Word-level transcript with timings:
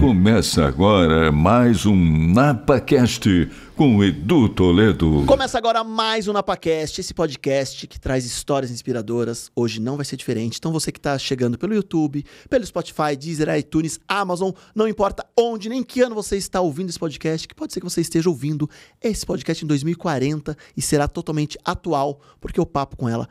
Começa 0.00 0.64
agora 0.66 1.30
mais 1.32 1.86
um 1.86 1.94
NapaCast 1.94 3.48
com 3.76 4.02
Edu 4.02 4.48
Toledo. 4.48 5.24
Começa 5.26 5.56
agora 5.56 5.82
mais 5.82 6.28
um 6.28 6.32
NapaCast, 6.32 7.00
esse 7.00 7.14
podcast 7.14 7.86
que 7.86 8.00
traz 8.00 8.24
histórias 8.24 8.70
inspiradoras. 8.70 9.50
Hoje 9.54 9.80
não 9.80 9.96
vai 9.96 10.04
ser 10.04 10.16
diferente. 10.16 10.58
Então 10.58 10.72
você 10.72 10.90
que 10.92 10.98
está 10.98 11.18
chegando 11.18 11.56
pelo 11.56 11.74
YouTube, 11.74 12.24
pelo 12.50 12.66
Spotify, 12.66 13.16
Deezer, 13.18 13.48
iTunes, 13.56 13.98
Amazon, 14.08 14.50
não 14.74 14.88
importa 14.88 15.24
onde 15.36 15.68
nem 15.68 15.82
que 15.82 16.00
ano 16.00 16.14
você 16.14 16.36
está 16.36 16.60
ouvindo 16.60 16.90
esse 16.90 16.98
podcast, 16.98 17.46
que 17.48 17.54
pode 17.54 17.72
ser 17.72 17.80
que 17.80 17.88
você 17.88 18.00
esteja 18.00 18.28
ouvindo 18.28 18.68
esse 19.00 19.24
podcast 19.24 19.64
em 19.64 19.68
2040 19.68 20.56
e 20.76 20.82
será 20.82 21.08
totalmente 21.08 21.58
atual, 21.64 22.20
porque 22.40 22.60
o 22.60 22.66
papo 22.66 22.96
com 22.96 23.08
ela 23.08 23.28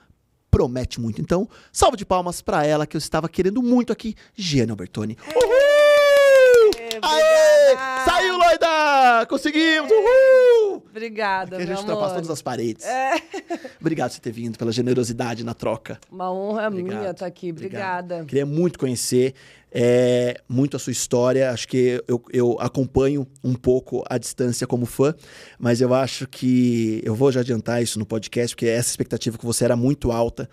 promete 0.52 1.00
muito. 1.00 1.22
Então, 1.22 1.48
salve 1.72 1.98
de 1.98 2.06
palmas 2.06 2.42
para 2.42 2.66
ela 2.66 2.86
que 2.86 2.96
eu 2.96 3.00
estava 3.00 3.30
querendo 3.30 3.64
muito 3.64 3.92
aqui, 3.94 4.16
Giane 4.36 4.70
Albertoni. 4.70 5.18
Uhul! 5.34 6.72
Aê! 7.02 7.78
Saiu, 8.06 8.38
Loida! 8.38 9.26
Conseguimos! 9.28 9.90
Uhul! 9.90 10.61
Obrigada, 10.90 11.56
Aqui 11.56 11.64
a 11.64 11.68
gente 11.68 11.80
ultrapassa 11.80 12.06
amor. 12.06 12.16
todas 12.16 12.30
as 12.30 12.42
paredes. 12.42 12.86
É. 12.86 13.16
Obrigado 13.80 14.10
por 14.10 14.16
você 14.16 14.22
ter 14.22 14.32
vindo, 14.32 14.58
pela 14.58 14.72
generosidade 14.72 15.44
na 15.44 15.54
troca. 15.54 16.00
Uma 16.12 16.32
honra 16.32 16.68
Obrigado. 16.68 17.00
minha 17.00 17.12
estar 17.12 17.26
aqui. 17.26 17.52
Obrigado. 17.52 18.06
Obrigada. 18.06 18.26
Queria 18.26 18.46
muito 18.46 18.78
conhecer 18.78 19.34
é, 19.72 20.42
muito 20.50 20.76
a 20.76 20.80
sua 20.80 20.92
história. 20.92 21.52
Acho 21.52 21.68
que 21.68 22.04
eu, 22.08 22.22
eu 22.32 22.58
acompanho 22.60 23.26
um 23.44 23.54
pouco 23.54 24.04
à 24.10 24.18
distância 24.18 24.68
como 24.68 24.86
fã, 24.86 25.16
mas 25.58 25.80
eu 25.80 25.94
acho 25.94 26.28
que 26.28 27.02
eu 27.04 27.16
vou 27.16 27.32
já 27.32 27.40
adiantar 27.40 27.82
isso 27.82 27.98
no 27.98 28.06
podcast, 28.06 28.56
porque 28.56 28.68
essa 28.68 28.90
expectativa 28.90 29.38
com 29.38 29.48
você 29.48 29.64
era 29.64 29.76
muito 29.76 30.12
alta, 30.12 30.50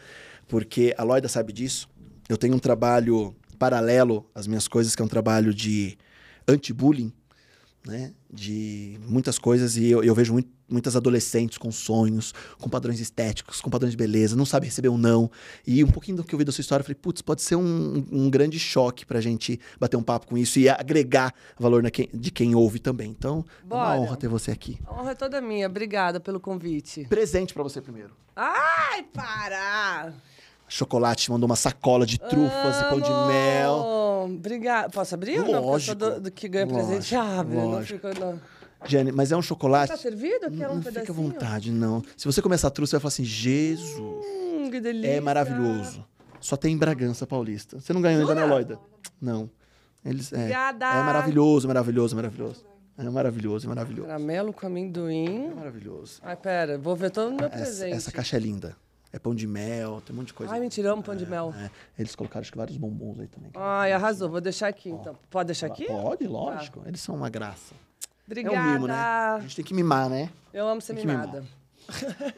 porque 0.46 0.94
a 0.96 1.02
Loida 1.02 1.28
sabe 1.28 1.52
disso. 1.52 1.88
Eu 2.28 2.36
tenho 2.36 2.54
um 2.54 2.58
trabalho 2.58 3.34
paralelo 3.58 4.24
às 4.34 4.46
minhas 4.46 4.68
coisas, 4.68 4.94
que 4.94 5.02
é 5.02 5.04
um 5.04 5.08
trabalho 5.08 5.52
de 5.52 5.98
anti-bullying, 6.46 7.12
né? 7.88 8.12
De 8.30 9.00
muitas 9.08 9.38
coisas, 9.38 9.76
e 9.76 9.86
eu, 9.90 10.04
eu 10.04 10.14
vejo 10.14 10.32
muito- 10.34 10.50
muitas 10.70 10.94
adolescentes 10.94 11.56
com 11.56 11.72
sonhos, 11.72 12.34
com 12.58 12.68
padrões 12.68 13.00
estéticos, 13.00 13.58
com 13.62 13.70
padrões 13.70 13.92
de 13.92 13.96
beleza, 13.96 14.36
não 14.36 14.44
sabe 14.44 14.66
receber 14.66 14.90
um 14.90 14.98
não. 14.98 15.30
E 15.66 15.82
um 15.82 15.88
pouquinho 15.88 16.18
do 16.18 16.24
que 16.24 16.34
eu 16.34 16.38
vi 16.38 16.44
da 16.44 16.52
sua 16.52 16.60
história, 16.60 16.82
eu 16.82 16.84
falei, 16.84 16.94
putz, 17.00 17.22
pode 17.22 17.40
ser 17.40 17.56
um, 17.56 18.06
um 18.12 18.28
grande 18.28 18.58
choque 18.58 19.06
pra 19.06 19.18
gente 19.20 19.58
bater 19.80 19.96
um 19.96 20.02
papo 20.02 20.26
com 20.26 20.36
isso 20.36 20.58
e 20.58 20.68
agregar 20.68 21.32
valor 21.58 21.90
quem- 21.90 22.10
de 22.12 22.30
quem 22.30 22.54
ouve 22.54 22.78
também. 22.78 23.08
Então, 23.10 23.42
é 23.62 23.64
uma 23.74 23.84
Bora. 23.86 24.00
honra 24.00 24.16
ter 24.18 24.28
você 24.28 24.50
aqui. 24.50 24.78
A 24.86 24.92
honra 25.00 25.12
é 25.12 25.14
toda 25.14 25.40
minha. 25.40 25.66
Obrigada 25.66 26.20
pelo 26.20 26.38
convite. 26.38 27.06
Presente 27.08 27.54
pra 27.54 27.62
você 27.62 27.80
primeiro. 27.80 28.10
Ai, 28.36 29.04
para! 29.10 30.12
Chocolate 30.68 31.24
te 31.24 31.30
mandou 31.30 31.46
uma 31.48 31.56
sacola 31.56 32.04
de 32.06 32.18
trufas 32.18 32.80
e 32.80 32.84
pão 32.84 33.00
de 33.00 33.10
mel. 33.10 33.74
Amo. 34.24 34.34
Obrigada. 34.36 34.90
Posso 34.90 35.14
abrir 35.14 35.40
ou 35.40 35.46
não? 35.46 35.46
Porque 35.46 35.56
eu 35.56 35.62
Lógico. 35.70 35.94
do, 35.96 36.20
do 36.20 36.30
que 36.30 36.48
ganha 36.48 36.66
presente. 36.66 37.14
Lógico, 37.14 37.40
Abre. 37.40 37.56
Não 37.56 37.70
lógico. 37.70 38.08
fico, 38.08 38.20
não. 38.20 38.40
Jenny, 38.84 39.10
mas 39.10 39.32
é 39.32 39.36
um 39.36 39.42
chocolate. 39.42 39.90
Tá 39.90 39.96
servido? 39.96 40.50
Quer 40.50 40.68
um 40.68 40.74
não 40.76 40.82
fica 40.82 41.10
à 41.10 41.14
vontade, 41.14 41.72
não. 41.72 42.02
Se 42.16 42.26
você 42.26 42.40
começar 42.40 42.68
a 42.68 42.70
trufa, 42.70 42.90
você 42.90 42.96
vai 42.96 43.00
falar 43.00 43.08
assim: 43.08 43.24
Jesus. 43.24 43.90
Hum, 44.26 44.70
que 44.70 44.80
delícia. 44.80 45.14
É 45.14 45.20
maravilhoso. 45.20 46.04
Só 46.40 46.56
tem 46.56 46.74
em 46.74 46.78
Bragança 46.78 47.26
Paulista. 47.26 47.80
Você 47.80 47.92
não 47.92 48.00
ganhou 48.00 48.20
ainda, 48.20 48.34
né, 48.34 48.44
Loida? 48.44 48.78
Não. 49.20 49.50
Eles, 50.04 50.32
é, 50.32 50.36
Obrigada. 50.36 50.86
é 50.86 51.02
maravilhoso, 51.02 51.66
maravilhoso, 51.66 52.14
maravilhoso. 52.14 52.64
É 52.96 53.02
maravilhoso, 53.10 53.66
é 53.66 53.68
maravilhoso. 53.68 54.06
Caramelo 54.08 54.52
com 54.52 54.66
amendoim. 54.66 55.52
Maravilhoso. 55.54 56.20
Ai, 56.22 56.36
pera. 56.36 56.78
Vou 56.78 56.94
ver 56.94 57.10
todo 57.10 57.30
o 57.30 57.34
meu 57.36 57.46
Essa, 57.46 57.56
presente. 57.56 57.96
essa 57.96 58.12
caixa 58.12 58.36
é 58.36 58.40
linda. 58.40 58.76
É 59.12 59.18
pão 59.18 59.34
de 59.34 59.46
mel, 59.46 60.02
tem 60.04 60.14
um 60.14 60.18
monte 60.18 60.28
de 60.28 60.34
coisa. 60.34 60.52
Ai, 60.52 60.60
mentira, 60.60 60.92
amo 60.92 61.02
pão 61.02 61.16
de 61.16 61.24
mel. 61.26 61.54
É, 61.56 61.70
eles 61.98 62.14
colocaram 62.14 62.42
acho 62.42 62.52
que 62.52 62.58
vários 62.58 62.76
bombons 62.76 63.18
aí 63.20 63.26
também. 63.26 63.50
Ai, 63.54 63.92
arrasou. 63.92 64.28
Vou 64.28 64.40
deixar 64.40 64.68
aqui, 64.68 64.90
então. 64.90 65.16
Pode 65.30 65.46
deixar 65.46 65.66
aqui? 65.68 65.86
Pode, 65.86 66.26
lógico. 66.26 66.82
Eles 66.86 67.00
são 67.00 67.14
uma 67.14 67.30
graça. 67.30 67.74
Obrigada. 68.26 68.56
É 68.56 68.60
um 68.60 68.72
mimo, 68.74 68.86
né? 68.86 68.94
A 68.94 69.38
gente 69.40 69.56
tem 69.56 69.64
que 69.64 69.72
mimar, 69.72 70.10
né? 70.10 70.28
Eu 70.52 70.68
amo 70.68 70.80
ser 70.82 70.92
mimada. 70.94 71.42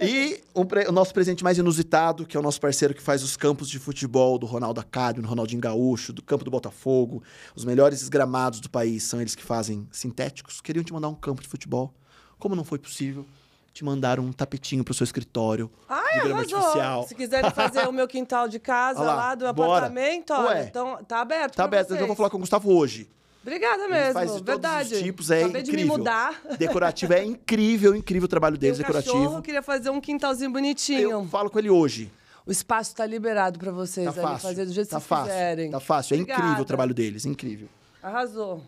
E 0.00 0.40
o, 0.54 0.64
pre- 0.64 0.86
o 0.86 0.92
nosso 0.92 1.12
presente 1.12 1.42
mais 1.42 1.58
inusitado, 1.58 2.24
que 2.24 2.36
é 2.36 2.40
o 2.40 2.42
nosso 2.42 2.60
parceiro 2.60 2.94
que 2.94 3.02
faz 3.02 3.22
os 3.24 3.36
campos 3.36 3.68
de 3.68 3.80
futebol 3.80 4.38
do 4.38 4.46
Ronaldo 4.46 4.80
Acádio, 4.80 5.22
do 5.22 5.28
Ronaldinho 5.28 5.60
Gaúcho, 5.60 6.12
do 6.12 6.22
campo 6.22 6.44
do 6.44 6.50
Botafogo. 6.52 7.20
Os 7.54 7.64
melhores 7.64 8.08
gramados 8.08 8.60
do 8.60 8.70
país 8.70 9.02
são 9.02 9.20
eles 9.20 9.34
que 9.34 9.42
fazem 9.42 9.88
sintéticos. 9.90 10.60
Queriam 10.60 10.84
te 10.84 10.92
mandar 10.92 11.08
um 11.08 11.16
campo 11.16 11.42
de 11.42 11.48
futebol. 11.48 11.92
Como 12.38 12.54
não 12.54 12.62
foi 12.62 12.78
possível, 12.78 13.26
te 13.72 13.84
mandaram 13.84 14.24
um 14.24 14.32
tapetinho 14.32 14.82
pro 14.84 14.92
seu 14.92 15.04
escritório 15.04 15.70
Ai, 15.88 16.14
de 16.14 16.20
grama 16.20 16.40
arrasou. 16.40 16.58
artificial. 16.58 17.06
Se 17.08 17.14
quiserem 17.14 17.50
fazer 17.50 17.88
o 17.88 17.92
meu 17.92 18.06
quintal 18.08 18.48
de 18.48 18.58
casa 18.58 19.00
lá, 19.04 19.14
lá, 19.14 19.34
do 19.34 19.52
bora. 19.52 19.72
apartamento, 19.86 20.32
olha, 20.32 20.48
Ué. 20.60 20.64
então 20.64 20.98
tá 21.04 21.20
aberto. 21.20 21.54
Tá 21.56 21.64
aberto, 21.64 21.90
eu 21.90 21.96
vocês. 21.96 22.06
vou 22.06 22.16
falar 22.16 22.30
com 22.30 22.36
o 22.36 22.40
Gustavo 22.40 22.72
hoje. 22.74 23.08
Obrigada 23.42 23.84
Ele 23.84 23.92
mesmo, 23.92 24.12
faz 24.12 24.34
de 24.36 24.42
verdade. 24.42 24.84
todos 24.90 24.98
os 24.98 25.02
tipos, 25.04 25.30
é 25.30 25.44
Acabei 25.44 25.62
de 25.62 25.70
incrível. 25.70 25.92
me 25.94 25.98
mudar. 25.98 26.42
Decorativo 26.58 27.12
é 27.14 27.24
incrível, 27.24 27.96
incrível 27.96 28.26
o 28.26 28.28
trabalho 28.28 28.58
Tem 28.58 28.70
um 28.70 28.74
deles, 28.74 28.86
cachorro, 28.86 29.02
decorativo. 29.18 29.42
queria 29.42 29.62
fazer 29.62 29.88
um 29.88 30.00
quintalzinho 30.00 30.50
bonitinho. 30.50 31.10
Eu 31.10 31.24
falo 31.26 31.48
com 31.48 31.58
ele 31.58 31.70
hoje. 31.70 32.12
O 32.44 32.50
espaço 32.52 32.94
tá 32.94 33.06
liberado 33.06 33.58
pra 33.58 33.70
vocês 33.72 34.04
Tá 34.06 34.12
ali 34.12 34.20
fácil. 34.20 34.48
fazer 34.48 34.66
do 34.66 34.72
jeito 34.72 34.88
tá 34.90 34.96
que 34.96 35.02
vocês 35.02 35.08
fácil. 35.08 35.32
quiserem. 35.32 35.70
Tá 35.70 35.80
fácil. 35.80 36.14
É 36.14 36.18
incrível 36.18 36.36
o 36.36 36.44
Obrigada. 36.44 36.64
trabalho 36.66 36.92
deles, 36.94 37.24
incrível. 37.24 37.68
Arrasou. 38.02 38.62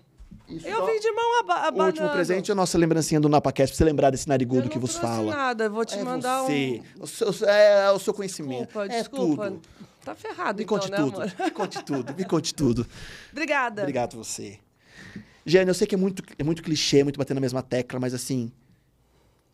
E 0.49 0.57
Eu 0.67 0.79
só- 0.79 0.87
vim 0.87 1.01
de 1.01 1.11
mão 1.13 1.41
aba 1.41 1.71
O 1.83 1.87
último 1.87 2.09
presente 2.11 2.51
é 2.51 2.53
a 2.53 2.55
nossa 2.55 2.77
lembrancinha 2.79 3.21
do 3.21 3.29
NapaCast, 3.29 3.73
pra 3.73 3.79
você 3.79 3.85
lembrar 3.85 4.11
desse 4.11 4.29
narigudo 4.29 4.63
não 4.63 4.69
que 4.69 4.79
vos 4.79 4.97
fala. 4.97 5.35
nada, 5.35 5.65
eu 5.65 5.71
vou 5.71 5.85
te 5.85 5.99
é 5.99 6.03
mandar 6.05 6.43
você. 6.43 6.83
um... 6.99 7.03
O 7.03 7.07
seu, 7.07 7.49
é 7.49 7.91
o 7.93 7.99
seu 7.99 8.13
conhecimento. 8.15 8.67
Desculpa, 8.67 8.85
é 8.85 8.99
desculpa. 8.99 9.51
tudo. 9.51 9.63
Tá 10.05 10.15
ferrado 10.17 10.59
Me 10.59 10.65
então, 10.65 10.79
conte 10.79 10.91
né, 10.91 10.97
tudo. 10.97 11.17
amor? 11.23 11.33
Me 11.39 11.51
conte 11.53 11.85
tudo. 11.85 12.15
Me 12.15 12.25
conte 12.25 12.55
tudo. 12.55 12.87
Obrigada. 13.33 13.83
Obrigado 13.83 14.17
você. 14.17 14.59
Giane, 15.47 15.69
eu 15.69 15.75
sei 15.75 15.87
que 15.87 15.95
é 15.95 15.99
muito, 15.99 16.23
é 16.39 16.43
muito 16.45 16.63
clichê, 16.63 17.03
muito 17.05 17.17
bater 17.19 17.35
na 17.35 17.41
mesma 17.41 17.63
tecla, 17.63 17.99
mas 18.01 18.13
assim, 18.15 18.51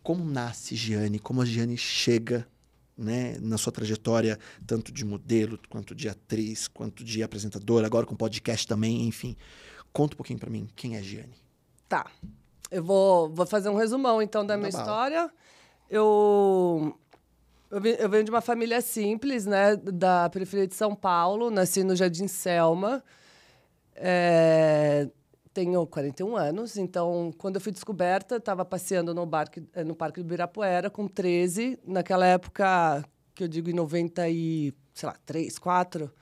como 0.03 0.25
nasce 0.25 0.75
Giane? 0.75 1.19
Como 1.19 1.43
a 1.43 1.45
Giane 1.45 1.77
chega, 1.77 2.47
né, 2.97 3.37
na 3.41 3.59
sua 3.59 3.73
trajetória, 3.73 4.39
tanto 4.67 4.91
de 4.91 5.05
modelo, 5.05 5.59
quanto 5.69 5.95
de 5.95 6.09
atriz, 6.09 6.67
quanto 6.69 7.05
de 7.05 7.23
apresentadora, 7.23 7.87
agora 7.87 8.07
com 8.07 8.15
podcast 8.17 8.67
também, 8.67 9.07
enfim. 9.07 9.37
Conta 9.93 10.15
um 10.15 10.17
pouquinho 10.17 10.39
pra 10.39 10.51
mim, 10.51 10.69
quem 10.77 10.97
é 10.97 11.03
Giane? 11.03 11.35
Tá. 11.89 12.07
Eu 12.71 12.83
vou, 12.85 13.29
vou 13.31 13.47
fazer 13.47 13.69
um 13.69 13.77
resumão, 13.77 14.21
então, 14.21 14.45
da 14.45 14.57
minha 14.57 14.71
bala. 14.71 14.83
história. 14.85 15.31
Eu, 15.89 16.97
eu, 17.71 17.85
eu 17.85 18.09
venho 18.09 18.25
de 18.25 18.31
uma 18.31 18.43
família 18.43 18.81
simples, 18.81 19.47
né? 19.47 19.75
Da 19.77 20.29
periferia 20.29 20.67
de 20.67 20.75
São 20.75 20.95
Paulo. 20.95 21.51
Nasci 21.51 21.83
no 21.83 21.97
Jardim 21.97 22.29
Selma. 22.29 23.03
É, 23.95 25.09
tenho 25.59 25.85
41 25.87 26.37
anos, 26.37 26.77
então, 26.77 27.33
quando 27.37 27.57
eu 27.57 27.61
fui 27.61 27.73
descoberta, 27.73 28.37
estava 28.37 28.65
passeando 28.65 29.13
no, 29.13 29.27
barque, 29.27 29.67
eh, 29.75 29.83
no 29.83 29.93
Parque 29.93 30.21
do 30.21 30.27
Ibirapuera 30.27 30.89
com 30.89 31.09
13. 31.09 31.79
Naquela 31.85 32.25
época, 32.27 33.05
que 33.35 33.43
eu 33.43 33.49
digo 33.49 33.69
em 33.69 33.73
90 33.73 34.29
e, 34.29 34.73
sei 34.95 35.09
lá, 35.09 35.17
3, 35.27 35.59
4, 35.59 36.13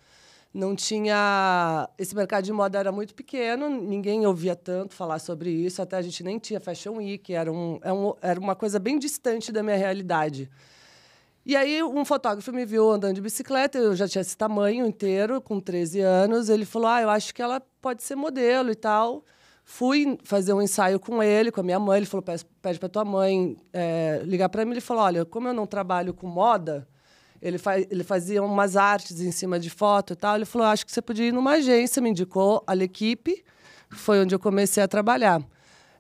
não 0.56 0.74
tinha... 0.74 1.88
Esse 1.98 2.14
mercado 2.14 2.44
de 2.44 2.52
moda 2.52 2.78
era 2.78 2.90
muito 2.90 3.14
pequeno, 3.14 3.68
ninguém 3.68 4.26
ouvia 4.26 4.56
tanto 4.56 4.94
falar 4.94 5.18
sobre 5.18 5.50
isso, 5.50 5.82
até 5.82 5.96
a 5.96 6.02
gente 6.02 6.22
nem 6.24 6.38
tinha 6.38 6.58
Fashion 6.58 6.96
Week, 6.96 7.32
era, 7.34 7.52
um, 7.52 7.78
é 7.82 7.92
um- 7.92 8.14
era 8.22 8.40
uma 8.40 8.54
coisa 8.56 8.78
bem 8.78 8.98
distante 8.98 9.52
da 9.52 9.62
minha 9.62 9.76
realidade. 9.76 10.50
E 11.44 11.54
aí, 11.54 11.80
um 11.82 12.04
fotógrafo 12.04 12.52
me 12.52 12.64
viu 12.64 12.90
andando 12.90 13.14
de 13.14 13.20
bicicleta, 13.20 13.78
eu 13.78 13.94
já 13.94 14.08
tinha 14.08 14.22
esse 14.22 14.36
tamanho 14.36 14.84
inteiro, 14.86 15.40
com 15.40 15.60
13 15.60 16.00
anos. 16.00 16.48
Ele 16.48 16.64
falou: 16.64 16.88
Ah, 16.88 17.02
eu 17.02 17.08
acho 17.10 17.32
que 17.32 17.40
ela 17.40 17.60
pode 17.80 18.02
ser 18.02 18.16
modelo 18.16 18.68
e 18.70 18.74
tal. 18.74 19.24
Fui 19.64 20.18
fazer 20.24 20.52
um 20.52 20.60
ensaio 20.60 20.98
com 20.98 21.22
ele, 21.22 21.52
com 21.52 21.60
a 21.60 21.62
minha 21.62 21.78
mãe. 21.78 21.98
Ele 21.98 22.06
falou: 22.06 22.22
"Pede- 22.24 22.78
para 22.80 22.88
tua 22.88 23.04
mãe 23.04 23.56
eh, 23.72 24.22
ligar 24.24 24.48
para 24.48 24.64
mim. 24.64 24.72
Ele 24.72 24.80
falou: 24.80 25.04
Olha, 25.04 25.24
como 25.24 25.46
eu 25.46 25.54
não 25.54 25.66
trabalho 25.68 26.12
com 26.12 26.26
moda, 26.26 26.88
ele, 27.40 27.58
ele 27.90 28.04
fazia 28.04 28.42
umas 28.42 28.76
artes 28.76 29.20
em 29.20 29.30
cima 29.30 29.58
de 29.58 29.70
foto 29.70 30.12
e 30.12 30.16
tal. 30.16 30.36
Ele 30.36 30.44
falou: 30.44 30.66
Acho 30.66 30.84
que 30.84 30.92
você 30.92 31.02
podia 31.02 31.26
ir 31.26 31.32
numa 31.32 31.52
agência. 31.52 32.02
Me 32.02 32.10
indicou 32.10 32.62
a 32.66 32.74
L'Equipe, 32.74 33.44
foi 33.90 34.20
onde 34.20 34.34
eu 34.34 34.38
comecei 34.38 34.82
a 34.82 34.88
trabalhar. 34.88 35.42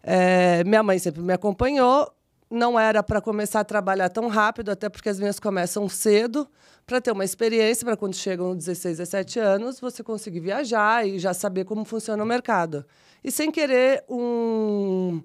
Eh, 0.02 0.62
minha 0.64 0.82
mãe 0.82 0.98
sempre 0.98 1.22
me 1.22 1.32
acompanhou 1.32 2.12
não 2.50 2.78
era 2.78 3.02
para 3.02 3.20
começar 3.20 3.60
a 3.60 3.64
trabalhar 3.64 4.08
tão 4.08 4.28
rápido, 4.28 4.70
até 4.70 4.88
porque 4.88 5.08
as 5.08 5.18
minhas 5.18 5.40
começam 5.40 5.88
cedo, 5.88 6.48
para 6.86 7.00
ter 7.00 7.10
uma 7.10 7.24
experiência, 7.24 7.84
para 7.84 7.96
quando 7.96 8.14
chegam 8.14 8.54
16, 8.54 8.98
17 8.98 9.40
anos, 9.40 9.80
você 9.80 10.02
conseguir 10.02 10.40
viajar 10.40 11.06
e 11.06 11.18
já 11.18 11.34
saber 11.34 11.64
como 11.64 11.84
funciona 11.84 12.22
o 12.22 12.26
mercado. 12.26 12.84
E 13.24 13.30
sem 13.32 13.50
querer, 13.50 14.04
um, 14.08 15.20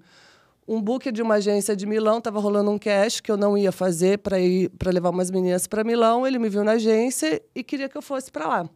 um 0.68 0.82
book 0.82 1.12
de 1.12 1.22
uma 1.22 1.36
agência 1.36 1.76
de 1.76 1.86
Milão, 1.86 2.20
estava 2.20 2.40
rolando 2.40 2.72
um 2.72 2.78
cash 2.78 3.20
que 3.20 3.32
eu 3.32 3.38
não 3.38 3.58
ia 3.58 3.72
fazer 3.72 4.20
para 4.20 4.40
ir 4.40 4.70
para 4.70 4.92
levar 4.92 5.10
umas 5.10 5.32
meninas 5.32 5.68
para 5.68 5.84
Milão. 5.84 6.26
Ele 6.26 6.40
me 6.40 6.50
viu 6.50 6.64
na 6.64 6.74
agência 6.74 7.42
e 7.56 7.64
queria 7.64 7.90
que 7.90 7.98
eu 7.98 8.02
fosse 8.02 8.32
para 8.32 8.48
lá. 8.48 8.70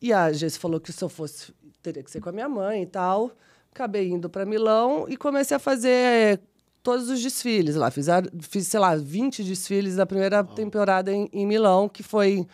E 0.00 0.12
a 0.12 0.24
agência 0.24 0.60
falou 0.60 0.78
que 0.78 0.92
se 0.92 1.02
eu 1.02 1.08
fosse, 1.08 1.52
teria 1.82 2.02
que 2.02 2.10
ser 2.10 2.20
com 2.20 2.28
a 2.28 2.32
minha 2.32 2.48
mãe 2.48 2.82
e 2.82 2.86
tal. 2.86 3.32
Acabei 3.72 4.08
indo 4.08 4.28
para 4.28 4.44
Milão 4.44 5.06
e 5.08 5.16
comecei 5.16 5.56
a 5.56 5.60
fazer 5.60 6.40
todos 6.82 7.08
os 7.08 7.20
desfiles 7.20 7.74
lá. 7.74 7.90
Fiz, 7.90 8.06
fiz 8.42 8.68
sei 8.68 8.78
lá, 8.78 8.94
20 8.94 9.42
desfiles 9.42 9.96
da 9.96 10.06
primeira 10.06 10.44
temporada 10.44 11.12
em, 11.12 11.28
em 11.32 11.46
Milão, 11.46 11.88
que 11.88 12.02
foi 12.02 12.46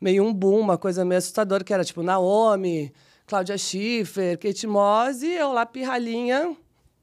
meio 0.00 0.24
um 0.24 0.32
boom, 0.32 0.60
uma 0.60 0.78
coisa 0.78 1.04
meio 1.04 1.18
assustadora, 1.18 1.62
que 1.62 1.72
era 1.72 1.84
tipo 1.84 2.02
Naomi, 2.02 2.92
Cláudia 3.26 3.56
Schiffer, 3.56 4.38
Kate 4.38 4.66
Moss 4.66 5.22
e 5.22 5.32
eu 5.32 5.52
lá 5.52 5.64
pirralhinha 5.64 6.56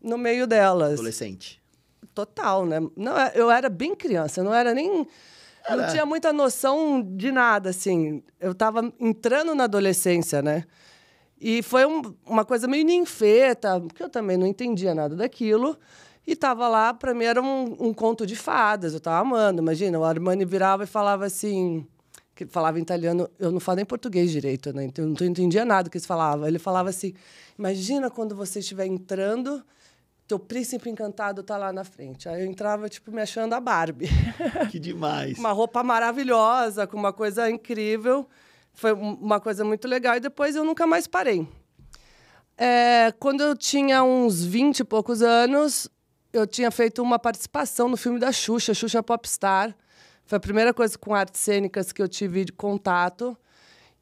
no 0.03 0.17
meio 0.17 0.45
delas. 0.45 0.93
Adolescente. 0.93 1.61
Total, 2.13 2.65
né? 2.65 2.79
Não, 2.95 3.17
é, 3.17 3.31
eu 3.35 3.49
era 3.49 3.69
bem 3.69 3.95
criança, 3.95 4.41
eu 4.41 4.43
não 4.43 4.53
era 4.53 4.73
nem. 4.73 5.07
Não 5.69 5.79
Era. 5.79 5.87
tinha 5.91 6.05
muita 6.05 6.33
noção 6.33 7.01
de 7.01 7.31
nada, 7.31 7.69
assim. 7.69 8.21
Eu 8.39 8.53
tava 8.53 8.93
entrando 8.99 9.55
na 9.55 9.63
adolescência, 9.63 10.41
né? 10.41 10.65
E 11.39 11.61
foi 11.63 11.85
um- 11.85 12.01
uma 12.25 12.43
coisa 12.45 12.67
meio 12.67 12.85
ninfeta, 12.85 13.79
porque 13.79 14.03
eu 14.03 14.09
também 14.09 14.35
não 14.37 14.45
entendia 14.45 14.93
nada 14.93 15.15
daquilo. 15.15 15.77
E 16.27 16.35
tava 16.35 16.67
lá, 16.67 16.93
pra 16.93 17.13
mim 17.13 17.25
era 17.25 17.41
um, 17.41 17.75
um 17.79 17.93
conto 17.93 18.25
de 18.25 18.35
fadas, 18.35 18.93
eu 18.93 18.99
tava 18.99 19.19
amando. 19.21 19.61
Imagina, 19.61 19.97
o 19.99 20.03
Armani 20.03 20.45
virava 20.45 20.83
e 20.83 20.87
falava 20.87 21.25
assim. 21.25 21.85
Que 22.35 22.45
falava 22.47 22.79
em 22.79 22.81
italiano, 22.81 23.29
eu 23.37 23.51
não 23.51 23.59
falo 23.59 23.75
nem 23.77 23.85
português 23.85 24.31
direito, 24.31 24.73
né? 24.73 24.85
Então 24.85 25.05
eu 25.05 25.09
não 25.19 25.27
entendia 25.27 25.63
nada 25.63 25.87
que 25.89 25.97
eles 25.97 26.05
falavam. 26.05 26.47
Ele 26.47 26.57
falava 26.59 26.89
assim: 26.89 27.13
imagina 27.57 28.09
quando 28.09 28.35
você 28.35 28.59
estiver 28.59 28.85
entrando, 28.87 29.63
teu 30.27 30.39
príncipe 30.39 30.89
encantado 30.89 31.43
tá 31.43 31.57
lá 31.57 31.71
na 31.73 31.83
frente. 31.83 32.27
Aí 32.29 32.41
eu 32.43 32.47
entrava, 32.49 32.87
tipo, 32.89 33.11
me 33.11 33.21
achando 33.21 33.53
a 33.53 33.59
Barbie. 33.59 34.09
Que 34.71 34.79
demais. 34.79 35.37
uma 35.37 35.51
roupa 35.51 35.83
maravilhosa, 35.83 36.87
com 36.87 36.97
uma 36.97 37.11
coisa 37.13 37.49
incrível. 37.49 38.27
Foi 38.73 38.93
um- 38.93 39.13
uma 39.15 39.39
coisa 39.39 39.63
muito 39.63 39.87
legal. 39.87 40.15
E 40.15 40.19
depois 40.19 40.55
eu 40.55 40.63
nunca 40.63 40.87
mais 40.87 41.05
parei. 41.07 41.47
É, 42.57 43.13
quando 43.19 43.41
eu 43.41 43.55
tinha 43.55 44.03
uns 44.03 44.43
20 44.43 44.79
e 44.79 44.83
poucos 44.83 45.21
anos, 45.21 45.89
eu 46.31 46.45
tinha 46.47 46.69
feito 46.71 47.01
uma 47.01 47.17
participação 47.19 47.87
no 47.89 47.97
filme 47.97 48.19
da 48.19 48.31
Xuxa, 48.31 48.73
Xuxa 48.73 49.01
Popstar. 49.03 49.75
Foi 50.25 50.37
a 50.37 50.39
primeira 50.39 50.73
coisa 50.73 50.97
com 50.97 51.13
artes 51.13 51.41
cênicas 51.41 51.91
que 51.91 52.01
eu 52.01 52.07
tive 52.07 52.45
de 52.45 52.51
contato. 52.53 53.37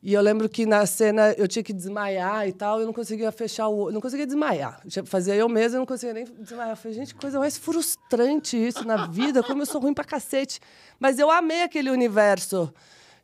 E 0.03 0.13
eu 0.13 0.21
lembro 0.21 0.49
que 0.49 0.65
na 0.65 0.83
cena 0.87 1.31
eu 1.37 1.47
tinha 1.47 1.61
que 1.61 1.71
desmaiar 1.71 2.47
e 2.47 2.51
tal, 2.51 2.79
eu 2.79 2.87
não 2.87 2.93
conseguia 2.93 3.31
fechar 3.31 3.67
o 3.67 3.77
olho, 3.77 3.93
não 3.93 4.01
conseguia 4.01 4.25
desmaiar. 4.25 4.81
Eu 4.95 5.05
Fazia 5.05 5.35
eu 5.35 5.47
mesma, 5.47 5.75
eu 5.75 5.79
não 5.81 5.85
conseguia 5.85 6.13
nem 6.13 6.25
desmaiar. 6.25 6.71
Eu 6.71 6.75
falei, 6.75 6.97
gente, 6.97 7.13
coisa 7.13 7.37
mais 7.37 7.55
frustrante 7.55 8.57
isso 8.57 8.83
na 8.83 9.05
vida, 9.05 9.43
como 9.43 9.61
eu 9.61 9.65
sou 9.65 9.79
ruim 9.79 9.93
pra 9.93 10.03
cacete. 10.03 10.59
Mas 10.99 11.19
eu 11.19 11.29
amei 11.29 11.61
aquele 11.61 11.91
universo 11.91 12.73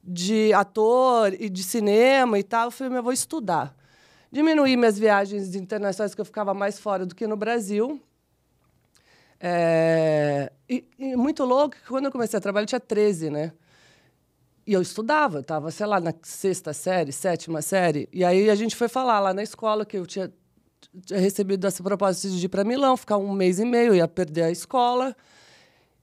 de 0.03 0.53
ator 0.53 1.33
e 1.33 1.49
de 1.49 1.63
cinema 1.63 2.37
e 2.37 2.43
tal. 2.43 2.65
Eu 2.65 2.71
falei, 2.71 2.95
eu 2.95 3.03
vou 3.03 3.13
estudar. 3.13 3.75
Diminuí 4.31 4.77
minhas 4.77 4.99
viagens 4.99 5.55
internacionais, 5.55 6.13
que 6.13 6.21
eu 6.21 6.25
ficava 6.25 6.53
mais 6.53 6.77
fora 6.77 7.07
do 7.07 7.15
que 7.15 7.25
no 7.25 7.35
Brasil. 7.35 7.99
É, 9.39 10.51
E, 10.69 10.83
e 10.99 11.15
muito 11.15 11.43
louco 11.43 11.75
quando 11.87 12.05
eu 12.05 12.11
comecei 12.11 12.37
a 12.37 12.41
trabalhar, 12.41 12.63
eu 12.63 12.67
tinha 12.67 12.79
13, 12.79 13.31
né? 13.31 13.51
E 14.67 14.73
eu 14.73 14.81
estudava, 14.81 15.37
eu 15.37 15.41
estava, 15.41 15.71
sei 15.71 15.85
lá, 15.85 15.97
na 15.97 16.13
sexta 16.21 16.73
série, 16.73 17.13
sétima 17.13 17.61
série. 17.61 18.09
E 18.11 18.25
aí 18.25 18.49
a 18.49 18.55
gente 18.55 18.75
foi 18.75 18.89
falar 18.89 19.21
lá 19.21 19.33
na 19.33 19.41
escola 19.41 19.85
que 19.85 19.97
eu 19.97 20.05
tinha, 20.05 20.29
tinha 21.05 21.17
recebido 21.17 21.65
essa 21.65 21.81
proposta 21.81 22.29
de 22.29 22.45
ir 22.45 22.49
para 22.49 22.65
Milão, 22.65 22.97
ficar 22.97 23.15
um 23.15 23.31
mês 23.31 23.59
e 23.59 23.65
meio, 23.65 23.95
ia 23.95 24.09
perder 24.09 24.43
a 24.43 24.51
escola. 24.51 25.15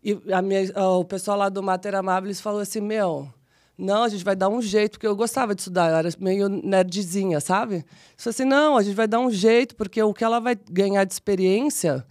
E 0.03 0.19
a 0.33 0.41
minha, 0.41 0.63
o 0.99 1.05
pessoal 1.05 1.37
lá 1.37 1.51
do 1.51 1.63
Mater 1.63 1.95
Amabilis 1.95 2.41
falou 2.41 2.61
assim: 2.61 2.81
Meu, 2.81 3.29
não, 3.77 4.03
a 4.03 4.09
gente 4.09 4.25
vai 4.25 4.35
dar 4.35 4.49
um 4.49 4.63
jeito, 4.63 4.93
porque 4.93 5.07
eu 5.07 5.15
gostava 5.15 5.55
de 5.55 5.61
estudar, 5.61 5.91
eu 5.91 5.97
era 5.97 6.09
meio 6.19 6.49
nerdzinha, 6.49 7.41
sabe? 7.41 7.75
Eles 7.75 7.87
falaram 8.17 8.31
assim: 8.31 8.45
Não, 8.45 8.77
a 8.79 8.83
gente 8.83 8.95
vai 8.95 9.07
dar 9.07 9.21
um 9.21 9.31
jeito, 9.31 9.77
porque 9.77 10.03
o 10.03 10.15
que 10.15 10.25
ela 10.25 10.41
vai 10.41 10.57
ganhar 10.71 11.05
de 11.05 11.13
experiência, 11.13 12.03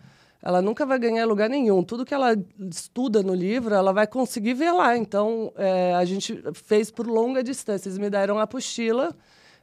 ela 0.46 0.62
nunca 0.62 0.86
vai 0.86 1.00
ganhar 1.00 1.26
lugar 1.26 1.50
nenhum. 1.50 1.82
Tudo 1.82 2.04
que 2.04 2.14
ela 2.14 2.36
estuda 2.70 3.24
no 3.24 3.34
livro, 3.34 3.74
ela 3.74 3.94
vai 3.94 4.06
conseguir 4.06 4.54
ver 4.54 4.74
lá. 4.74 4.98
Então, 4.98 5.54
é, 5.56 5.96
a 5.96 6.04
gente 6.04 6.44
fez 6.54 6.92
por 6.92 7.08
longa 7.08 7.42
distância. 7.42 7.88
Eles 7.88 7.98
me 7.98 8.10
deram 8.10 8.38
a 8.38 8.42
apostila. 8.42 9.16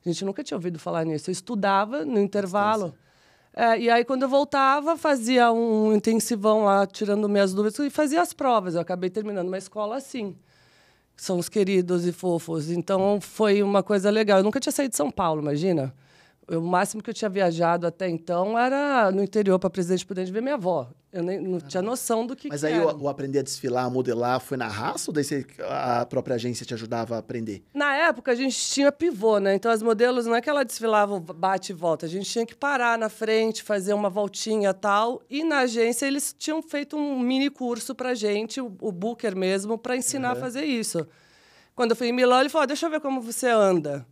A 0.04 0.08
gente 0.08 0.24
nunca 0.24 0.42
tinha 0.42 0.56
ouvido 0.56 0.78
falar 0.78 1.04
nisso. 1.04 1.28
Eu 1.28 1.32
estudava 1.32 2.02
no 2.02 2.18
intervalo. 2.18 2.94
É, 3.54 3.78
e 3.78 3.90
aí, 3.90 4.06
quando 4.06 4.22
eu 4.22 4.28
voltava, 4.30 4.96
fazia 4.96 5.52
um 5.52 5.94
intensivão 5.94 6.64
lá, 6.64 6.86
tirando 6.86 7.28
minhas 7.28 7.52
dúvidas, 7.52 7.78
e 7.78 7.90
fazia 7.90 8.22
as 8.22 8.32
provas. 8.32 8.74
Eu 8.74 8.80
acabei 8.80 9.10
terminando 9.10 9.48
uma 9.48 9.58
escola 9.58 9.96
assim. 9.96 10.34
São 11.14 11.38
os 11.38 11.50
queridos 11.50 12.06
e 12.06 12.12
fofos. 12.12 12.70
Então, 12.70 13.20
foi 13.20 13.62
uma 13.62 13.82
coisa 13.82 14.08
legal. 14.08 14.38
Eu 14.38 14.44
nunca 14.44 14.58
tinha 14.58 14.72
saído 14.72 14.92
de 14.92 14.96
São 14.96 15.10
Paulo, 15.10 15.42
imagina. 15.42 15.92
Eu, 16.50 16.60
o 16.60 16.62
máximo 16.66 17.02
que 17.02 17.08
eu 17.08 17.14
tinha 17.14 17.28
viajado 17.28 17.86
até 17.86 18.08
então 18.08 18.58
era 18.58 19.10
no 19.12 19.22
interior 19.22 19.58
para 19.58 19.70
Presidente 19.70 20.04
Prudente 20.04 20.32
ver 20.32 20.42
minha 20.42 20.54
avó. 20.56 20.90
Eu 21.12 21.22
nem, 21.22 21.40
não 21.40 21.58
tinha 21.60 21.82
noção 21.82 22.24
do 22.26 22.36
que 22.36 22.48
Mas 22.48 22.60
que 22.60 22.66
aí 22.68 22.80
o, 22.80 23.02
o 23.02 23.08
aprender 23.08 23.40
a 23.40 23.42
desfilar, 23.42 23.84
a 23.84 23.90
modelar, 23.90 24.38
foi 24.40 24.56
na 24.56 24.68
raça 24.68 25.10
ou 25.10 25.14
daí 25.14 25.24
você- 25.24 25.44
a 25.68 26.04
própria 26.06 26.34
agência 26.36 26.64
te 26.66 26.72
ajudava 26.74 27.16
a 27.16 27.18
aprender? 27.18 27.62
Na 27.74 27.94
época, 27.96 28.30
a 28.32 28.34
gente 28.34 28.56
tinha 28.56 28.92
pivô, 28.92 29.38
né? 29.38 29.54
Então, 29.54 29.70
as 29.72 29.82
modelos, 29.82 30.26
não 30.26 30.34
é 30.36 30.40
que 30.40 30.48
ela 30.50 30.64
desfilava 30.64 31.18
bate 31.18 31.72
e 31.72 31.74
volta. 31.74 32.06
A 32.06 32.08
gente 32.08 32.30
tinha 32.30 32.46
que 32.46 32.54
parar 32.54 32.96
na 32.98 33.08
frente, 33.08 33.62
fazer 33.62 33.92
uma 33.92 34.08
voltinha 34.10 34.72
tal. 34.74 35.20
E 35.28 35.42
na 35.42 35.60
agência, 35.60 36.06
eles 36.06 36.34
tinham 36.38 36.62
feito 36.62 36.96
um 36.96 37.18
mini 37.18 37.50
curso 37.50 37.92
pra 37.94 38.14
gente, 38.14 38.60
o, 38.60 38.66
o 38.80 38.92
Booker 38.92 39.34
mesmo, 39.36 39.76
para 39.78 39.96
ensinar 39.96 40.30
a 40.30 40.34
fazer 40.40 40.64
isso. 40.64 41.06
Quando 41.74 41.90
eu 41.92 41.96
fui 41.96 42.08
em 42.08 42.12
Milão, 42.12 42.38
ele 42.40 42.48
falou, 42.48 42.64
"Ah, 42.64 42.66
deixa 42.66 42.86
eu 42.86 42.90
ver 42.90 43.00
como 43.00 43.20
você 43.20 43.48
anda. 43.48 44.06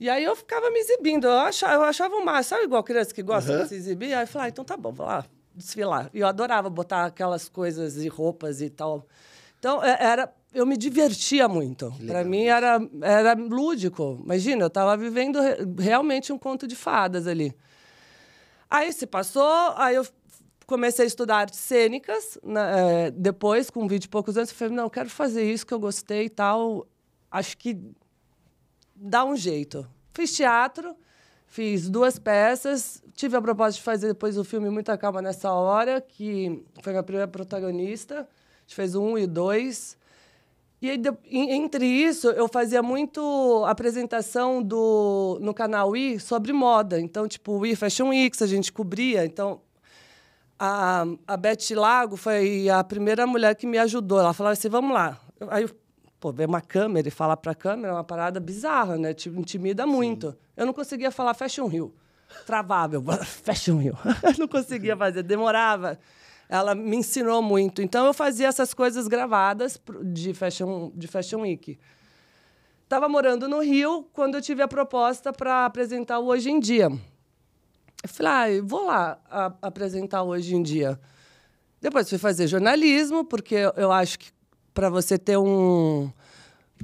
E 0.00 0.08
aí 0.08 0.24
eu 0.24 0.34
ficava 0.34 0.70
me 0.70 0.78
exibindo. 0.78 1.26
Eu 1.26 1.38
achava, 1.40 1.74
eu 1.74 1.82
achava 1.82 2.16
o 2.16 2.24
máximo. 2.24 2.56
Sabe 2.56 2.64
igual 2.64 2.82
criança 2.82 3.12
que 3.14 3.22
gosta 3.22 3.52
Aham. 3.52 3.62
de 3.64 3.68
se 3.68 3.74
exibir? 3.74 4.14
Aí 4.14 4.22
eu 4.22 4.26
falei, 4.26 4.46
ah, 4.46 4.48
então 4.48 4.64
tá 4.64 4.76
bom, 4.76 4.90
vou 4.92 5.04
lá 5.06 5.24
desfilar. 5.54 6.08
E 6.14 6.20
eu 6.20 6.26
adorava 6.26 6.70
botar 6.70 7.04
aquelas 7.04 7.48
coisas 7.50 7.96
e 7.98 8.08
roupas 8.08 8.62
e 8.62 8.70
tal. 8.70 9.06
Então, 9.58 9.84
é- 9.84 9.98
era, 10.02 10.32
eu 10.54 10.64
me 10.64 10.74
divertia 10.76 11.46
muito. 11.46 11.92
Para 12.06 12.24
mim 12.24 12.44
era, 12.44 12.80
era 13.02 13.34
lúdico. 13.34 14.18
Imagina, 14.24 14.62
eu 14.62 14.68
estava 14.68 14.96
vivendo 14.96 15.38
re- 15.38 15.58
realmente 15.78 16.32
um 16.32 16.38
conto 16.38 16.66
de 16.66 16.74
fadas 16.74 17.26
ali. 17.26 17.54
Aí 18.70 18.92
se 18.92 19.06
passou, 19.06 19.44
aí 19.76 19.96
eu 19.96 20.06
comecei 20.66 21.04
a 21.04 21.08
estudar 21.08 21.36
artes 21.38 21.58
cênicas. 21.58 22.38
né, 22.42 23.06
é, 23.06 23.10
depois, 23.10 23.68
com 23.68 23.86
20 23.86 24.04
e 24.04 24.08
poucos 24.08 24.36
anos, 24.36 24.50
eu 24.50 24.56
falei, 24.56 24.74
não, 24.74 24.84
eu 24.84 24.90
quero 24.90 25.10
fazer 25.10 25.42
isso 25.50 25.66
que 25.66 25.74
eu 25.74 25.80
gostei 25.80 26.24
e 26.26 26.30
tal. 26.30 26.86
Acho 27.30 27.56
que 27.58 27.76
dá 29.00 29.24
um 29.24 29.34
jeito. 29.34 29.86
Fiz 30.12 30.34
teatro, 30.36 30.94
fiz 31.46 31.88
duas 31.88 32.18
peças, 32.18 33.02
tive 33.14 33.36
a 33.36 33.40
proposta 33.40 33.78
de 33.78 33.82
fazer 33.82 34.08
depois 34.08 34.36
o 34.36 34.44
filme 34.44 34.68
Muita 34.68 34.96
Calma 34.98 35.22
Nessa 35.22 35.50
Hora, 35.50 36.00
que 36.00 36.62
foi 36.82 36.92
minha 36.92 37.02
primeira 37.02 37.26
protagonista. 37.26 38.20
A 38.20 38.60
gente 38.62 38.74
fez 38.74 38.94
um 38.94 39.16
e 39.16 39.26
dois. 39.26 39.98
E 40.82 40.88
aí, 40.88 41.02
entre 41.30 41.84
isso, 41.86 42.28
eu 42.30 42.48
fazia 42.48 42.82
muito 42.82 43.64
apresentação 43.66 44.62
do, 44.62 45.38
no 45.40 45.52
canal 45.52 45.94
I 45.94 46.18
sobre 46.18 46.52
moda. 46.52 46.98
Então, 46.98 47.28
tipo, 47.28 47.52
o 47.52 47.66
I 47.66 47.76
Fashion 47.76 48.08
Weeks, 48.08 48.40
a 48.40 48.46
gente 48.46 48.72
cobria. 48.72 49.24
Então, 49.26 49.60
a, 50.58 51.04
a 51.26 51.36
Beth 51.36 51.74
Lago 51.74 52.16
foi 52.16 52.68
a 52.70 52.82
primeira 52.82 53.26
mulher 53.26 53.54
que 53.56 53.66
me 53.66 53.76
ajudou. 53.76 54.20
Ela 54.20 54.32
falava 54.32 54.54
assim, 54.54 54.70
vamos 54.70 54.94
lá. 54.94 55.20
Aí, 55.50 55.64
eu, 55.64 55.70
pô, 56.20 56.30
ver 56.32 56.46
uma 56.46 56.60
câmera 56.60 57.08
e 57.08 57.10
falar 57.10 57.36
para 57.38 57.52
a 57.52 57.54
câmera 57.54 57.88
é 57.88 57.96
uma 57.96 58.04
parada 58.04 58.38
bizarra, 58.38 58.98
né? 58.98 59.14
Te 59.14 59.30
intimida 59.30 59.86
muito. 59.86 60.36
Eu 60.56 60.66
não 60.66 60.72
conseguia 60.74 61.10
falar 61.10 61.32
Fashion 61.34 61.66
Rio. 61.66 61.94
Travava, 62.46 62.94
eu, 62.94 63.02
Fashion 63.24 63.78
Rio. 63.78 63.96
não 64.38 64.46
conseguia 64.46 64.96
fazer, 64.96 65.22
demorava. 65.22 65.98
Ela 66.48 66.74
me 66.74 66.96
ensinou 66.96 67.40
muito. 67.40 67.80
Então, 67.80 68.04
eu 68.06 68.12
fazia 68.12 68.48
essas 68.48 68.74
coisas 68.74 69.08
gravadas 69.08 69.80
de 70.04 70.34
Fashion, 70.34 70.90
de 70.94 71.06
fashion 71.06 71.40
Week. 71.42 71.78
Estava 72.84 73.08
morando 73.08 73.48
no 73.48 73.60
Rio 73.60 74.04
quando 74.12 74.34
eu 74.34 74.42
tive 74.42 74.60
a 74.60 74.68
proposta 74.68 75.32
para 75.32 75.64
apresentar 75.64 76.18
o 76.18 76.26
Hoje 76.26 76.50
em 76.50 76.58
Dia. 76.58 76.88
Eu 78.02 78.08
falei, 78.08 78.32
ah, 78.32 78.50
eu 78.50 78.66
vou 78.66 78.84
lá 78.86 79.18
a- 79.30 79.52
apresentar 79.62 80.22
hoje 80.24 80.56
em 80.56 80.62
dia. 80.62 80.98
Depois 81.80 82.08
fui 82.08 82.18
fazer 82.18 82.46
jornalismo, 82.48 83.24
porque 83.24 83.54
eu 83.76 83.92
acho 83.92 84.18
que 84.18 84.30
para 84.74 84.88
você 84.88 85.18
ter 85.18 85.36
um. 85.36 86.10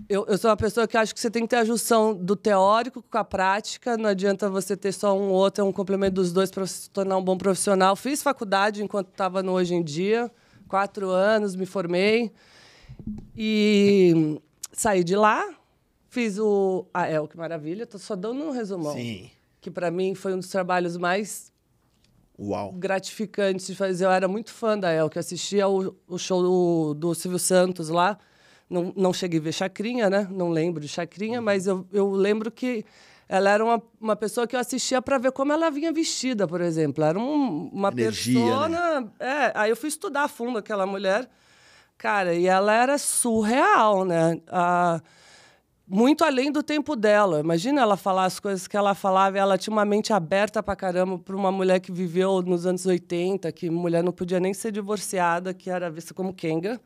Eu, 0.09 0.26
eu 0.26 0.37
sou 0.37 0.50
uma 0.50 0.57
pessoa 0.57 0.87
que 0.87 0.97
acho 0.97 1.14
que 1.14 1.21
você 1.21 1.31
tem 1.31 1.43
que 1.43 1.49
ter 1.49 1.57
a 1.57 1.64
junção 1.64 2.14
do 2.14 2.37
teórico 2.37 3.02
com 3.02 3.19
a 3.19 3.25
prática. 3.25 3.97
Não 3.97 4.11
adianta 4.11 4.50
você 4.50 4.76
ter 4.76 4.93
só 4.93 5.16
um 5.16 5.31
ou 5.31 5.37
outro, 5.37 5.62
é 5.62 5.64
um 5.64 5.73
complemento 5.73 6.16
dos 6.16 6.33
dois 6.33 6.50
para 6.50 6.66
se 6.66 6.90
tornar 6.90 7.16
um 7.16 7.25
bom 7.25 7.38
profissional. 7.38 7.97
Fiz 7.97 8.23
faculdade 8.23 8.83
enquanto 8.83 9.09
estava 9.09 9.43
no 9.43 9.52
Hoje 9.52 9.75
em 9.75 9.83
Dia, 9.83 10.31
quatro 10.69 11.09
anos, 11.09 11.57
me 11.57 11.64
formei. 11.64 12.31
E 13.37 14.38
saí 14.73 15.02
de 15.02 15.16
lá, 15.16 15.49
fiz 16.11 16.38
o. 16.38 16.87
Ah, 16.93 17.09
é, 17.09 17.26
que 17.26 17.37
maravilha, 17.37 17.85
estou 17.85 18.00
só 18.00 18.14
dando 18.14 18.43
um 18.43 18.50
resumão 18.50 18.93
Sim. 18.93 19.31
que 19.61 19.71
para 19.71 19.90
mim 19.90 20.14
foi 20.14 20.35
um 20.35 20.38
dos 20.38 20.49
trabalhos 20.49 20.97
mais 20.97 21.52
Uau. 22.38 22.73
gratificantes 22.73 23.66
de 23.66 23.75
fazer. 23.75 24.05
Eu 24.05 24.11
era 24.11 24.28
muito 24.28 24.52
fã 24.52 24.78
da 24.78 24.93
El, 24.93 25.09
que 25.09 25.19
assistia 25.19 25.66
o, 25.69 25.97
o 26.07 26.19
show 26.19 26.43
do, 26.43 26.95
do 26.95 27.14
Silvio 27.14 27.38
Santos 27.38 27.88
lá. 27.88 28.19
Não, 28.69 28.93
não 28.97 29.12
cheguei 29.12 29.38
a 29.38 29.43
ver 29.43 29.52
Chacrinha, 29.52 30.11
né? 30.11 30.26
Não 30.31 30.50
lembro 30.50 30.81
de 30.81 30.88
Chacrinha, 30.88 31.40
mas 31.40 31.66
eu, 31.66 31.87
eu 31.93 32.11
lembro 32.11 32.50
que 32.50 32.85
ela 33.28 33.50
era 33.50 33.64
uma, 33.64 33.83
uma 34.00 34.16
pessoa 34.16 34.47
que 34.47 34.55
eu 34.55 34.61
assistia 34.61 35.00
para 35.00 35.19
ver 35.19 35.33
como 35.33 35.52
ela 35.52 35.71
vinha 35.71 35.93
vestida, 35.93 36.47
por 36.47 36.61
exemplo. 36.61 37.02
Era 37.05 37.19
um- 37.19 37.71
uma 37.73 37.88
Energia, 37.90 38.40
persona. 38.40 39.12
É, 39.19 39.52
aí 39.55 39.71
eu 39.71 39.76
fui 39.76 39.88
estudar 39.88 40.25
a 40.25 40.28
fundo 40.28 40.59
aquela 40.59 40.85
mulher. 40.87 41.28
Cara, 41.99 42.35
e 42.35 42.47
ela 42.47 42.73
era 42.75 42.99
surreal, 42.99 44.05
né? 44.05 44.40
A, 44.49 45.00
muito 45.88 46.25
além 46.25 46.50
do 46.50 46.62
tempo 46.62 46.97
dela. 46.97 47.40
Imagina 47.40 47.81
ela 47.81 47.97
falar 47.97 48.25
as 48.25 48.40
coisas 48.40 48.66
que 48.66 48.76
ela 48.76 48.95
falava, 48.95 49.38
ela 49.38 49.57
tinha 49.57 49.73
uma 49.73 49.85
mente 49.85 50.12
aberta 50.12 50.62
pra 50.62 50.75
caramba 50.75 51.19
para 51.19 51.37
uma 51.37 51.52
mulher 51.52 51.81
que 51.81 51.93
viveu 51.93 52.43
nos 52.43 52.66
anos 52.66 52.85
80, 52.87 53.50
que 53.52 53.71
mulher 53.71 54.02
não 54.02 54.12
podia 54.12 54.40
nem 54.40 54.52
ser 54.52 54.73
divorciada, 54.73 55.55
que 55.55 55.71
era 55.71 55.90
vista 55.90 56.12
como 56.12 56.35
Kenga. 56.35 56.81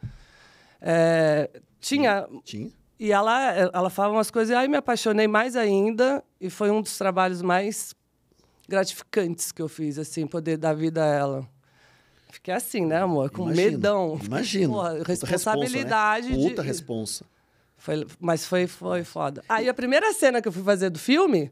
É, 0.81 1.49
tinha. 1.81 2.27
Tinha? 2.45 2.71
E 2.99 3.11
ela, 3.13 3.53
ela 3.73 3.89
falava 3.89 4.15
umas 4.15 4.31
coisas, 4.31 4.53
e 4.53 4.55
aí 4.55 4.69
me 4.69 4.77
apaixonei 4.77 5.27
mais 5.27 5.57
ainda, 5.57 6.23
e 6.39 6.51
foi 6.51 6.71
um 6.71 6.83
dos 6.83 6.99
trabalhos 6.99 7.41
mais 7.41 7.95
gratificantes 8.69 9.51
que 9.51 9.63
eu 9.63 9.69
fiz, 9.69 9.99
assim, 9.99 10.27
poder 10.27 10.59
dar 10.59 10.75
vida 10.75 11.03
a 11.03 11.07
ela. 11.07 11.49
Fiquei 12.31 12.53
assim, 12.53 12.85
né, 12.85 12.99
amor? 12.99 13.31
Com 13.31 13.45
Imagino, 13.45 13.71
medão. 13.71 14.21
Imagino. 14.23 14.75
Porra, 14.75 15.03
responsabilidade 15.03 16.29
responsa, 16.29 16.43
né? 16.43 16.45
de- 16.45 16.51
Puta 16.51 16.63
responsa. 16.63 17.25
Foi, 17.81 18.07
mas 18.21 18.45
foi, 18.45 18.67
foi 18.67 19.03
foda. 19.03 19.43
Aí 19.49 19.67
a 19.67 19.73
primeira 19.73 20.13
cena 20.13 20.43
que 20.43 20.47
eu 20.47 20.53
fui 20.53 20.63
fazer 20.63 20.91
do 20.91 20.99
filme, 20.99 21.51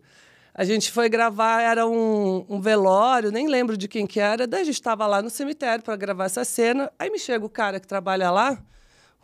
a 0.53 0.63
gente 0.63 0.93
foi 0.93 1.09
gravar, 1.09 1.63
era 1.63 1.87
um, 1.87 2.45
um 2.51 2.61
velório, 2.61 3.33
nem 3.33 3.49
lembro 3.49 3.79
de 3.79 3.89
quem 3.89 4.07
que 4.07 4.21
era. 4.21 4.47
Daí 4.47 4.61
a 4.61 4.65
gente 4.65 4.75
estava 4.75 5.07
lá 5.07 5.23
no 5.23 5.31
cemitério 5.31 5.83
para 5.83 5.97
gravar 5.97 6.27
essa 6.27 6.45
cena. 6.45 6.93
Aí 6.99 7.09
me 7.09 7.19
chega 7.19 7.47
o 7.47 7.49
cara 7.49 7.81
que 7.81 7.87
trabalha 7.87 8.31
lá, 8.31 8.63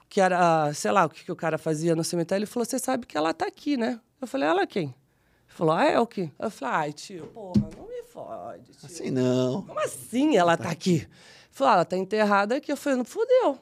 que 0.08 0.18
era, 0.18 0.72
sei 0.72 0.92
lá, 0.92 1.04
o 1.04 1.10
que, 1.10 1.24
que 1.24 1.30
o 1.30 1.36
cara 1.36 1.58
fazia 1.58 1.94
no 1.94 2.02
cemitério. 2.02 2.44
Ele 2.44 2.50
falou: 2.50 2.64
Você 2.64 2.78
sabe 2.78 3.06
que 3.06 3.18
ela 3.18 3.34
tá 3.34 3.46
aqui, 3.46 3.76
né? 3.76 4.00
Eu 4.18 4.26
falei: 4.26 4.48
Ela 4.48 4.66
quem? 4.66 4.84
Ele 4.84 4.94
falou: 5.48 5.74
Ah, 5.74 5.84
é 5.84 6.00
o 6.00 6.06
quê? 6.06 6.30
Eu 6.38 6.50
falei: 6.50 6.74
Ai, 6.74 6.92
tio, 6.94 7.26
porra, 7.26 7.68
não 7.76 7.86
me 7.86 8.02
fode, 8.04 8.72
tio. 8.72 8.86
Assim 8.86 9.10
não. 9.10 9.60
Como 9.60 9.80
assim 9.80 10.38
ela 10.38 10.56
tá 10.56 10.70
aqui? 10.70 11.00
Ele 11.00 11.08
falou: 11.50 11.70
ah, 11.70 11.76
Ela 11.76 11.84
tá 11.84 11.98
enterrada 11.98 12.56
aqui. 12.56 12.72
Eu 12.72 12.78
falei: 12.78 12.96
Não 12.96 13.04
fudeu. 13.04 13.58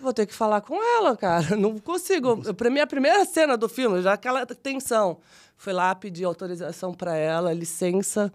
Vou 0.00 0.12
ter 0.12 0.26
que 0.26 0.34
falar 0.34 0.60
com 0.60 0.76
ela, 0.98 1.16
cara. 1.16 1.56
Não 1.56 1.78
consigo. 1.78 2.54
Pra 2.54 2.70
mim, 2.70 2.80
a 2.80 2.86
primeira 2.86 3.24
cena 3.24 3.56
do 3.56 3.68
filme, 3.68 4.02
já 4.02 4.12
aquela 4.12 4.44
tensão. 4.46 5.18
Fui 5.56 5.72
lá 5.72 5.94
pedir 5.94 6.24
autorização 6.24 6.92
para 6.92 7.16
ela, 7.16 7.52
licença, 7.52 8.32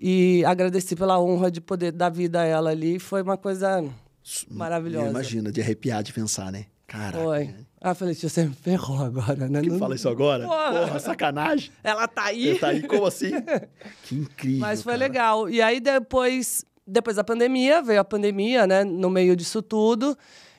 e 0.00 0.44
agradeci 0.44 0.96
pela 0.96 1.18
honra 1.20 1.50
de 1.50 1.60
poder 1.60 1.92
dar 1.92 2.10
vida 2.10 2.40
a 2.40 2.44
ela 2.44 2.70
ali. 2.70 2.98
Foi 2.98 3.22
uma 3.22 3.36
coisa 3.36 3.84
maravilhosa. 4.50 5.10
Imagina, 5.10 5.52
de 5.52 5.60
arrepiar, 5.60 6.02
de 6.02 6.12
pensar, 6.12 6.50
né? 6.50 6.66
Caraca. 6.86 7.18
Foi. 7.22 7.54
Ah, 7.80 7.90
eu 7.90 7.94
falei, 7.94 8.14
tio, 8.14 8.28
você 8.28 8.44
me 8.44 8.54
ferrou 8.54 9.02
agora, 9.02 9.48
né? 9.48 9.60
Que 9.60 9.68
Não- 9.70 9.78
fala 9.78 9.94
isso 9.94 10.08
agora? 10.08 10.44
Porra. 10.46 10.72
Porra, 10.86 10.98
sacanagem. 11.00 11.70
Ela 11.84 12.08
tá 12.08 12.24
aí. 12.24 12.48
Ele 12.48 12.58
tá 12.58 12.68
aí, 12.68 12.82
como 12.82 13.06
assim? 13.06 13.30
Que 14.04 14.14
incrível. 14.16 14.60
Mas 14.60 14.82
foi 14.82 14.94
cara. 14.94 15.04
legal. 15.04 15.48
E 15.48 15.60
aí 15.62 15.80
depois, 15.80 16.64
depois 16.86 17.16
da 17.16 17.24
pandemia, 17.24 17.82
veio 17.82 18.00
a 18.00 18.04
pandemia, 18.04 18.66
né? 18.66 18.82
No 18.84 19.10
meio 19.10 19.36
disso 19.36 19.62
tudo. 19.62 20.16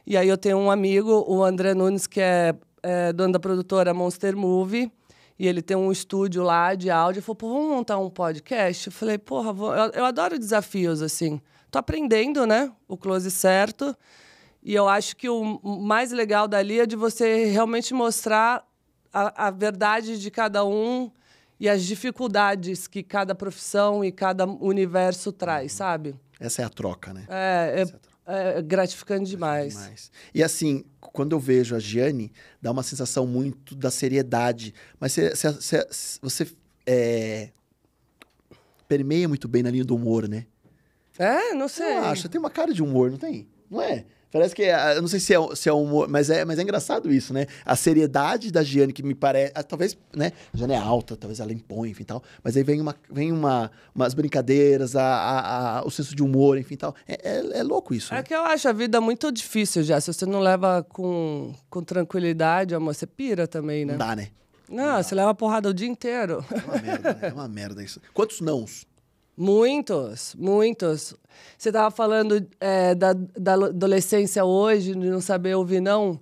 E 0.10 0.16
aí 0.16 0.30
eu 0.30 0.38
tenho 0.38 0.58
um 0.58 0.72
amigo, 0.72 1.26
o 1.28 1.44
André 1.44 1.74
Nunes, 1.74 2.08
que 2.08 2.22
é, 2.22 2.56
é 2.82 3.12
dono 3.12 3.34
da 3.34 3.40
produtora 3.42 3.94
Monster 3.94 4.38
Movie. 4.38 4.90
E 5.38 5.46
ele 5.46 5.62
tem 5.62 5.76
um 5.76 5.92
estúdio 5.92 6.42
lá 6.44 6.74
de 6.76 6.90
áudio. 6.90 7.20
Ele 7.20 7.26
falou, 7.26 7.36
pô, 7.36 7.50
vamos 7.50 7.70
montar 7.70 7.98
um 7.98 8.10
podcast? 8.10 8.88
Eu 8.88 8.94
falei, 8.94 9.18
porra, 9.18 9.52
vou- 9.52 9.76
eu, 9.76 9.92
eu 9.92 10.06
adoro 10.06 10.40
desafios, 10.40 11.02
assim. 11.02 11.42
Tô 11.70 11.78
aprendendo, 11.78 12.48
né? 12.48 12.72
O 12.88 12.96
close 12.98 13.30
certo. 13.30 13.94
E 14.64 14.74
eu 14.74 14.88
acho 14.88 15.16
que 15.18 15.28
o 15.30 15.44
mais 15.64 16.12
legal 16.14 16.48
dali 16.48 16.80
é 16.80 16.86
de 16.86 16.96
você 16.96 17.46
realmente 17.46 17.94
mostrar 17.94 18.66
a, 19.14 19.48
a 19.48 19.52
verdade 19.52 20.18
de 20.20 20.32
cada 20.32 20.64
um 20.66 21.12
e 21.60 21.68
as 21.68 21.84
dificuldades 21.84 22.88
que 22.88 23.04
cada 23.04 23.36
profissão 23.36 24.04
e 24.06 24.12
cada 24.12 24.46
universo 24.46 25.32
traz, 25.34 25.74
sabe? 25.74 26.16
Essa 26.40 26.62
é 26.62 26.66
a 26.66 26.70
troca, 26.70 27.14
né? 27.14 27.26
É, 27.30 27.82
é- 27.82 27.82
é 27.84 28.07
gratificante 28.66 29.30
demais. 29.30 29.74
Demais. 29.74 30.12
E 30.34 30.44
assim, 30.44 30.84
quando 31.00 31.32
eu 31.34 31.40
vejo 31.40 31.76
a 31.76 31.80
Gianni, 31.80 32.32
dá 32.62 32.72
uma 32.72 32.84
sensação 32.84 33.26
muito 33.26 33.74
da 33.76 33.90
seriedade. 33.90 34.74
Mas 35.00 35.16
você- 35.16 35.88
você, 36.22 36.48
é, 36.86 37.50
permeia 38.88 39.28
muito 39.28 39.48
bem 39.48 39.64
na 39.64 39.70
linha 39.72 39.86
do 39.86 39.96
humor, 39.96 40.28
né? 40.28 40.46
É, 41.18 41.54
não 41.54 41.68
sei. 41.68 41.94
Eu 41.98 42.06
acho, 42.06 42.30
tem 42.30 42.40
uma 42.40 42.50
cara 42.50 42.74
de 42.74 42.82
humor, 42.84 43.10
não 43.12 43.18
tem? 43.18 43.48
Não 43.70 43.82
é? 43.82 44.06
Parece 44.32 44.54
que, 44.54 44.64
é- 44.64 44.98
eu 44.98 45.02
não 45.02 45.08
sei 45.08 45.20
se 45.20 45.34
é, 45.34 45.56
se 45.56 45.70
é 45.70 45.74
humor, 45.74 46.08
mas 46.10 46.30
é, 46.30 46.44
mas 46.44 46.60
é 46.60 46.62
engraçado 46.62 47.12
isso, 47.12 47.34
né? 47.34 47.48
A 47.66 47.76
seriedade 47.76 48.52
da 48.52 48.62
Gianni, 48.64 48.92
que 48.92 49.02
me 49.02 49.16
parece, 49.16 49.54
ah, 49.56 49.64
talvez, 49.64 49.98
né? 50.16 50.32
A 50.54 50.58
Gianni 50.58 50.74
é 50.74 50.78
alta, 50.78 51.16
talvez 51.16 51.40
ela 51.40 51.54
impõe, 51.54 51.90
enfim, 51.90 52.04
tal. 52.04 52.22
Mas 52.44 52.58
aí 52.58 52.64
vem, 52.64 52.82
uma, 52.82 52.96
vem 53.10 53.32
uma, 53.32 53.72
umas 53.96 54.14
brincadeiras, 54.14 54.96
a, 54.96 55.02
a- 55.04 55.78
a- 55.80 55.84
o 55.86 55.90
senso 55.90 56.14
de 56.16 56.22
humor, 56.22 56.58
enfim, 56.58 56.76
tal. 56.76 56.94
É, 57.08 57.14
é, 57.38 57.60
é 57.60 57.64
louco 57.64 57.94
isso, 57.94 58.14
É 58.14 58.18
né? 58.18 58.24
que 58.24 58.34
eu 58.36 58.42
acho 58.44 58.68
a 58.68 58.74
vida 58.74 59.00
muito 59.00 59.32
difícil 59.32 59.82
já. 59.84 60.00
Se 60.02 60.12
você 60.12 60.26
não 60.26 60.40
leva 60.40 60.86
com, 60.90 61.54
com 61.70 61.82
tranquilidade, 61.82 62.76
amor, 62.76 62.94
você 62.94 63.08
pira 63.08 63.48
também, 63.48 63.86
né? 63.86 63.94
Não 63.94 64.00
dá, 64.00 64.16
né? 64.16 64.28
Não, 64.70 65.02
você 65.02 65.16
leva 65.16 65.34
porrada 65.34 65.70
o 65.70 65.74
dia 65.74 65.88
inteiro. 65.88 66.44
É 66.52 66.58
uma 66.68 66.82
merda, 66.82 67.14
né? 67.14 67.30
É 67.30 67.34
uma 67.34 67.48
merda 67.48 67.82
isso. 67.82 68.02
Quantos 68.14 68.42
nãos? 68.42 68.86
Muitos, 69.38 70.34
muitos. 70.34 71.14
Você 71.56 71.70
estava 71.70 71.92
falando 71.92 72.44
é, 72.60 72.96
da, 72.96 73.14
da 73.14 73.54
adolescência 73.54 74.44
hoje, 74.44 74.94
de 74.94 75.10
não 75.10 75.22
saber 75.22 75.56
ouvir 75.56 75.80
não. 75.80 76.20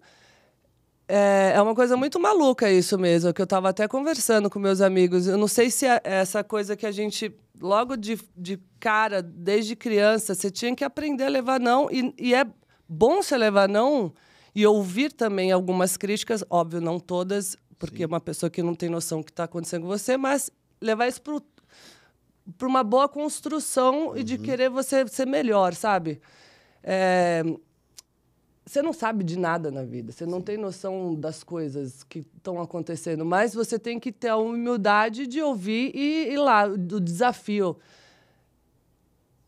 É, 1.07 1.53
é 1.55 1.61
uma 1.61 1.73
coisa 1.73 1.95
muito 1.95 2.19
maluca 2.19 2.69
isso 2.69 2.97
mesmo, 2.97 3.33
que 3.33 3.41
eu 3.41 3.45
estava 3.45 3.69
até 3.69 3.87
conversando 3.87 4.49
com 4.49 4.59
meus 4.59 4.81
amigos. 4.81 5.27
Eu 5.27 5.37
não 5.37 5.47
sei 5.47 5.71
se 5.71 5.85
é 5.85 6.01
essa 6.03 6.43
coisa 6.43 6.75
que 6.75 6.85
a 6.85 6.91
gente, 6.91 7.33
logo 7.61 7.95
de, 7.95 8.19
de 8.35 8.59
cara, 8.81 9.21
desde 9.21 9.77
criança, 9.77 10.35
você 10.35 10.51
tinha 10.51 10.75
que 10.75 10.83
aprender 10.83 11.23
a 11.23 11.29
levar 11.29 11.57
não. 11.57 11.89
E, 11.89 12.13
e 12.19 12.35
é 12.35 12.45
bom 12.89 13.23
você 13.23 13.37
levar 13.37 13.69
não 13.69 14.13
e 14.53 14.67
ouvir 14.67 15.13
também 15.13 15.53
algumas 15.53 15.95
críticas, 15.95 16.43
óbvio, 16.49 16.81
não 16.81 16.99
todas, 16.99 17.55
porque 17.79 18.03
é 18.03 18.07
uma 18.07 18.19
pessoa 18.19 18.49
que 18.49 18.61
não 18.61 18.75
tem 18.75 18.89
noção 18.89 19.19
do 19.19 19.25
que 19.25 19.31
está 19.31 19.45
acontecendo 19.45 19.83
com 19.83 19.87
você, 19.87 20.17
mas 20.17 20.49
levar 20.81 21.07
isso 21.07 21.21
para 21.21 21.41
para 22.57 22.67
uma 22.67 22.83
boa 22.83 23.07
construção 23.09 24.15
e 24.15 24.23
de 24.23 24.37
querer 24.37 24.69
você 24.69 25.07
ser 25.07 25.25
melhor, 25.25 25.73
sabe? 25.73 26.21
É, 26.83 27.43
Você 28.65 28.81
não 28.81 28.93
sabe 28.93 29.23
de 29.23 29.37
nada 29.37 29.69
na 29.69 29.83
vida, 29.83 30.11
você 30.11 30.25
não 30.25 30.41
tem 30.41 30.57
noção 30.57 31.13
das 31.13 31.43
coisas 31.43 32.03
que 32.03 32.19
estão 32.19 32.59
acontecendo, 32.61 33.23
mas 33.25 33.53
você 33.53 33.77
tem 33.77 33.99
que 33.99 34.11
ter 34.11 34.29
a 34.29 34.37
humildade 34.37 35.27
de 35.27 35.41
ouvir 35.41 35.91
e 35.95 36.33
ir 36.33 36.37
lá, 36.37 36.67
do 36.67 36.99
desafio. 36.99 37.77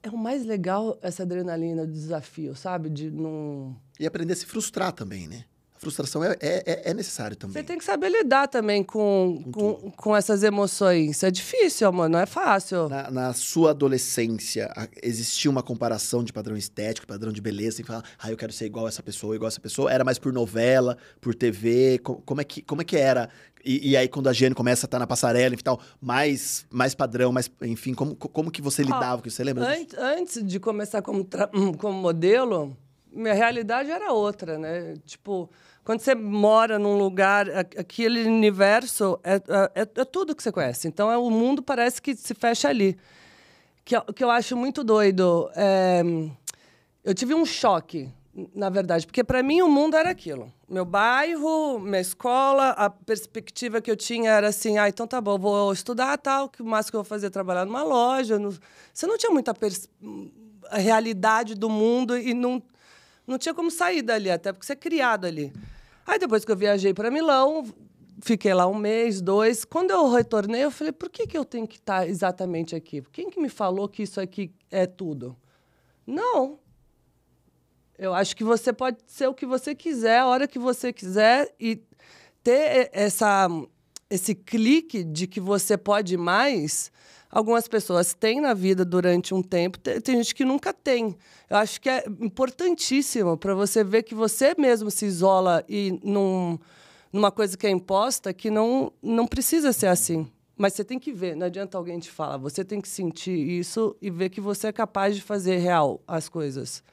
É 0.03 0.09
o 0.09 0.17
mais 0.17 0.45
legal 0.45 0.97
essa 1.01 1.23
adrenalina 1.23 1.85
do 1.85 1.91
desafio, 1.91 2.55
sabe? 2.55 2.89
De 2.89 3.09
não. 3.09 3.75
E 3.99 4.05
aprender 4.05 4.33
a 4.33 4.35
se 4.35 4.45
frustrar 4.45 4.91
também, 4.93 5.27
né? 5.27 5.45
Frustração 5.77 6.23
é, 6.23 6.35
é, 6.39 6.63
é- 6.65 6.81
é 6.91 6.93
necessário 6.93 7.35
também. 7.35 7.53
Você 7.53 7.63
tem 7.63 7.77
que 7.77 7.83
saber 7.85 8.09
lidar 8.09 8.47
também 8.47 8.83
com, 8.83 9.43
com, 9.53 9.91
com 9.91 10.15
essas 10.15 10.43
emoções. 10.43 11.21
É 11.23 11.29
difícil, 11.31 11.87
amor, 11.87 12.09
não 12.09 12.19
é 12.19 12.25
fácil. 12.25 12.89
Na, 12.89 13.11
na 13.11 13.33
sua 13.33 13.71
adolescência, 13.71 14.71
existia 15.03 15.49
uma 15.51 15.61
comparação 15.63 16.23
de 16.23 16.31
padrão 16.33 16.55
estético, 16.57 17.05
padrão 17.07 17.31
de 17.31 17.41
beleza, 17.41 17.81
e 17.81 17.83
falar, 17.83 18.03
ah, 18.19 18.31
eu 18.31 18.37
quero 18.37 18.51
ser 18.51 18.65
igual 18.65 18.85
a 18.85 18.89
essa 18.89 19.03
pessoa, 19.03 19.35
igual 19.35 19.47
a 19.47 19.49
essa 19.49 19.61
pessoa. 19.61 19.91
Era 19.91 20.03
mais 20.03 20.17
por 20.17 20.33
novela, 20.33 20.97
por 21.21 21.35
TV? 21.35 21.99
Co- 21.99 22.21
como, 22.25 22.41
é 22.41 22.43
que, 22.43 22.61
como 22.61 22.81
é 22.81 22.85
que 22.85 22.97
era? 22.97 23.29
E, 23.65 23.91
e 23.91 23.97
aí, 23.97 24.07
quando 24.07 24.27
a 24.29 24.33
Giane 24.33 24.55
começa 24.55 24.85
a 24.85 24.87
estar 24.87 24.97
na 24.99 25.05
passarela, 25.07 25.53
enfim, 25.53 25.63
tal, 25.63 25.79
mais, 25.99 26.65
mais 26.69 26.95
padrão, 26.95 27.31
mais, 27.31 27.51
enfim, 27.61 27.93
como, 27.93 28.15
co- 28.15 28.29
como 28.29 28.49
que 28.49 28.61
você 28.61 28.81
lidava 28.81 29.21
com 29.21 29.27
isso? 29.27 29.35
Você 29.37 29.43
lembra 29.43 29.65
disso? 29.75 29.95
An- 29.99 30.17
Antes 30.19 30.43
de 30.45 30.59
começar 30.59 31.01
como, 31.01 31.23
tra- 31.23 31.49
como 31.77 31.93
modelo, 31.99 32.77
minha 33.11 33.33
realidade 33.33 33.89
era 33.91 34.11
outra, 34.13 34.57
né? 34.57 34.95
Tipo, 35.05 35.49
quando 35.83 35.99
você 36.01 36.13
mora 36.15 36.77
num 36.77 36.97
lugar, 36.97 37.49
aquele 37.49 38.23
universo 38.27 39.19
é, 39.23 39.35
é, 39.75 39.81
é 40.01 40.05
tudo 40.05 40.35
que 40.35 40.43
você 40.43 40.51
conhece. 40.51 40.87
Então, 40.87 41.11
é, 41.11 41.17
o 41.17 41.29
mundo 41.29 41.61
parece 41.61 42.01
que 42.01 42.15
se 42.15 42.33
fecha 42.33 42.67
ali. 42.69 42.97
Que, 43.85 43.99
que 44.13 44.23
eu 44.23 44.29
acho 44.29 44.55
muito 44.57 44.83
doido. 44.83 45.49
É, 45.55 46.01
eu 47.03 47.13
tive 47.13 47.33
um 47.33 47.45
choque, 47.45 48.09
na 48.53 48.69
verdade, 48.69 49.05
porque 49.07 49.23
para 49.23 49.41
mim 49.41 49.61
o 49.61 49.69
mundo 49.69 49.95
era 49.95 50.09
aquilo. 50.09 50.51
Meu 50.67 50.83
bairro, 50.83 51.79
minha 51.79 52.01
escola, 52.01 52.71
a 52.71 52.89
perspectiva 52.89 53.79
que 53.79 53.89
eu 53.89 53.95
tinha 53.95 54.29
era 54.31 54.49
assim: 54.49 54.77
ah, 54.77 54.89
então 54.89 55.07
tá 55.07 55.21
bom, 55.21 55.39
vou 55.39 55.71
estudar 55.71 56.17
tal, 56.17 56.49
que 56.49 56.61
o 56.61 56.65
máximo 56.65 56.91
que 56.91 56.95
eu 56.97 57.03
vou 57.03 57.07
fazer 57.09 57.27
é 57.27 57.29
trabalhar 57.29 57.65
numa 57.65 57.81
loja. 57.83 58.37
no- 58.37 58.53
Você 58.93 59.07
não 59.07 59.17
tinha 59.17 59.31
muita 59.31 59.53
pers- 59.53 59.89
a 60.69 60.77
realidade 60.77 61.55
do 61.55 61.69
mundo 61.69 62.17
e 62.17 62.33
não, 62.33 62.61
não 63.27 63.37
tinha 63.37 63.53
como 63.53 63.69
sair 63.69 64.01
dali, 64.01 64.31
até 64.31 64.53
porque 64.53 64.65
você 64.65 64.73
é 64.73 64.77
criado 64.77 65.25
ali. 65.25 65.53
Aí 66.05 66.17
depois 66.17 66.45
que 66.45 66.51
eu 66.51 66.55
viajei 66.55 66.93
para 66.93 67.11
Milão, 67.11 67.65
fiquei 68.21 68.53
lá 68.53 68.65
um 68.65 68.75
mês, 68.75 69.21
dois. 69.21 69.65
Quando 69.65 69.91
eu 69.91 70.09
retornei, 70.09 70.63
eu 70.63 70.71
falei: 70.71 70.93
por 70.93 71.09
que, 71.09 71.27
que 71.27 71.37
eu 71.37 71.43
tenho 71.43 71.67
que 71.67 71.75
estar 71.75 72.07
exatamente 72.07 72.75
aqui? 72.75 73.03
Quem 73.11 73.29
que 73.29 73.39
me 73.39 73.49
falou 73.49 73.89
que 73.89 74.03
isso 74.03 74.21
aqui 74.21 74.51
é 74.71 74.85
tudo? 74.85 75.35
Não. 76.05 76.57
Eu 77.97 78.13
acho 78.13 78.35
que 78.35 78.43
você 78.43 78.71
pode 78.71 78.99
ser 79.07 79.27
o 79.27 79.33
que 79.33 79.45
você 79.45 79.75
quiser, 79.75 80.19
a 80.19 80.27
hora 80.27 80.47
que 80.47 80.59
você 80.59 80.93
quiser 80.93 81.53
e 81.59 81.81
ter 82.43 82.89
essa, 82.93 83.47
esse 84.09 84.35
clique 84.35 85.03
de 85.03 85.27
que 85.27 85.41
você 85.41 85.75
pode 85.75 86.15
mais. 86.15 86.91
Algumas 87.29 87.67
pessoas 87.67 88.13
têm 88.13 88.39
na 88.39 88.53
vida 88.53 88.85
durante 88.85 89.33
um 89.33 89.41
tempo, 89.41 89.77
tem, 89.77 89.99
tem 89.99 90.15
gente 90.17 90.33
que 90.33 90.45
nunca 90.45 90.73
tem. 90.73 91.15
Eu 91.49 91.57
acho 91.57 91.79
que 91.81 91.89
é 91.89 92.05
importantíssimo 92.21 93.37
para 93.37 93.53
você 93.53 93.83
ver 93.83 94.03
que 94.03 94.15
você 94.15 94.55
mesmo 94.57 94.89
se 94.89 95.05
isola 95.05 95.63
e 95.67 95.99
não, 96.03 96.59
numa 97.11 97.31
coisa 97.31 97.57
que 97.57 97.67
é 97.67 97.69
imposta 97.69 98.33
que 98.33 98.49
não, 98.49 98.91
não 99.01 99.27
precisa 99.27 99.73
ser 99.73 99.87
assim. 99.87 100.27
Mas 100.57 100.73
você 100.73 100.83
tem 100.83 100.97
que 100.97 101.11
ver, 101.11 101.35
não 101.35 101.45
adianta 101.45 101.77
alguém 101.77 101.99
te 101.99 102.09
falar. 102.09 102.37
Você 102.37 102.65
tem 102.65 102.81
que 102.81 102.87
sentir 102.87 103.37
isso 103.37 103.95
e 104.01 104.09
ver 104.09 104.29
que 104.29 104.41
você 104.41 104.67
é 104.67 104.71
capaz 104.71 105.15
de 105.15 105.21
fazer 105.21 105.57
real 105.57 106.01
as 106.07 106.27
coisas. 106.27 106.83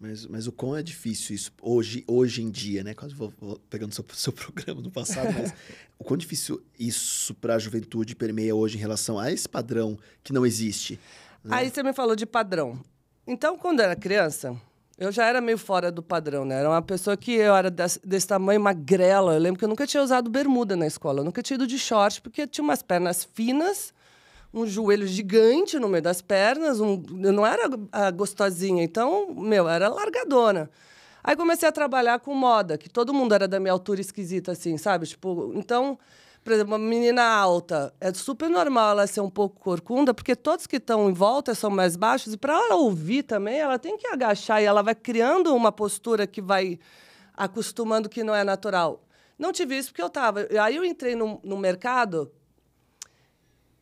Mas, 0.00 0.24
mas 0.24 0.46
o 0.46 0.52
quão 0.52 0.74
é 0.74 0.82
difícil 0.82 1.36
isso 1.36 1.52
hoje, 1.60 2.02
hoje 2.06 2.42
em 2.42 2.50
dia, 2.50 2.82
né? 2.82 2.94
Quase 2.94 3.14
vou, 3.14 3.30
vou 3.38 3.60
pegando 3.68 3.94
seu, 3.94 4.02
seu 4.14 4.32
programa 4.32 4.80
do 4.80 4.90
passado, 4.90 5.30
mas 5.38 5.52
o 5.98 6.04
quão 6.04 6.16
difícil 6.16 6.62
isso 6.78 7.34
para 7.34 7.54
a 7.54 7.58
juventude 7.58 8.16
permeia 8.16 8.56
hoje 8.56 8.78
em 8.78 8.80
relação 8.80 9.18
a 9.18 9.30
esse 9.30 9.46
padrão 9.46 9.98
que 10.24 10.32
não 10.32 10.46
existe. 10.46 10.98
Né? 11.44 11.54
Aí 11.54 11.70
você 11.70 11.82
me 11.82 11.92
falou 11.92 12.16
de 12.16 12.24
padrão. 12.24 12.80
Então, 13.26 13.58
quando 13.58 13.80
era 13.80 13.94
criança, 13.94 14.56
eu 14.96 15.12
já 15.12 15.26
era 15.26 15.38
meio 15.38 15.58
fora 15.58 15.92
do 15.92 16.02
padrão, 16.02 16.46
né? 16.46 16.60
Era 16.60 16.70
uma 16.70 16.80
pessoa 16.80 17.14
que 17.14 17.32
eu 17.32 17.54
era 17.54 17.70
desse, 17.70 18.00
desse, 18.02 18.26
tamanho, 18.26 18.60
magrela. 18.60 19.34
Eu 19.34 19.38
lembro 19.38 19.58
que 19.58 19.64
eu 19.66 19.68
nunca 19.68 19.86
tinha 19.86 20.02
usado 20.02 20.30
bermuda 20.30 20.76
na 20.76 20.86
escola. 20.86 21.20
Eu 21.20 21.24
nunca 21.24 21.42
tinha 21.42 21.56
ido 21.56 21.66
de 21.66 21.78
short, 21.78 22.22
porque 22.22 22.46
tinha 22.46 22.64
umas 22.64 22.82
pernas 22.82 23.22
finas, 23.34 23.92
um 24.52 24.66
joelho 24.66 25.06
gigante 25.06 25.78
no 25.78 25.88
meio 25.88 26.02
das 26.02 26.20
pernas. 26.20 26.80
Um, 26.80 27.02
eu 27.22 27.32
não 27.32 27.46
era 27.46 27.68
a 27.92 28.10
gostosinha. 28.10 28.82
Então, 28.82 29.32
meu, 29.34 29.68
era 29.68 29.88
largadona. 29.88 30.70
Aí 31.22 31.36
comecei 31.36 31.68
a 31.68 31.72
trabalhar 31.72 32.20
com 32.20 32.34
moda, 32.34 32.78
que 32.78 32.88
todo 32.88 33.12
mundo 33.12 33.34
era 33.34 33.46
da 33.46 33.60
minha 33.60 33.72
altura 33.72 34.00
esquisita, 34.00 34.52
assim, 34.52 34.78
sabe? 34.78 35.06
Tipo, 35.06 35.52
então 35.54 35.98
por 36.42 36.54
exemplo, 36.54 36.72
uma 36.72 36.78
menina 36.78 37.22
alta, 37.22 37.92
é 38.00 38.12
super 38.14 38.48
normal 38.48 38.92
ela 38.92 39.06
ser 39.06 39.20
um 39.20 39.28
pouco 39.28 39.60
corcunda, 39.60 40.14
porque 40.14 40.34
todos 40.34 40.66
que 40.66 40.76
estão 40.76 41.10
em 41.10 41.12
volta 41.12 41.54
são 41.54 41.70
mais 41.70 41.96
baixos, 41.96 42.32
e 42.32 42.36
para 42.36 42.54
ela 42.54 42.76
ouvir 42.76 43.22
também, 43.24 43.58
ela 43.58 43.78
tem 43.78 43.96
que 43.98 44.06
agachar 44.06 44.62
e 44.62 44.64
ela 44.64 44.82
vai 44.82 44.94
criando 44.94 45.54
uma 45.54 45.70
postura 45.70 46.26
que 46.26 46.40
vai 46.40 46.78
acostumando 47.34 48.08
que 48.08 48.24
não 48.24 48.34
é 48.34 48.42
natural. 48.42 49.02
Não 49.38 49.52
tive 49.52 49.76
isso 49.76 49.90
porque 49.90 50.02
eu 50.02 50.06
estava. 50.06 50.46
Aí 50.62 50.76
eu 50.76 50.84
entrei 50.84 51.14
no, 51.14 51.40
no 51.42 51.56
mercado 51.56 52.30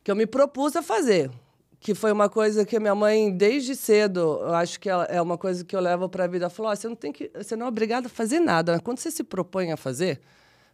que 0.09 0.11
eu 0.11 0.15
me 0.15 0.25
propus 0.25 0.75
a 0.75 0.81
fazer, 0.81 1.29
que 1.79 1.93
foi 1.93 2.11
uma 2.11 2.27
coisa 2.27 2.65
que 2.65 2.75
a 2.75 2.79
minha 2.79 2.95
mãe, 2.95 3.31
desde 3.31 3.75
cedo, 3.75 4.39
eu 4.41 4.55
acho 4.55 4.79
que 4.79 4.89
é 4.89 5.21
uma 5.21 5.37
coisa 5.37 5.63
que 5.63 5.75
eu 5.75 5.79
levo 5.79 6.09
para 6.09 6.23
a 6.23 6.27
vida, 6.27 6.49
falou: 6.49 6.71
oh, 6.71 6.75
você 6.75 6.89
não 6.89 6.95
tem 6.95 7.11
que, 7.11 7.29
você 7.35 7.55
não 7.55 7.67
é 7.67 7.69
obrigado 7.69 8.07
a 8.07 8.09
fazer 8.09 8.39
nada. 8.39 8.79
Quando 8.79 8.97
você 8.97 9.11
se 9.11 9.23
propõe 9.23 9.71
a 9.71 9.77
fazer, 9.77 10.19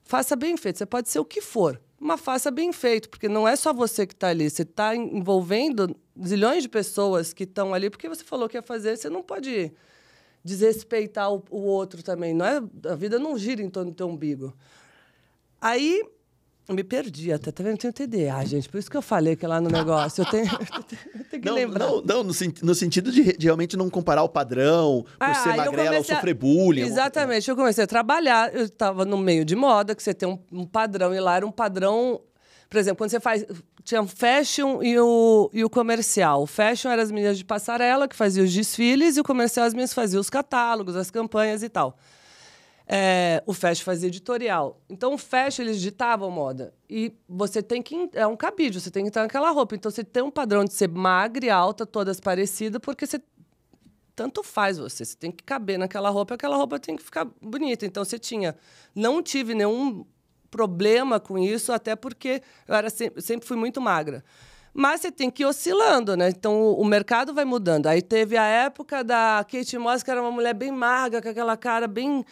faça 0.06 0.38
bem 0.38 0.56
feito. 0.56 0.77
Você 0.77 0.86
pode 0.86 1.10
ser 1.10 1.20
o 1.20 1.25
que 1.25 1.42
for, 1.42 1.82
mas 2.00 2.22
faça 2.22 2.50
bem 2.50 2.72
feito, 2.72 3.10
porque 3.10 3.27
não 3.27 3.46
é 3.46 3.58
só 3.58 3.74
você 3.74 4.08
que 4.08 4.13
está 4.13 4.30
ali. 4.30 4.50
Você 4.50 4.62
está 4.62 4.96
envolvendo 4.96 5.94
zilhões 6.25 6.63
de 6.63 6.70
pessoas 6.70 7.34
que 7.34 7.44
estão 7.44 7.74
ali, 7.74 7.89
porque 7.89 8.08
você 8.08 8.24
falou 8.24 8.48
que 8.48 8.56
ia 8.56 8.62
fazer, 8.62 8.96
você 8.96 9.10
não 9.10 9.22
pode 9.22 9.70
desrespeitar 10.46 11.30
o, 11.30 11.44
o 11.50 11.60
outro 11.60 12.01
também. 12.01 12.34
Não 12.34 12.46
é, 12.46 12.63
a 12.89 12.96
vida 12.96 13.20
não 13.20 13.38
gira 13.38 13.62
em 13.62 13.70
torno 13.70 13.92
do 13.92 13.98
teu 13.98 14.08
umbigo. 14.08 14.56
Aí 15.60 16.01
eu 16.67 16.74
me 16.74 16.84
perdi 16.84 17.31
até, 17.31 17.51
tá 17.51 17.63
vendo? 17.63 17.74
Eu 17.74 17.91
tenho 17.91 17.93
TDA, 17.93 18.43
gente. 18.45 18.67
Por 18.67 18.79
isso 18.79 18.89
que 18.89 18.98
eu 18.98 19.01
falei 19.01 19.36
que 19.36 19.45
lá 19.45 19.62
no 19.62 19.69
negócio 19.69 20.24
eu 20.24 20.25
tenho, 20.25 20.45
eu 21.13 21.24
tenho 21.29 21.41
que 21.41 21.48
não, 21.48 21.53
lembrar. 21.53 21.86
Não, 21.86 22.01
não 22.01 22.24
no, 22.24 22.34
no, 22.63 22.75
sentido 22.75 23.12
de, 23.12 23.38
de, 23.38 23.45
realmente 23.45 23.77
não 23.77 23.88
comparar 23.88 24.24
o 24.24 24.29
padrão, 24.29 25.03
por 25.03 25.15
ah, 25.19 25.34
ser 25.36 25.55
magrela 25.55 25.98
ou 25.98 26.03
sofrer 26.03 26.34
bullying. 26.34 26.81
Exatamente. 26.81 27.48
Eu 27.48 27.55
comecei 27.55 27.84
a 27.84 27.88
trabalhar, 27.88 28.53
eu 28.53 28.65
estava 28.65 29.05
no 29.05 29.17
meio 29.17 29.45
de 29.45 29.55
moda, 29.55 29.93
que 29.93 30.01
você 30.01 30.13
tem 30.13 30.27
um, 30.27 30.39
um, 30.51 30.65
padrão, 30.65 31.13
e 31.13 31.19
lá 31.19 31.36
era 31.36 31.45
um 31.45 31.51
padrão. 31.51 32.19
Por 32.67 32.77
exemplo, 32.77 32.98
quando 32.98 33.12
você 33.12 33.19
faz. 33.19 33.45
Tinha 33.84 34.01
o 34.01 34.07
fashion 34.07 34.81
e 34.81 34.98
o, 35.00 35.51
e 35.53 35.63
o 35.63 35.69
comercial. 35.69 36.41
O 36.41 36.48
fashion 36.48 36.89
eram 36.89 37.03
as 37.03 37.12
meninas 37.12 37.38
de 37.38 37.45
passarela 37.45 38.07
que 38.07 38.15
faziam 38.15 38.43
os 38.43 38.51
desfiles, 38.51 39.17
e 39.17 39.19
o 39.19 39.24
comercial 39.24 39.67
as 39.67 39.75
meninas 39.75 39.93
faziam 39.93 40.19
os 40.19 40.31
catálogos, 40.31 40.95
as 40.95 41.12
campanhas 41.12 41.62
e 41.62 41.69
tal. 41.69 41.95
É, 42.88 43.42
o 43.46 43.54
Fast 43.54 43.84
fazia 43.84 44.08
editorial. 44.08 44.80
Então, 44.89 45.13
o 45.13 45.18
Fast, 45.18 45.62
eles 45.62 45.82
ditavam 45.82 46.30
moda. 46.30 46.74
E 46.89 47.13
você 47.27 47.62
tem 47.63 47.82
que... 47.82 48.10
É 48.13 48.27
um 48.27 48.36
cabide, 48.36 48.80
você 48.80 48.92
tem 48.92 49.04
que 49.04 49.10
entrar 49.10 49.24
naquela 49.24 49.50
roupa. 49.51 49.75
Então, 49.75 49.89
você 49.89 50.04
tem 50.04 50.22
um 50.22 50.30
padrão 50.30 50.63
de 50.63 50.74
ser 50.74 50.89
magra 50.89 51.46
e 51.46 51.50
alta, 51.50 51.86
todas 51.86 52.20
parecidas, 52.20 52.80
porque 52.82 53.06
você... 53.06 53.22
Tanto 54.15 54.43
faz 54.43 54.78
você. 54.78 55.04
Você 55.04 55.17
tem 55.17 55.32
que 55.32 55.43
caber 55.43 55.78
naquela 55.78 56.10
roupa, 56.10 56.36
aquela 56.36 56.56
roupa 56.56 56.80
tem 56.80 56.95
que 56.95 57.04
ficar 57.04 57.26
bonita. 57.41 57.86
Então, 57.86 58.06
você 58.06 58.19
tinha... 58.19 58.56
Não 58.93 59.21
tive 59.21 59.56
nenhum 59.56 60.06
problema 60.52 61.19
com 61.19 61.38
isso, 61.38 61.74
até 61.74 61.95
porque 61.95 62.41
eu 62.67 62.76
era 62.76 62.89
sempre, 62.89 63.21
sempre 63.21 63.48
fui 63.48 63.58
muito 63.58 63.82
magra. 63.82 64.24
Mas 64.74 65.02
você 65.02 65.12
tem 65.12 65.30
que 65.30 65.43
ir 65.43 65.45
oscilando, 65.45 66.17
né? 66.17 66.30
Então 66.30 66.62
o, 66.62 66.82
o 66.82 66.86
mercado 66.86 67.34
vai 67.34 67.45
mudando. 67.45 67.88
Aí 67.88 68.02
teve 68.02 68.36
a 68.36 68.45
época 68.45 69.04
da 69.04 69.45
Kate 69.50 69.78
Moss, 69.78 70.04
que 70.04 70.12
era 70.12 70.21
uma 70.21 70.32
mulher 70.32 70.54
bem 70.54 70.71
magra, 70.71 71.21
com 71.21 71.30
aquela 71.30 71.56
cara 71.56 71.88
bem 71.88 72.26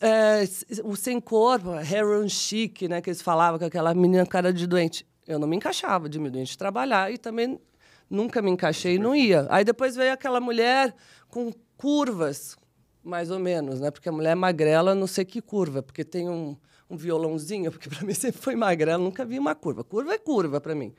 é, 0.00 0.44
o 0.84 0.94
sem 0.94 1.20
corpo, 1.20 1.74
heroin 1.74 2.28
chic, 2.28 2.82
né? 2.82 3.00
Que 3.00 3.10
eles 3.10 3.22
falavam 3.22 3.58
com 3.58 3.64
aquela 3.64 3.92
menina 3.94 4.24
cara 4.26 4.52
de 4.52 4.66
doente. 4.66 5.06
Eu 5.26 5.38
não 5.38 5.48
me 5.48 5.56
encaixava 5.56 6.08
de 6.08 6.18
doente 6.18 6.56
trabalhar 6.56 7.12
e 7.12 7.18
também 7.18 7.60
nunca 8.08 8.40
me 8.40 8.50
encaixei 8.50 8.94
e 8.94 8.98
não 8.98 9.14
ia. 9.14 9.46
Aí 9.50 9.64
depois 9.64 9.96
veio 9.96 10.12
aquela 10.12 10.40
mulher 10.40 10.94
com 11.28 11.52
curvas, 11.76 12.56
mais 13.02 13.30
ou 13.30 13.38
menos, 13.38 13.80
né? 13.80 13.90
Porque 13.90 14.08
a 14.08 14.12
mulher 14.12 14.32
é 14.32 14.34
magrela, 14.34 14.94
não 14.94 15.06
sei 15.06 15.24
que 15.24 15.42
curva, 15.42 15.82
porque 15.82 16.04
tem 16.04 16.28
um, 16.28 16.56
um 16.88 16.96
violãozinho, 16.96 17.72
porque 17.72 17.88
para 17.90 18.06
mim 18.06 18.14
sempre 18.14 18.40
foi 18.40 18.54
magrela, 18.54 19.02
nunca 19.02 19.24
vi 19.24 19.38
uma 19.38 19.54
curva. 19.54 19.82
Curva 19.82 20.14
é 20.14 20.18
curva 20.18 20.60
para 20.60 20.74
mim. 20.74 20.94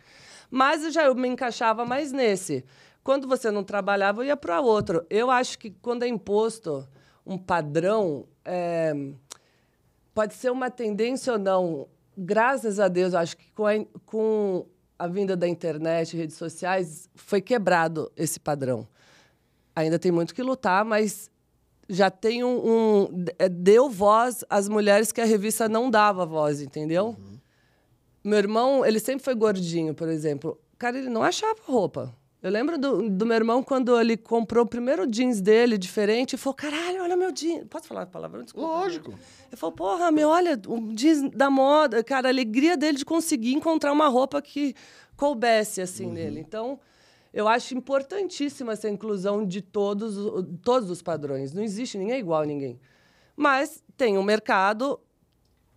Mas 0.50 0.84
eu 0.84 0.92
já 0.92 1.06
eu 1.06 1.16
me 1.16 1.28
encaixava 1.28 1.86
mais 1.86 2.12
nesse. 2.12 2.66
Quando 3.04 3.28
você 3.28 3.50
não 3.50 3.64
trabalhava, 3.64 4.22
eu 4.22 4.28
ia 4.28 4.38
para 4.38 4.60
outro. 4.60 5.06
Eu 5.10 5.32
acho 5.32 5.58
que 5.58 5.72
quando 5.72 6.04
é 6.04 6.08
imposto 6.08 6.86
um 7.26 7.38
padrão, 7.38 8.26
é, 8.48 8.94
pode 10.14 10.34
ser 10.34 10.50
uma 10.52 10.72
tendência 10.72 11.34
ou 11.34 11.40
não. 11.40 11.88
Graças 12.18 12.80
a 12.80 12.88
Deus, 12.88 13.14
acho 13.14 13.38
que 13.38 13.52
com 13.52 13.68
a, 13.68 13.74
com 14.06 14.66
a 14.98 15.08
vinda 15.08 15.36
da 15.36 15.48
internet, 15.48 16.18
redes 16.18 16.38
sociais, 16.38 17.10
foi 17.14 17.42
quebrado 17.42 18.12
esse 18.16 18.40
padrão. 18.40 18.88
Ainda 19.76 20.00
tem 20.00 20.12
muito 20.12 20.34
que 20.34 20.42
lutar, 20.42 20.84
mas 20.84 21.30
já 21.88 22.10
tem 22.10 22.44
um, 22.44 22.58
um 22.58 23.26
é, 23.38 23.48
deu 23.48 23.90
voz 23.90 24.44
às 24.50 24.68
mulheres 24.68 25.12
que 25.12 25.22
a 25.22 25.26
revista 25.26 25.70
não 25.70 25.92
dava 25.92 26.26
voz, 26.26 26.62
entendeu? 26.62 27.10
Uhum. 27.10 27.38
Meu 28.24 28.40
irmão, 28.40 28.86
ele 28.86 29.00
sempre 29.00 29.24
foi 29.24 29.36
gordinho, 29.36 29.94
por 29.94 30.10
exemplo. 30.10 30.60
Cara, 30.78 30.98
ele 30.98 31.10
não 31.10 31.22
achava 31.22 31.60
roupa. 31.64 32.16
Eu 32.41 32.52
lembro 32.52 32.78
do, 32.78 33.10
do 33.10 33.26
meu 33.26 33.36
irmão 33.36 33.63
quando 33.63 34.00
ele 34.00 34.15
comprou 34.15 34.63
o 34.63 34.67
primeiro 34.67 35.08
jeans 35.08 35.41
dele, 35.41 35.76
diferente, 35.78 36.34
e 36.34 36.38
falou: 36.38 36.54
caralho, 36.54 37.02
olha 37.02 37.17
meu 37.17 37.32
jeans. 37.32 37.65
Posso 37.67 37.88
falar 37.88 38.04
a 38.04 38.06
palavra? 38.06 38.43
Desculpa, 38.43 38.67
Lógico. 38.67 39.12
Ele 39.12 39.56
falou: 39.56 39.76
porra, 39.76 40.12
meu, 40.12 40.30
olha, 40.30 40.60
o 40.67 40.93
jeans 40.93 41.32
da 41.32 41.50
moda. 41.50 42.04
Cara, 42.04 42.28
a 42.28 42.32
alegria 42.32 42.78
dele 42.78 43.00
de 43.00 43.06
conseguir 43.06 43.54
encontrar 43.54 43.91
uma 43.91 44.08
roupa 44.08 44.39
que 44.39 44.76
coubesse 45.15 45.82
assim 45.82 46.06
uhum. 46.06 46.13
nele. 46.13 46.39
Então, 46.39 46.80
eu 47.34 47.47
acho 47.47 47.76
importantíssima 47.76 48.73
essa 48.73 48.88
inclusão 48.88 49.43
de 49.43 49.62
todos, 49.62 50.15
todos 50.62 50.91
os 50.91 51.02
padrões. 51.02 51.54
Não 51.54 51.63
existe 51.63 51.97
ninguém 51.97 52.19
igual 52.19 52.43
a 52.43 52.45
ninguém. 52.45 52.80
Mas 53.36 53.84
tem 53.97 54.15
um 54.15 54.23
mercado 54.23 55.00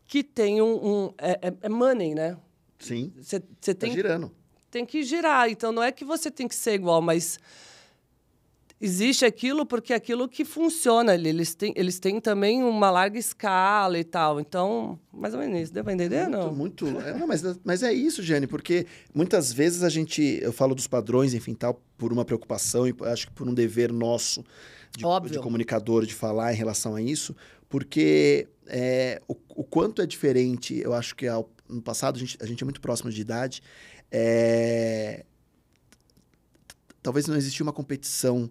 que 0.06 0.22
tem 0.22 0.60
um. 0.60 0.74
um 1.06 1.14
é, 1.16 1.48
é, 1.48 1.54
é 1.62 1.68
money, 1.70 2.14
né? 2.14 2.36
Sim. 2.78 3.14
Você 3.16 3.40
tá 3.40 3.74
tem. 3.74 3.92
girando 3.92 4.39
tem 4.70 4.86
que 4.86 5.02
girar. 5.02 5.48
Então 5.50 5.72
não 5.72 5.82
é 5.82 5.90
que 5.90 6.04
você 6.04 6.30
tem 6.30 6.46
que 6.46 6.54
ser 6.54 6.74
igual, 6.74 7.02
mas 7.02 7.38
existe 8.80 9.26
aquilo 9.26 9.66
porque 9.66 9.92
é 9.92 9.96
aquilo 9.96 10.28
que 10.28 10.44
funciona 10.44 11.12
ali. 11.12 11.28
Eles 11.28 11.54
têm, 11.54 11.72
eles 11.76 11.98
têm 11.98 12.20
também 12.20 12.62
uma 12.62 12.90
larga 12.90 13.18
escala 13.18 13.98
e 13.98 14.04
tal. 14.04 14.40
Então, 14.40 14.98
mais 15.12 15.34
ou 15.34 15.40
menos 15.40 15.60
isso. 15.60 15.72
Deu 15.72 15.84
para 15.84 15.92
entender, 15.92 16.28
muito, 16.28 16.38
não? 16.38 16.52
Muito. 16.54 17.00
É, 17.00 17.14
não, 17.18 17.26
mas, 17.26 17.42
mas 17.62 17.82
é 17.82 17.92
isso, 17.92 18.22
Jane, 18.22 18.46
porque 18.46 18.86
muitas 19.14 19.52
vezes 19.52 19.82
a 19.82 19.88
gente. 19.88 20.38
Eu 20.40 20.52
falo 20.52 20.74
dos 20.74 20.86
padrões, 20.86 21.34
enfim, 21.34 21.54
tal, 21.54 21.80
por 21.98 22.12
uma 22.12 22.24
preocupação 22.24 22.88
e 22.88 22.94
acho 23.02 23.26
que 23.26 23.32
por 23.34 23.46
um 23.46 23.52
dever 23.52 23.92
nosso 23.92 24.42
de, 24.96 25.30
de 25.30 25.38
comunicador 25.38 26.06
de 26.06 26.14
falar 26.14 26.52
em 26.52 26.56
relação 26.56 26.96
a 26.96 27.02
isso, 27.02 27.36
porque 27.68 28.48
é, 28.66 29.20
o, 29.28 29.36
o 29.54 29.64
quanto 29.64 30.02
é 30.02 30.06
diferente, 30.06 30.80
eu 30.82 30.92
acho 30.92 31.14
que 31.14 31.26
ao, 31.26 31.48
no 31.70 31.82
passado 31.82 32.16
a 32.16 32.18
gente, 32.18 32.38
a 32.40 32.46
gente 32.46 32.62
é 32.62 32.64
muito 32.64 32.80
próximo 32.80 33.10
de 33.10 33.20
idade 33.20 33.62
é... 34.10 35.24
Talvez 37.02 37.26
não 37.26 37.36
existia 37.36 37.62
uma 37.62 37.72
competição 37.72 38.50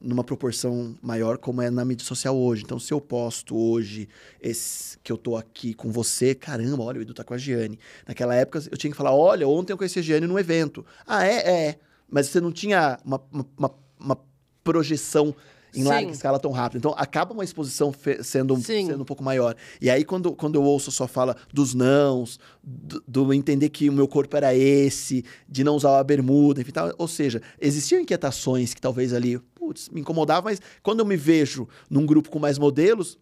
numa 0.00 0.24
proporção 0.24 0.96
maior 1.00 1.38
como 1.38 1.62
é 1.62 1.70
na 1.70 1.84
mídia 1.84 2.04
social 2.04 2.36
hoje. 2.36 2.62
Então, 2.64 2.78
se 2.78 2.92
eu 2.92 3.00
posto 3.00 3.56
hoje 3.56 4.08
esse, 4.40 4.98
que 4.98 5.10
eu 5.10 5.16
tô 5.16 5.36
aqui 5.36 5.72
com 5.72 5.90
você, 5.90 6.34
caramba, 6.34 6.82
olha, 6.82 6.98
o 6.98 7.02
Edu 7.02 7.14
tá 7.14 7.24
com 7.24 7.32
a 7.32 7.38
Giane. 7.38 7.78
Naquela 8.06 8.34
época, 8.34 8.60
eu 8.70 8.76
tinha 8.76 8.90
que 8.90 8.96
falar, 8.96 9.14
olha, 9.14 9.46
ontem 9.46 9.72
eu 9.72 9.78
conheci 9.78 9.98
a 9.98 10.02
Giane 10.02 10.26
num 10.26 10.38
evento. 10.38 10.84
Ah, 11.06 11.24
é? 11.24 11.68
É. 11.68 11.78
Mas 12.10 12.26
você 12.26 12.40
não 12.40 12.52
tinha 12.52 12.98
uma, 13.04 13.22
uma, 13.56 13.74
uma 13.98 14.18
projeção 14.62 15.34
em 15.74 15.82
Sim. 15.82 15.88
larga 15.88 16.10
escala 16.10 16.38
tão 16.38 16.50
rápido. 16.50 16.78
Então, 16.78 16.94
acaba 16.96 17.32
uma 17.32 17.44
exposição 17.44 17.92
sendo, 18.22 18.56
sendo 18.60 19.02
um 19.02 19.04
pouco 19.04 19.22
maior. 19.22 19.54
E 19.80 19.90
aí, 19.90 20.04
quando, 20.04 20.32
quando 20.34 20.54
eu 20.54 20.62
ouço 20.62 20.90
só 20.90 21.06
fala 21.06 21.36
dos 21.52 21.74
nãos, 21.74 22.38
do, 22.62 23.02
do, 23.06 23.34
entender 23.34 23.68
que 23.68 23.88
o 23.88 23.92
meu 23.92 24.08
corpo 24.08 24.36
era 24.36 24.54
esse, 24.54 25.24
de 25.48 25.62
não 25.62 25.76
usar 25.76 25.98
a 25.98 26.04
bermuda, 26.04 26.60
enfim, 26.60 26.72
tal. 26.72 26.92
ou 26.98 27.08
seja, 27.08 27.42
existiam 27.60 28.00
inquietações 28.00 28.72
que 28.72 28.80
talvez 28.80 29.12
ali, 29.12 29.38
putz, 29.54 29.88
me 29.88 30.00
incomodavam, 30.00 30.44
mas 30.44 30.60
quando 30.82 31.00
eu 31.00 31.06
me 31.06 31.16
vejo 31.16 31.68
num 31.90 32.06
grupo 32.06 32.30
com 32.30 32.38
mais 32.38 32.58
modelos, 32.58 33.18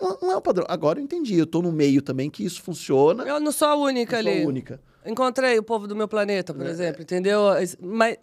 não, 0.00 0.32
é 0.32 0.36
o 0.36 0.40
padrão. 0.40 0.64
Agora 0.68 0.98
eu 0.98 1.04
entendi. 1.04 1.36
Eu 1.36 1.46
tô 1.46 1.60
no 1.60 1.70
meio 1.70 2.00
também 2.00 2.30
que 2.30 2.44
isso 2.44 2.62
funciona. 2.62 3.24
Eu 3.24 3.38
não 3.38 3.52
sou 3.52 3.68
a 3.68 3.76
única 3.76 4.16
eu 4.16 4.22
sou 4.22 4.32
ali. 4.32 4.42
a 4.42 4.46
única. 4.48 4.80
Encontrei 5.04 5.58
o 5.58 5.62
povo 5.62 5.86
do 5.86 5.94
meu 5.94 6.08
planeta, 6.08 6.52
É. 6.52 6.56
por 6.56 6.66
exemplo, 6.66 7.02
entendeu? 7.02 7.40
Mas 7.80 8.16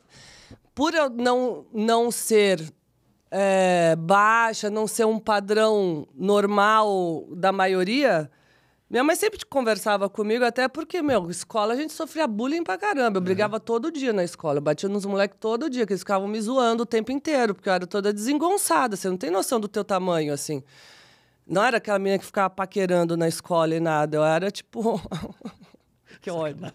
por 0.73 0.93
eu 0.93 1.09
não, 1.09 1.65
não 1.73 2.11
ser 2.11 2.61
é, 3.31 3.95
baixa, 3.97 4.69
não 4.69 4.87
ser 4.87 5.05
um 5.05 5.19
padrão 5.19 6.07
normal 6.15 7.25
da 7.31 7.51
maioria, 7.51 8.29
minha 8.89 9.03
mãe 9.03 9.17
sempre 9.17 9.45
conversava 9.45 10.09
comigo, 10.09 10.45
até 10.45 10.69
porque, 10.69 11.01
meu, 11.01 11.29
escola 11.29 11.73
a 11.73 11.75
gente 11.75 11.91
sofria 11.91 12.25
bullying 12.25 12.63
pra 12.63 12.77
caramba. 12.77 13.17
Eu 13.17 13.21
brigava 13.21 13.59
todo 13.59 13.91
dia 13.91 14.13
na 14.13 14.23
escola. 14.23 14.59
Eu 14.59 14.61
batia 14.61 14.87
nos 14.87 15.05
moleques 15.05 15.37
todo 15.41 15.69
dia, 15.69 15.85
que 15.85 15.91
eles 15.91 16.01
ficavam 16.01 16.25
me 16.25 16.39
zoando 16.39 16.83
o 16.83 16.85
tempo 16.85 17.11
inteiro, 17.11 17.53
porque 17.53 17.67
eu 17.67 17.73
era 17.73 17.85
toda 17.85 18.13
desengonçada. 18.13 18.95
Você 18.95 19.09
não 19.09 19.17
tem 19.17 19.29
noção 19.29 19.59
do 19.59 19.67
teu 19.67 19.83
tamanho, 19.83 20.33
assim. 20.33 20.63
Não 21.45 21.65
era 21.65 21.77
aquela 21.77 21.99
menina 21.99 22.17
que 22.17 22.25
ficava 22.25 22.49
paquerando 22.49 23.17
na 23.17 23.27
escola 23.27 23.75
e 23.75 23.79
nada. 23.81 24.15
Eu 24.17 24.23
era 24.23 24.49
tipo. 24.49 25.01
que 26.21 26.31
ódio. 26.31 26.71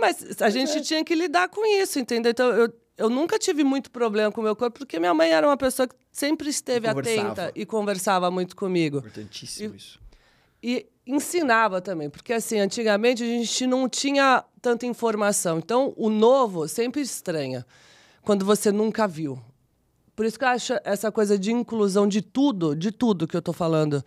Mas 0.00 0.42
a 0.42 0.50
gente 0.50 0.80
tinha 0.80 1.04
que 1.04 1.14
lidar 1.14 1.48
com 1.48 1.64
isso, 1.64 2.00
entendeu? 2.00 2.32
Então, 2.32 2.48
eu, 2.50 2.72
eu 2.98 3.08
nunca 3.08 3.38
tive 3.38 3.62
muito 3.64 3.90
problema 3.90 4.30
com 4.32 4.40
o 4.40 4.44
meu 4.44 4.56
corpo, 4.56 4.80
porque 4.80 4.98
minha 4.98 5.14
mãe 5.14 5.30
era 5.30 5.46
uma 5.46 5.56
pessoa 5.56 5.86
que 5.86 5.94
sempre 6.10 6.50
esteve 6.50 6.88
E 6.88 6.92
conversava. 6.92 7.28
atenta 7.30 7.52
e 7.54 7.64
conversava 7.64 8.30
muito 8.30 8.56
comigo. 8.56 8.98
Importantíssimo 8.98 9.74
isso. 9.74 10.00
E 10.62 10.86
ensinava 11.06 11.80
também, 11.80 12.10
porque 12.10 12.32
assim, 12.32 12.58
antigamente 12.58 13.22
a 13.22 13.26
gente 13.26 13.66
não 13.66 13.88
tinha 13.88 14.44
tanta 14.60 14.84
informação. 14.84 15.58
Então, 15.58 15.94
o 15.96 16.10
novo 16.10 16.66
sempre 16.66 17.00
estranha 17.00 17.64
quando 18.22 18.44
você 18.44 18.72
nunca 18.72 19.06
viu. 19.06 19.40
Por 20.16 20.26
isso 20.26 20.36
que 20.36 20.44
eu 20.44 20.48
acho 20.48 20.74
essa 20.84 21.12
coisa 21.12 21.38
de 21.38 21.52
inclusão 21.52 22.08
de 22.08 22.20
tudo, 22.20 22.74
de 22.74 22.90
tudo 22.90 23.28
que 23.28 23.36
eu 23.36 23.40
tô 23.40 23.52
falando, 23.52 24.04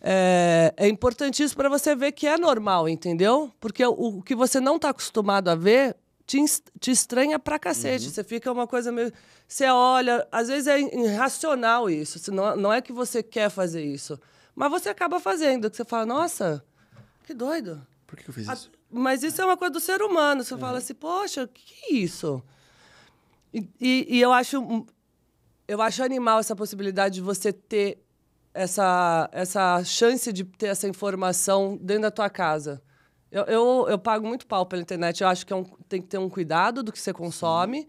é, 0.00 0.72
é 0.78 0.88
importantíssimo 0.88 1.58
para 1.58 1.68
você 1.68 1.94
ver 1.94 2.12
que 2.12 2.26
é 2.26 2.38
normal, 2.38 2.88
entendeu? 2.88 3.52
Porque 3.60 3.84
o, 3.84 3.90
o 3.92 4.22
que 4.22 4.34
você 4.34 4.58
não 4.58 4.76
está 4.76 4.88
acostumado 4.88 5.48
a 5.48 5.54
ver 5.54 5.94
te, 6.30 6.62
te 6.78 6.92
estranha 6.92 7.38
pra 7.40 7.58
cacete. 7.58 8.08
Você 8.08 8.22
fica 8.22 8.52
uma 8.52 8.66
coisa 8.66 8.92
meio. 8.92 9.12
Você 9.48 9.66
olha, 9.66 10.26
às 10.30 10.46
vezes 10.46 10.68
é 10.68 10.78
irracional 10.78 11.90
isso. 11.90 12.32
Não, 12.32 12.56
não 12.56 12.72
é 12.72 12.80
que 12.80 12.92
você 12.92 13.20
quer 13.20 13.50
fazer 13.50 13.84
isso. 13.84 14.20
Mas 14.54 14.70
você 14.70 14.88
acaba 14.88 15.18
fazendo, 15.18 15.68
que 15.68 15.76
você 15.76 15.84
fala, 15.84 16.06
nossa, 16.06 16.64
que 17.24 17.34
doido. 17.34 17.84
Por 18.06 18.16
que 18.16 18.28
eu 18.28 18.34
fiz 18.34 18.48
isso? 18.48 18.70
Mas 18.88 19.24
isso 19.24 19.40
é 19.42 19.44
uma 19.44 19.56
coisa 19.56 19.72
do 19.72 19.80
ser 19.80 20.02
humano. 20.02 20.44
Você 20.44 20.56
fala 20.56 20.78
assim, 20.78 20.94
poxa, 20.94 21.44
o 21.44 21.48
que 21.48 21.74
é 21.90 21.94
isso? 21.94 22.42
E, 23.52 23.68
e, 23.80 24.06
e 24.16 24.20
eu 24.20 24.32
acho 24.32 24.86
eu 25.66 25.80
acho 25.80 26.02
animal 26.02 26.40
essa 26.40 26.54
possibilidade 26.54 27.16
de 27.16 27.20
você 27.20 27.52
ter 27.52 27.98
essa, 28.52 29.28
essa 29.32 29.82
chance 29.84 30.32
de 30.32 30.44
ter 30.44 30.66
essa 30.66 30.88
informação 30.88 31.76
dentro 31.80 32.02
da 32.02 32.10
tua 32.10 32.28
casa. 32.28 32.82
Eu, 33.30 33.44
eu, 33.44 33.86
eu 33.88 33.98
pago 33.98 34.26
muito 34.26 34.46
pau 34.46 34.66
pela 34.66 34.82
internet. 34.82 35.22
Eu 35.22 35.28
acho 35.28 35.46
que 35.46 35.52
é 35.52 35.56
um, 35.56 35.64
tem 35.88 36.02
que 36.02 36.08
ter 36.08 36.18
um 36.18 36.28
cuidado 36.28 36.82
do 36.82 36.90
que 36.90 36.98
você 36.98 37.12
consome. 37.12 37.86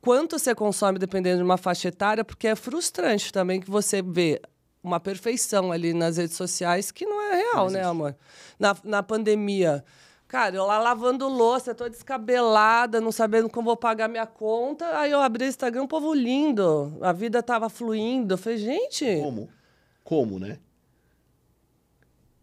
Quanto 0.00 0.38
você 0.38 0.54
consome, 0.54 0.98
dependendo 0.98 1.38
de 1.38 1.42
uma 1.42 1.56
faixa 1.56 1.88
etária, 1.88 2.24
porque 2.24 2.46
é 2.46 2.54
frustrante 2.54 3.32
também 3.32 3.60
que 3.60 3.70
você 3.70 4.02
vê 4.02 4.40
uma 4.82 5.00
perfeição 5.00 5.72
ali 5.72 5.94
nas 5.94 6.18
redes 6.18 6.36
sociais 6.36 6.90
que 6.90 7.06
não 7.06 7.20
é 7.22 7.36
real, 7.36 7.70
né, 7.70 7.82
amor? 7.82 8.14
Na, 8.58 8.76
na 8.84 9.02
pandemia. 9.02 9.82
Cara, 10.28 10.56
eu 10.56 10.66
lá 10.66 10.78
lavando 10.78 11.28
louça, 11.28 11.74
tô 11.74 11.88
descabelada, 11.88 13.00
não 13.00 13.12
sabendo 13.12 13.48
como 13.48 13.66
vou 13.66 13.76
pagar 13.76 14.08
minha 14.08 14.26
conta. 14.26 14.98
Aí 14.98 15.10
eu 15.10 15.20
abri 15.20 15.44
o 15.44 15.48
Instagram, 15.48 15.84
um 15.84 15.86
povo 15.86 16.12
lindo. 16.12 16.98
A 17.00 17.12
vida 17.12 17.42
tava 17.42 17.68
fluindo. 17.68 18.34
Eu 18.34 18.38
falei, 18.38 18.58
gente, 18.58 19.04
Como? 19.22 19.48
Como, 20.02 20.38
né? 20.38 20.58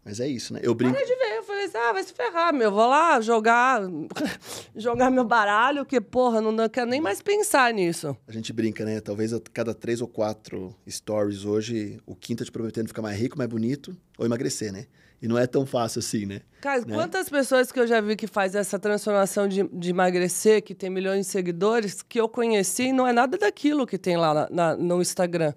Mas 0.04 0.18
é 0.18 0.26
isso, 0.26 0.52
né? 0.52 0.60
Eu 0.62 0.74
brinco. 0.74 0.94
para 0.94 1.04
de 1.04 1.14
ver. 1.14 1.36
Eu 1.36 1.42
falei 1.44 1.64
assim, 1.64 1.76
ah, 1.78 1.92
vai 1.92 2.02
se 2.02 2.12
ferrar, 2.12 2.52
meu. 2.52 2.70
Vou 2.72 2.88
lá 2.88 3.20
jogar, 3.20 3.80
jogar 4.76 5.10
meu 5.10 5.24
baralho, 5.24 5.84
que, 5.84 6.00
porra, 6.00 6.40
não, 6.40 6.50
não 6.52 6.68
quero 6.68 6.90
nem 6.90 7.00
mais 7.00 7.20
pensar 7.22 7.72
nisso. 7.72 8.16
A 8.26 8.32
gente 8.32 8.52
brinca, 8.52 8.84
né? 8.84 9.00
Talvez 9.00 9.32
a 9.32 9.40
cada 9.52 9.72
três 9.74 10.00
ou 10.00 10.08
quatro 10.08 10.74
stories 10.88 11.44
hoje, 11.44 12.00
o 12.06 12.14
quinto 12.16 12.44
te 12.44 12.50
prometendo 12.50 12.88
ficar 12.88 13.02
mais 13.02 13.18
rico, 13.18 13.38
mais 13.38 13.48
bonito, 13.48 13.96
ou 14.18 14.26
emagrecer, 14.26 14.72
né? 14.72 14.86
E 15.20 15.28
não 15.28 15.38
é 15.38 15.46
tão 15.46 15.64
fácil 15.64 16.00
assim, 16.00 16.26
né? 16.26 16.40
Cara, 16.60 16.80
Né? 16.80 16.94
quantas 16.94 17.28
pessoas 17.28 17.70
que 17.70 17.78
eu 17.78 17.86
já 17.86 18.00
vi 18.00 18.16
que 18.16 18.26
faz 18.26 18.56
essa 18.56 18.76
transformação 18.76 19.46
de, 19.46 19.62
de 19.72 19.90
emagrecer, 19.90 20.62
que 20.62 20.74
tem 20.74 20.90
milhões 20.90 21.26
de 21.26 21.32
seguidores, 21.32 22.02
que 22.02 22.20
eu 22.20 22.28
conheci 22.28 22.86
e 22.88 22.92
não 22.92 23.06
é 23.06 23.12
nada 23.12 23.38
daquilo 23.38 23.86
que 23.86 23.96
tem 23.96 24.16
lá 24.16 24.34
na- 24.34 24.48
na- 24.50 24.76
no 24.76 25.00
Instagram. 25.00 25.54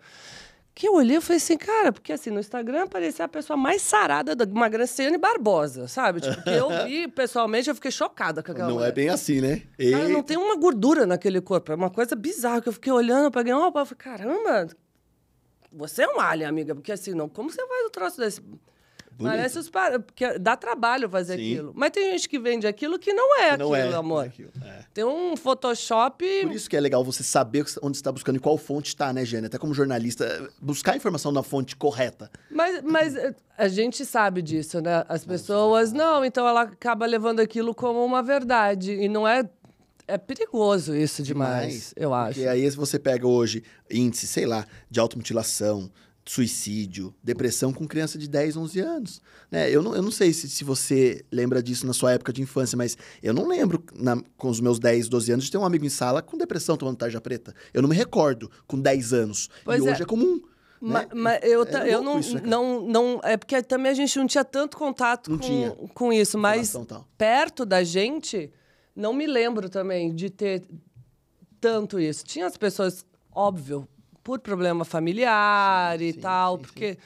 Que 0.75 0.89
eu 0.89 0.95
olhei 0.95 1.15
e 1.15 1.21
falei 1.21 1.37
assim, 1.37 1.57
cara, 1.57 1.93
porque 1.93 2.11
assim, 2.11 2.29
no 2.29 2.39
Instagram 2.39 2.85
parecia 2.85 3.23
a 3.23 3.29
pessoa 3.29 3.55
mais 3.55 3.81
sarada 3.81 4.35
da 4.35 4.43
uma 4.43 4.67
Graciane 4.67 5.17
Barbosa, 5.17 5.87
sabe? 5.87 6.19
Tipo, 6.19 6.43
que 6.43 6.49
eu 6.49 6.83
vi 6.85 7.07
pessoalmente, 7.07 7.69
eu 7.69 7.75
fiquei 7.75 7.91
chocada 7.91 8.43
com 8.43 8.51
aquela 8.51 8.67
não 8.67 8.75
mulher. 8.75 8.89
é 8.89 8.91
bem 8.91 9.07
assim, 9.07 9.39
né? 9.39 9.61
Cara, 9.91 10.09
não 10.09 10.21
tem 10.21 10.35
uma 10.35 10.57
gordura 10.57 11.05
naquele 11.05 11.39
corpo. 11.39 11.71
É 11.71 11.75
uma 11.75 11.89
coisa 11.89 12.13
bizarra 12.13 12.61
que 12.61 12.67
eu 12.67 12.73
fiquei 12.73 12.91
olhando, 12.91 13.23
eu 13.23 13.31
peguei 13.31 13.53
uma 13.53 13.61
roupa 13.63 13.83
e 13.83 13.85
falei, 13.85 14.17
caramba, 14.17 14.67
você 15.71 16.03
é 16.03 16.07
um 16.09 16.19
alien, 16.19 16.49
amiga, 16.49 16.75
porque 16.75 16.91
assim, 16.91 17.13
não, 17.13 17.29
como 17.29 17.49
você 17.49 17.65
faz 17.65 17.85
o 17.85 17.89
troço 17.89 18.19
desse? 18.19 18.41
Parece 19.17 19.59
os 19.59 19.69
par... 19.69 19.99
porque 19.99 20.37
dá 20.37 20.55
trabalho 20.57 21.09
fazer 21.09 21.37
Sim. 21.37 21.53
aquilo. 21.53 21.73
Mas 21.75 21.91
tem 21.91 22.11
gente 22.11 22.27
que 22.27 22.37
vende 22.39 22.67
aquilo 22.67 22.99
que 22.99 23.13
não 23.13 23.39
é 23.39 23.57
não 23.57 23.73
aquilo, 23.73 23.93
é 23.93 23.95
amor. 23.95 24.25
aquilo, 24.25 24.51
é. 24.63 24.85
Tem 24.93 25.03
um 25.03 25.35
Photoshop. 25.37 26.25
Por 26.43 26.51
isso 26.51 26.69
que 26.69 26.75
é 26.75 26.79
legal 26.79 27.03
você 27.03 27.23
saber 27.23 27.65
onde 27.81 27.97
você 27.97 28.01
está 28.01 28.11
buscando 28.11 28.37
e 28.37 28.39
qual 28.39 28.57
fonte 28.57 28.89
está, 28.89 29.13
né, 29.13 29.23
Jane? 29.23 29.47
Até 29.47 29.57
como 29.57 29.73
jornalista, 29.73 30.49
buscar 30.61 30.93
a 30.93 30.97
informação 30.97 31.31
na 31.31 31.43
fonte 31.43 31.75
correta. 31.75 32.29
Mas, 32.49 32.81
mas 32.83 33.15
eh, 33.15 33.33
a 33.57 33.67
gente 33.67 34.05
sabe 34.05 34.41
disso, 34.41 34.81
né? 34.81 35.05
As 35.07 35.25
pessoas. 35.25 35.91
Não, 35.93 36.23
então 36.25 36.47
ela 36.47 36.61
acaba 36.63 37.05
levando 37.05 37.39
aquilo 37.39 37.73
como 37.73 38.03
uma 38.03 38.21
verdade. 38.21 38.93
E 38.93 39.07
não 39.07 39.27
é. 39.27 39.47
É 40.07 40.19
perigoso 40.19 40.95
isso 40.95 41.23
demais, 41.23 41.91
eu 41.97 42.13
acho. 42.13 42.35
Porque 42.35 42.47
aí 42.47 42.69
se 42.69 42.77
você 42.77 42.99
pega 42.99 43.25
hoje 43.25 43.63
índice, 43.89 44.27
sei 44.27 44.45
lá, 44.45 44.63
de 44.87 44.99
automutilação, 44.99 45.89
suicídio, 46.27 47.13
depressão 47.23 47.71
com 47.71 47.87
criança 47.87 48.17
de 48.17 48.27
10, 48.27 48.57
11 48.57 48.79
anos. 48.79 49.21
Né? 49.51 49.69
Eu, 49.69 49.81
não, 49.83 49.95
eu 49.95 50.01
não 50.01 50.09
sei 50.11 50.33
se, 50.33 50.49
se 50.49 50.63
você 50.63 51.23
lembra 51.31 51.61
disso 51.61 51.85
na 51.85 51.93
sua 51.93 52.13
época 52.13 52.33
de 52.33 52.41
infância, 52.41 52.75
mas 52.75 52.97
eu 53.21 53.33
não 53.33 53.47
lembro 53.47 53.83
na- 53.93 54.21
com 54.35 54.49
os 54.49 54.59
meus 54.59 54.79
10, 54.79 55.07
12 55.07 55.31
anos 55.31 55.45
de 55.45 55.51
ter 55.51 55.57
um 55.59 55.65
amigo 55.65 55.85
em 55.85 55.89
sala 55.89 56.21
com 56.21 56.37
depressão 56.37 56.75
tomando 56.75 56.97
tarja 56.97 57.21
preta. 57.21 57.53
Eu 57.73 57.81
não 57.81 57.89
me 57.89 57.95
recordo 57.95 58.49
com 58.67 58.79
10 58.79 59.13
anos. 59.13 59.49
Pois 59.63 59.83
e 59.83 59.87
é. 59.87 59.91
hoje 59.91 60.01
é 60.01 60.05
comum. 60.05 60.41
Né? 60.81 61.07
Mas 61.13 61.39
eu, 61.43 61.61
É 61.61 61.65
ta- 61.65 61.87
eu 61.87 62.01
não, 62.03 62.19
isso, 62.19 62.35
né, 62.35 62.41
não, 62.43 62.81
não. 62.85 63.21
É 63.23 63.37
porque 63.37 63.61
também 63.61 63.91
a 63.91 63.95
gente 63.95 64.17
não 64.17 64.27
tinha 64.27 64.43
tanto 64.43 64.77
contato 64.77 65.29
Não 65.31 65.37
com, 65.37 65.43
tinha. 65.43 65.71
com 65.71 66.11
isso. 66.13 66.37
Mas 66.37 66.75
perto 67.17 67.65
da 67.65 67.83
gente, 67.83 68.51
não 68.95 69.13
me 69.13 69.25
lembro 69.27 69.69
também 69.69 70.13
de 70.13 70.29
ter 70.29 70.63
tanto 71.61 71.99
isso. 71.99 72.23
Tinha 72.25 72.45
as 72.47 72.57
pessoas, 72.57 73.05
óbvio, 73.33 73.87
por 74.25 74.39
problema 74.39 74.83
familiar 74.83 76.01
e 76.01 76.11
sim, 76.11 76.19
tal, 76.19 76.57
sim, 76.57 76.57
sim. 76.57 76.67
porque. 76.67 76.97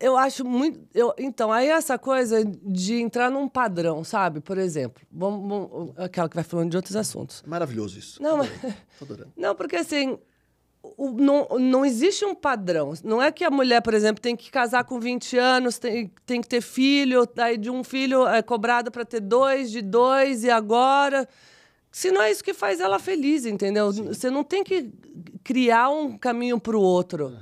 Eu 0.00 0.16
acho 0.16 0.46
muito. 0.46 0.80
Eu, 0.94 1.12
então, 1.18 1.52
aí 1.52 1.68
essa 1.68 1.98
coisa 1.98 2.42
de 2.42 2.94
entrar 3.02 3.30
num 3.30 3.46
padrão, 3.46 4.02
sabe? 4.02 4.40
Por 4.40 4.56
exemplo, 4.56 5.02
vamos, 5.12 5.46
vamos- 5.46 5.98
aquela 5.98 6.26
que 6.26 6.34
vai 6.34 6.42
falando 6.42 6.70
de 6.70 6.76
outros 6.78 6.96
assuntos. 6.96 7.42
Maravilhoso 7.46 7.98
isso. 7.98 8.22
Não, 8.22 8.38
mas-. 8.38 8.48
Não, 9.36 9.54
porque 9.54 9.76
assim, 9.76 10.18
o- 10.82 11.10
não, 11.10 11.46
não 11.60 11.84
existe 11.84 12.24
um 12.24 12.34
padrão. 12.34 12.94
Não 13.04 13.20
é 13.20 13.30
que 13.30 13.44
a 13.44 13.50
mulher, 13.50 13.82
por 13.82 13.92
exemplo, 13.92 14.22
tem 14.22 14.34
que 14.34 14.50
casar 14.50 14.84
com 14.84 14.98
20 14.98 15.36
anos, 15.36 15.78
tem, 15.78 16.10
tem 16.24 16.40
que 16.40 16.48
ter 16.48 16.62
filho, 16.62 17.28
daí 17.34 17.58
de 17.58 17.70
um 17.70 17.84
filho 17.84 18.26
é 18.26 18.40
cobrado 18.40 18.90
para 18.90 19.04
ter 19.04 19.20
dois, 19.20 19.70
de 19.70 19.82
dois, 19.82 20.44
e 20.44 20.50
agora. 20.50 21.28
Se 21.96 22.10
não 22.10 22.20
é 22.20 22.28
isso 22.28 22.42
que 22.42 22.52
faz 22.52 22.80
ela 22.80 22.98
feliz, 22.98 23.46
entendeu? 23.46 23.92
Você 23.92 24.28
não 24.28 24.42
tem 24.42 24.64
que 24.64 24.90
criar 25.44 25.88
um 25.90 26.18
caminho 26.18 26.58
para 26.58 26.76
o 26.76 26.80
outro. 26.80 27.32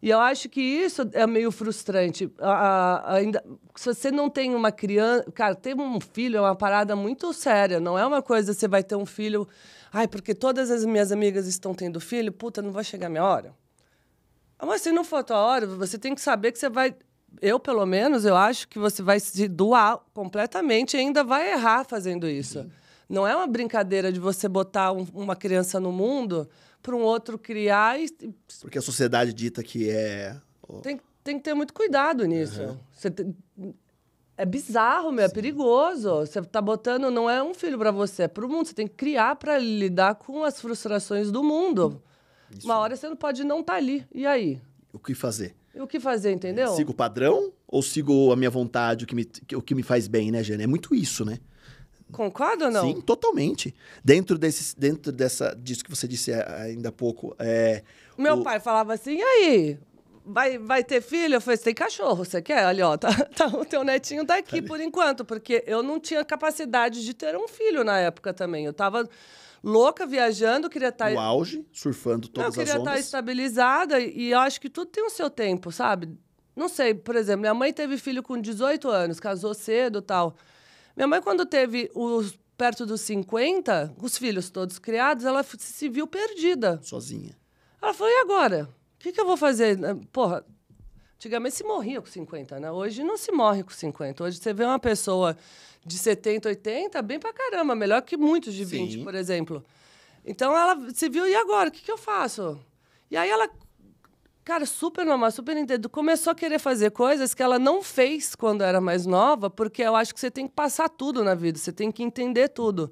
E 0.00 0.08
eu 0.08 0.20
acho 0.20 0.48
que 0.48 0.60
isso 0.60 1.02
é 1.12 1.26
meio 1.26 1.50
frustrante. 1.50 2.30
A- 2.38 2.52
a- 2.52 3.14
ainda, 3.14 3.44
se 3.74 3.86
você 3.92 4.12
não 4.12 4.30
tem 4.30 4.54
uma 4.54 4.70
criança. 4.70 5.28
Cara, 5.32 5.56
ter 5.56 5.74
um 5.74 6.00
filho 6.00 6.36
é 6.36 6.40
uma 6.40 6.54
parada 6.54 6.94
muito 6.94 7.32
séria. 7.32 7.80
Não 7.80 7.98
é 7.98 8.06
uma 8.06 8.22
coisa 8.22 8.54
você 8.54 8.68
vai 8.68 8.84
ter 8.84 8.94
um 8.94 9.04
filho. 9.04 9.48
Ai, 9.92 10.06
porque 10.06 10.32
todas 10.32 10.70
as 10.70 10.84
minhas 10.84 11.10
amigas 11.10 11.48
estão 11.48 11.74
tendo 11.74 11.98
filho, 11.98 12.30
puta, 12.30 12.62
não 12.62 12.70
vai 12.70 12.84
chegar 12.84 13.08
a 13.08 13.10
minha 13.10 13.24
hora. 13.24 13.52
Mas 14.64 14.82
se 14.82 14.92
não 14.92 15.02
for 15.02 15.16
a 15.16 15.22
tua 15.24 15.38
hora, 15.38 15.66
você 15.66 15.98
tem 15.98 16.14
que 16.14 16.20
saber 16.20 16.52
que 16.52 16.58
você 16.60 16.68
vai. 16.68 16.94
Eu, 17.42 17.58
pelo 17.58 17.84
menos, 17.84 18.24
eu 18.24 18.36
acho 18.36 18.68
que 18.68 18.78
você 18.78 19.02
vai 19.02 19.18
se 19.18 19.48
doar 19.48 19.98
completamente 20.14 20.96
e 20.96 21.00
ainda 21.00 21.24
vai 21.24 21.50
errar 21.50 21.82
fazendo 21.84 22.28
isso. 22.28 22.64
Não 23.08 23.26
é 23.26 23.34
uma 23.34 23.46
brincadeira 23.46 24.12
de 24.12 24.20
você 24.20 24.48
botar 24.48 24.92
um- 24.92 25.06
uma 25.14 25.34
criança 25.34 25.80
no 25.80 25.90
mundo 25.90 26.48
para 26.82 26.94
um 26.94 27.00
outro 27.00 27.38
criar 27.38 27.98
e 28.00 28.06
Porque 28.60 28.78
a 28.78 28.82
sociedade 28.82 29.32
dita 29.32 29.62
que 29.62 29.88
é. 29.88 30.36
tem, 30.82 31.00
tem 31.24 31.38
que 31.38 31.44
ter 31.44 31.54
muito 31.54 31.72
cuidado 31.72 32.24
nisso. 32.26 32.78
Você 32.92 33.10
tem- 33.10 33.34
é 34.36 34.44
bizarro, 34.44 35.10
meu, 35.10 35.24
é 35.24 35.28
perigoso. 35.28 36.10
Você 36.20 36.40
tá 36.42 36.60
botando, 36.60 37.10
não 37.10 37.28
é 37.28 37.42
um 37.42 37.54
filho 37.54 37.78
para 37.78 37.90
você, 37.90 38.24
é 38.24 38.28
para 38.28 38.44
o 38.44 38.48
mundo. 38.48 38.66
Você 38.66 38.74
tem 38.74 38.86
que 38.86 38.94
criar 38.94 39.36
para 39.36 39.58
lidar 39.58 40.14
com 40.16 40.44
as 40.44 40.60
frustrações 40.60 41.30
do 41.32 41.42
mundo. 41.42 42.00
Uma 42.62 42.78
hora 42.78 42.94
você 42.94 43.08
não 43.08 43.16
pode 43.16 43.42
não 43.42 43.60
estar 43.60 43.74
ali. 43.74 44.06
E 44.14 44.26
aí? 44.26 44.60
O 44.92 44.98
que 44.98 45.14
fazer? 45.14 45.56
E 45.74 45.80
o 45.80 45.86
que 45.86 45.98
fazer, 46.00 46.32
entendeu? 46.32 46.68
Sigo 46.74 46.92
o 46.92 46.94
padrão 46.94 47.52
ou 47.66 47.82
sigo 47.82 48.32
a 48.32 48.36
minha 48.36 48.50
vontade, 48.50 49.04
o 49.04 49.06
que 49.06 49.14
me, 49.14 49.28
o 49.54 49.62
que 49.62 49.74
me 49.74 49.82
faz 49.82 50.08
bem, 50.08 50.30
né, 50.30 50.42
Jane? 50.42 50.64
É 50.64 50.66
muito 50.66 50.94
isso, 50.94 51.24
né? 51.24 51.38
Concorda 52.12 52.66
ou 52.66 52.70
não? 52.70 52.82
Sim, 52.88 53.00
totalmente. 53.00 53.74
Dentro, 54.04 54.38
desse, 54.38 54.78
dentro 54.78 55.12
dessa, 55.12 55.54
disso 55.54 55.84
que 55.84 55.90
você 55.90 56.08
disse 56.08 56.32
ainda 56.32 56.88
há 56.88 56.92
pouco. 56.92 57.34
É, 57.38 57.82
Meu 58.16 58.36
o- 58.36 58.42
pai 58.42 58.58
falava 58.60 58.94
assim, 58.94 59.16
e 59.18 59.22
aí? 59.22 59.78
Vai, 60.24 60.58
vai 60.58 60.84
ter 60.84 61.00
filho? 61.00 61.36
Eu 61.36 61.40
falei, 61.40 61.56
você 61.56 61.64
tem 61.64 61.74
cachorro, 61.74 62.24
você 62.24 62.42
quer? 62.42 62.64
Ali, 62.64 62.82
ó, 62.82 62.96
tá, 62.96 63.08
tá- 63.34 63.46
o 63.46 63.64
teu 63.64 63.82
netinho 63.84 64.26
tá 64.26 64.36
aqui 64.36 64.60
por 64.60 64.78
enquanto, 64.80 65.24
porque 65.24 65.64
eu 65.66 65.82
não 65.82 65.98
tinha 65.98 66.24
capacidade 66.24 67.04
de 67.04 67.14
ter 67.14 67.34
um 67.36 67.48
filho 67.48 67.82
na 67.84 67.98
época 67.98 68.34
também. 68.34 68.64
Eu 68.66 68.72
tava 68.74 69.08
louca, 69.64 70.06
viajando, 70.06 70.68
queria 70.68 70.88
estar... 70.88 71.10
no 71.10 71.18
auge, 71.18 71.66
surfando 71.72 72.26
Eu 72.28 72.32
todas 72.32 72.54
queria 72.54 72.74
as 72.74 72.78
estar 72.78 72.90
ondas. 72.92 73.04
estabilizada 73.04 74.00
e 74.00 74.30
eu 74.30 74.38
acho 74.38 74.60
que 74.60 74.68
tudo 74.68 74.86
tem 74.90 75.04
o 75.04 75.10
seu 75.10 75.28
tempo, 75.30 75.72
sabe? 75.72 76.08
Não 76.54 76.68
sei, 76.68 76.92
por 76.94 77.16
exemplo, 77.16 77.40
minha 77.40 77.54
mãe 77.54 77.72
teve 77.72 77.96
filho 77.96 78.22
com 78.22 78.38
18 78.40 78.88
anos, 78.88 79.18
casou 79.20 79.54
cedo 79.54 80.00
e 80.00 80.02
tal. 80.02 80.36
Minha 80.98 81.06
mãe, 81.06 81.22
quando 81.22 81.46
teve 81.46 81.88
os 81.94 82.36
perto 82.56 82.84
dos 82.84 83.02
50, 83.02 83.94
os 84.02 84.18
filhos 84.18 84.50
todos 84.50 84.80
criados, 84.80 85.24
ela 85.24 85.44
se 85.44 85.88
viu 85.88 86.08
perdida. 86.08 86.80
Sozinha. 86.82 87.38
Ela 87.80 87.94
falou, 87.94 88.12
e 88.12 88.16
agora? 88.16 88.68
O 88.96 88.98
que, 88.98 89.12
que 89.12 89.20
eu 89.20 89.24
vou 89.24 89.36
fazer? 89.36 89.78
Porra, 90.12 90.44
antigamente 91.14 91.54
se 91.54 91.62
morria 91.62 92.00
com 92.00 92.08
50, 92.08 92.58
né? 92.58 92.72
Hoje 92.72 93.04
não 93.04 93.16
se 93.16 93.30
morre 93.30 93.62
com 93.62 93.70
50. 93.70 94.24
Hoje 94.24 94.38
você 94.38 94.52
vê 94.52 94.64
uma 94.64 94.80
pessoa 94.80 95.36
de 95.86 95.96
70, 95.96 96.48
80, 96.48 97.00
bem 97.00 97.20
pra 97.20 97.32
caramba, 97.32 97.76
melhor 97.76 98.02
que 98.02 98.16
muitos 98.16 98.52
de 98.52 98.64
20, 98.64 98.92
Sim. 98.94 99.04
por 99.04 99.14
exemplo. 99.14 99.64
Então 100.26 100.50
ela 100.50 100.76
se 100.92 101.08
viu, 101.08 101.28
e 101.28 101.34
agora? 101.36 101.68
O 101.68 101.72
que, 101.72 101.80
que 101.80 101.92
eu 101.92 101.96
faço? 101.96 102.58
E 103.08 103.16
aí 103.16 103.30
ela, 103.30 103.48
cara, 104.48 104.64
super 104.64 105.04
normal, 105.04 105.30
super 105.30 105.54
entendendo, 105.58 105.90
começou 105.90 106.30
a 106.30 106.34
querer 106.34 106.58
fazer 106.58 106.90
coisas 106.90 107.34
que 107.34 107.42
ela 107.42 107.58
não 107.58 107.82
fez 107.82 108.34
quando 108.34 108.62
era 108.62 108.80
mais 108.80 109.04
nova, 109.04 109.50
porque 109.50 109.82
eu 109.82 109.94
acho 109.94 110.14
que 110.14 110.18
você 110.18 110.30
tem 110.30 110.48
que 110.48 110.54
passar 110.54 110.88
tudo 110.88 111.22
na 111.22 111.34
vida, 111.34 111.58
você 111.58 111.70
tem 111.70 111.92
que 111.92 112.02
entender 112.02 112.48
tudo. 112.48 112.90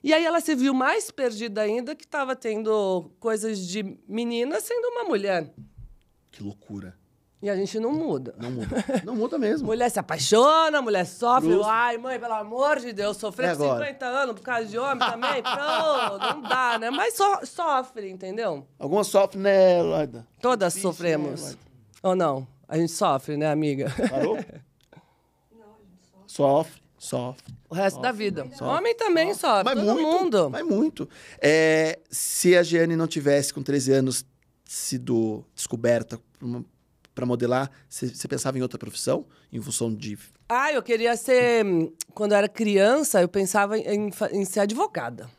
E 0.00 0.14
aí 0.14 0.24
ela 0.24 0.40
se 0.40 0.54
viu 0.54 0.72
mais 0.72 1.10
perdida 1.10 1.60
ainda, 1.60 1.96
que 1.96 2.04
estava 2.04 2.36
tendo 2.36 3.10
coisas 3.18 3.66
de 3.66 3.98
menina 4.06 4.60
sendo 4.60 4.90
uma 4.90 5.02
mulher. 5.02 5.52
Que 6.30 6.40
loucura. 6.40 6.96
E 7.42 7.50
a 7.50 7.56
gente 7.56 7.80
não 7.80 7.90
muda. 7.92 8.34
Não 8.38 8.50
muda. 8.52 8.84
Não 9.04 9.16
muda 9.16 9.36
mesmo. 9.36 9.66
Mulher 9.72 9.90
se 9.90 9.98
apaixona, 9.98 10.80
mulher 10.80 11.04
sofre. 11.04 11.50
Frustra. 11.50 11.72
Ai, 11.72 11.98
mãe, 11.98 12.18
pelo 12.20 12.34
amor 12.34 12.78
de 12.78 12.92
Deus, 12.92 13.16
sofrer 13.16 13.50
É 13.50 13.56
com 13.56 13.64
agora. 13.64 13.84
50 13.86 14.06
anos 14.06 14.34
por 14.36 14.42
causa 14.42 14.64
de 14.66 14.78
homem 14.78 14.98
também? 14.98 15.42
Pô, 15.42 16.18
não 16.18 16.42
dá, 16.42 16.78
né? 16.78 16.90
Mas 16.90 17.14
so- 17.14 17.44
sofre, 17.44 18.08
entendeu? 18.08 18.64
Algumas 18.78 19.08
sofrem, 19.08 19.42
né, 19.42 19.82
Loida? 19.82 20.24
Todas 20.40 20.74
Difícil, 20.74 20.90
sofremos. 20.92 21.50
né? 21.50 21.56
Ou 22.04 22.14
não? 22.14 22.46
A 22.68 22.78
gente 22.78 22.92
sofre, 22.92 23.36
né, 23.36 23.50
amiga? 23.50 23.92
Parou? 24.08 24.38
Sofre, 26.26 26.80
sofre. 26.98 27.52
O 27.68 27.74
resto 27.74 28.00
da 28.00 28.10
vida. 28.12 28.44
Sofre. 28.52 28.64
Homem 28.64 28.96
também 28.96 29.34
sofre, 29.34 29.64
Mas 29.64 29.74
todo 29.84 29.94
muito, 30.00 30.06
mundo. 30.06 30.50
mas 30.50 30.64
muito. 30.64 31.08
É, 31.40 31.98
se 32.10 32.56
a 32.56 32.62
Giane 32.62 32.96
não 32.96 33.06
tivesse, 33.06 33.52
com 33.52 33.62
13 33.62 33.92
anos, 33.92 34.24
sido 34.64 35.44
descoberta 35.54 36.18
para 37.14 37.26
modelar, 37.26 37.70
você 37.88 38.26
pensava 38.28 38.58
em 38.58 38.62
outra 38.62 38.78
profissão? 38.78 39.26
Em 39.52 39.60
função 39.60 39.94
de... 39.94 40.18
Ah, 40.48 40.72
eu 40.72 40.82
queria 40.82 41.16
ser. 41.16 41.64
Quando 42.14 42.32
eu 42.32 42.38
era 42.38 42.48
criança, 42.48 43.20
eu 43.22 43.28
pensava 43.28 43.78
em, 43.78 44.10
em 44.32 44.44
ser 44.44 44.60
advogada. 44.60 45.30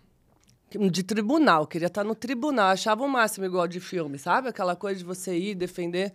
De 0.91 1.03
tribunal, 1.03 1.67
queria 1.67 1.86
estar 1.88 2.03
no 2.03 2.15
tribunal. 2.15 2.67
Achava 2.69 3.03
o 3.03 3.07
máximo 3.07 3.45
igual 3.45 3.67
de 3.67 3.79
filme, 3.79 4.17
sabe? 4.17 4.47
Aquela 4.49 4.75
coisa 4.75 4.97
de 4.99 5.05
você 5.05 5.38
ir 5.38 5.53
defender. 5.55 6.12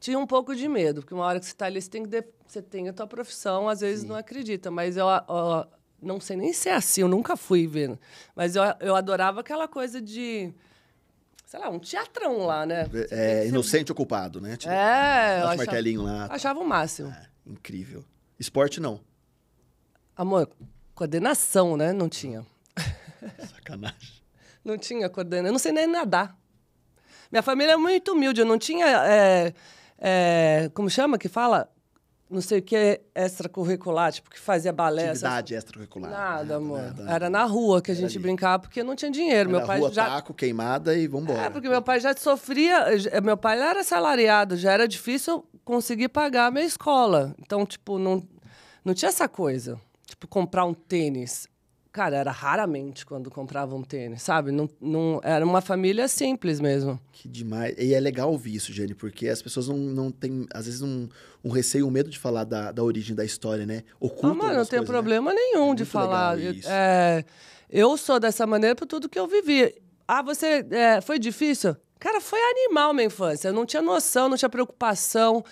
Tinha 0.00 0.18
um 0.18 0.26
pouco 0.26 0.54
de 0.56 0.66
medo, 0.68 1.00
porque 1.02 1.14
uma 1.14 1.24
hora 1.24 1.38
que 1.38 1.46
você 1.46 1.52
está 1.52 1.66
ali, 1.66 1.80
você 1.80 1.88
tem, 1.88 2.02
que 2.02 2.08
de- 2.08 2.24
você 2.46 2.60
tem 2.60 2.88
a 2.88 2.92
tua 2.92 3.06
profissão, 3.06 3.68
às 3.68 3.80
vezes 3.80 4.04
não 4.04 4.16
acredita. 4.16 4.70
Mas 4.72 4.96
eu, 4.96 5.06
ó, 5.06 5.66
não 6.02 6.20
sei 6.20 6.36
nem 6.36 6.52
se 6.52 6.68
é 6.68 6.74
assim, 6.74 7.00
eu 7.02 7.08
nunca 7.08 7.36
fui 7.36 7.66
vendo. 7.66 7.96
Mas 8.34 8.56
eu, 8.56 8.62
eu 8.80 8.96
adorava 8.96 9.40
aquela 9.40 9.68
coisa 9.68 10.00
de. 10.00 10.52
Sei 11.46 11.60
lá, 11.60 11.70
um 11.70 11.78
teatrão 11.78 12.44
lá, 12.44 12.66
né? 12.66 12.86
É, 13.10 13.46
inocente 13.46 13.92
ou 13.92 13.96
culpado, 13.96 14.40
né? 14.40 14.56
Tipo, 14.56 14.72
É, 14.72 15.38
eu 15.40 15.44
achava, 15.44 15.56
martelinho 15.56 16.02
lá. 16.02 16.26
achava 16.28 16.58
o 16.60 16.64
máximo. 16.66 17.08
É, 17.08 17.26
incrível. 17.46 18.04
Esporte, 18.38 18.80
não. 18.80 19.00
Amor, 20.16 20.50
coordenação, 20.94 21.76
né? 21.76 21.92
Não 21.92 22.08
tinha. 22.08 22.44
Sacanagem. 23.54 24.16
Não 24.64 24.76
tinha 24.76 25.08
coordenação. 25.08 25.46
Eu 25.46 25.52
não 25.52 25.58
sei 25.60 25.70
nem 25.70 25.86
nadar. 25.86 26.36
Minha 27.30 27.42
família 27.42 27.74
é 27.74 27.76
muito 27.76 28.10
humilde. 28.10 28.40
Eu 28.40 28.44
não 28.46 28.58
tinha. 28.58 28.84
é, 28.84 29.54
é, 29.96 30.70
como 30.74 30.90
chama 30.90 31.16
que 31.16 31.28
fala? 31.28 31.70
Não 32.28 32.40
sei 32.40 32.58
o 32.58 32.62
que 32.62 33.00
extracurricular, 33.14 34.12
tipo, 34.12 34.28
que 34.28 34.38
fazia 34.38 34.72
balé. 34.72 35.04
essas- 35.04 35.22
Atividade 35.22 35.54
extracurricular. 35.54 36.10
Nada, 36.10 36.44
né? 36.44 36.54
amor. 36.56 36.82
Nada. 36.82 37.10
Era 37.10 37.30
na 37.30 37.44
rua 37.44 37.80
que 37.80 37.90
a 37.92 37.94
gente 37.94 38.18
brincava, 38.18 38.58
porque 38.62 38.82
não 38.82 38.96
tinha 38.96 39.10
dinheiro. 39.10 39.48
Era 39.50 39.58
Meu 39.58 39.66
pai 39.66 39.78
rua, 39.78 39.92
já. 39.92 40.06
taco, 40.06 40.34
queimada 40.34 40.96
e 40.98 41.06
vambora. 41.06 41.42
É, 41.42 41.50
porque 41.50 41.68
meu 41.68 41.80
pai 41.82 42.00
já 42.00 42.12
sofria. 42.16 42.84
Meu 43.22 43.36
pai 43.36 43.60
era 43.60 43.84
salariado, 43.84 44.56
já 44.56 44.72
era 44.72 44.88
difícil 44.88 45.44
conseguir 45.64 46.08
pagar 46.08 46.46
a 46.46 46.50
minha 46.50 46.64
escola. 46.64 47.32
Então, 47.40 47.64
tipo, 47.64 47.96
não, 47.98 48.20
não 48.84 48.92
tinha 48.92 49.08
essa 49.08 49.28
coisa. 49.28 49.78
Tipo, 50.04 50.26
comprar 50.26 50.64
um 50.64 50.74
tênis. 50.74 51.46
Cara, 51.96 52.14
era 52.14 52.30
raramente 52.30 53.06
quando 53.06 53.30
comprava 53.30 53.74
um 53.74 53.82
tênis, 53.82 54.20
sabe? 54.20 54.52
Não, 54.52 54.68
não, 54.78 55.18
era 55.24 55.42
uma 55.42 55.62
família 55.62 56.06
simples 56.08 56.60
mesmo. 56.60 57.00
Que 57.10 57.26
demais. 57.26 57.74
E 57.78 57.94
é 57.94 57.98
legal 57.98 58.30
ouvir 58.30 58.54
isso, 58.54 58.70
Jenny, 58.70 58.94
porque 58.94 59.26
as 59.28 59.40
pessoas 59.40 59.66
não, 59.68 59.78
não 59.78 60.10
têm, 60.10 60.44
às 60.52 60.66
vezes, 60.66 60.82
um, 60.82 61.08
um 61.42 61.48
receio, 61.48 61.86
um 61.86 61.90
medo 61.90 62.10
de 62.10 62.18
falar 62.18 62.44
da, 62.44 62.70
da 62.70 62.82
origem 62.84 63.16
da 63.16 63.24
história, 63.24 63.64
né? 63.64 63.82
Ocultam 63.98 64.32
Ah, 64.32 64.34
mano, 64.34 64.48
não 64.58 64.66
coisas, 64.66 64.80
né? 64.80 64.84
problema 64.86 65.32
nenhum 65.32 65.74
de 65.74 65.84
Muito 65.84 65.86
falar. 65.86 66.38
Eu- 66.38 66.54
é, 66.66 67.24
eu 67.70 67.96
sou 67.96 68.20
dessa 68.20 68.46
maneira 68.46 68.76
por 68.76 68.84
tudo 68.86 69.08
que 69.08 69.18
eu 69.18 69.26
vivi. 69.26 69.74
Ah, 70.06 70.20
você. 70.20 70.66
é, 70.70 71.00
foi 71.00 71.18
difícil? 71.18 71.74
Cara, 71.98 72.20
foi 72.20 72.38
animal 72.38 72.92
minha 72.92 73.06
infância. 73.06 73.48
Eu 73.48 73.54
não 73.54 73.64
tinha 73.64 73.80
noção, 73.80 74.28
não 74.28 74.36
tinha 74.36 74.50
preocupação. 74.50 75.42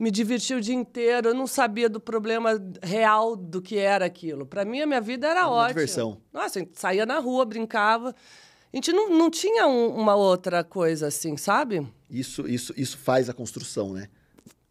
Me 0.00 0.10
diverti 0.10 0.54
o 0.54 0.60
dia 0.62 0.74
inteiro. 0.74 1.28
Eu 1.28 1.34
não 1.34 1.46
sabia 1.46 1.86
do 1.88 2.00
problema 2.00 2.58
real 2.82 3.36
do 3.36 3.60
que 3.60 3.76
era 3.76 4.06
aquilo. 4.06 4.46
Pra 4.46 4.64
mim, 4.64 4.80
a 4.80 4.86
minha 4.86 5.00
vida 5.00 5.28
era 5.28 5.42
Uma 5.46 5.50
ótima. 5.56 5.68
diversão. 5.74 6.18
Nossa, 6.32 6.58
a 6.58 6.62
gente 6.62 6.80
saía 6.80 7.04
na 7.04 7.18
rua, 7.18 7.44
brincava. 7.44 8.14
A 8.72 8.76
gente 8.76 8.92
não, 8.92 9.10
não 9.10 9.28
tinha 9.30 9.66
um- 9.66 9.88
uma 9.94 10.14
outra 10.16 10.64
coisa 10.64 11.08
assim, 11.08 11.36
sabe? 11.36 11.86
Isso, 12.08 12.48
isso, 12.48 12.72
isso 12.76 12.96
faz 12.96 13.28
a 13.28 13.34
construção, 13.34 13.92
né? 13.92 14.08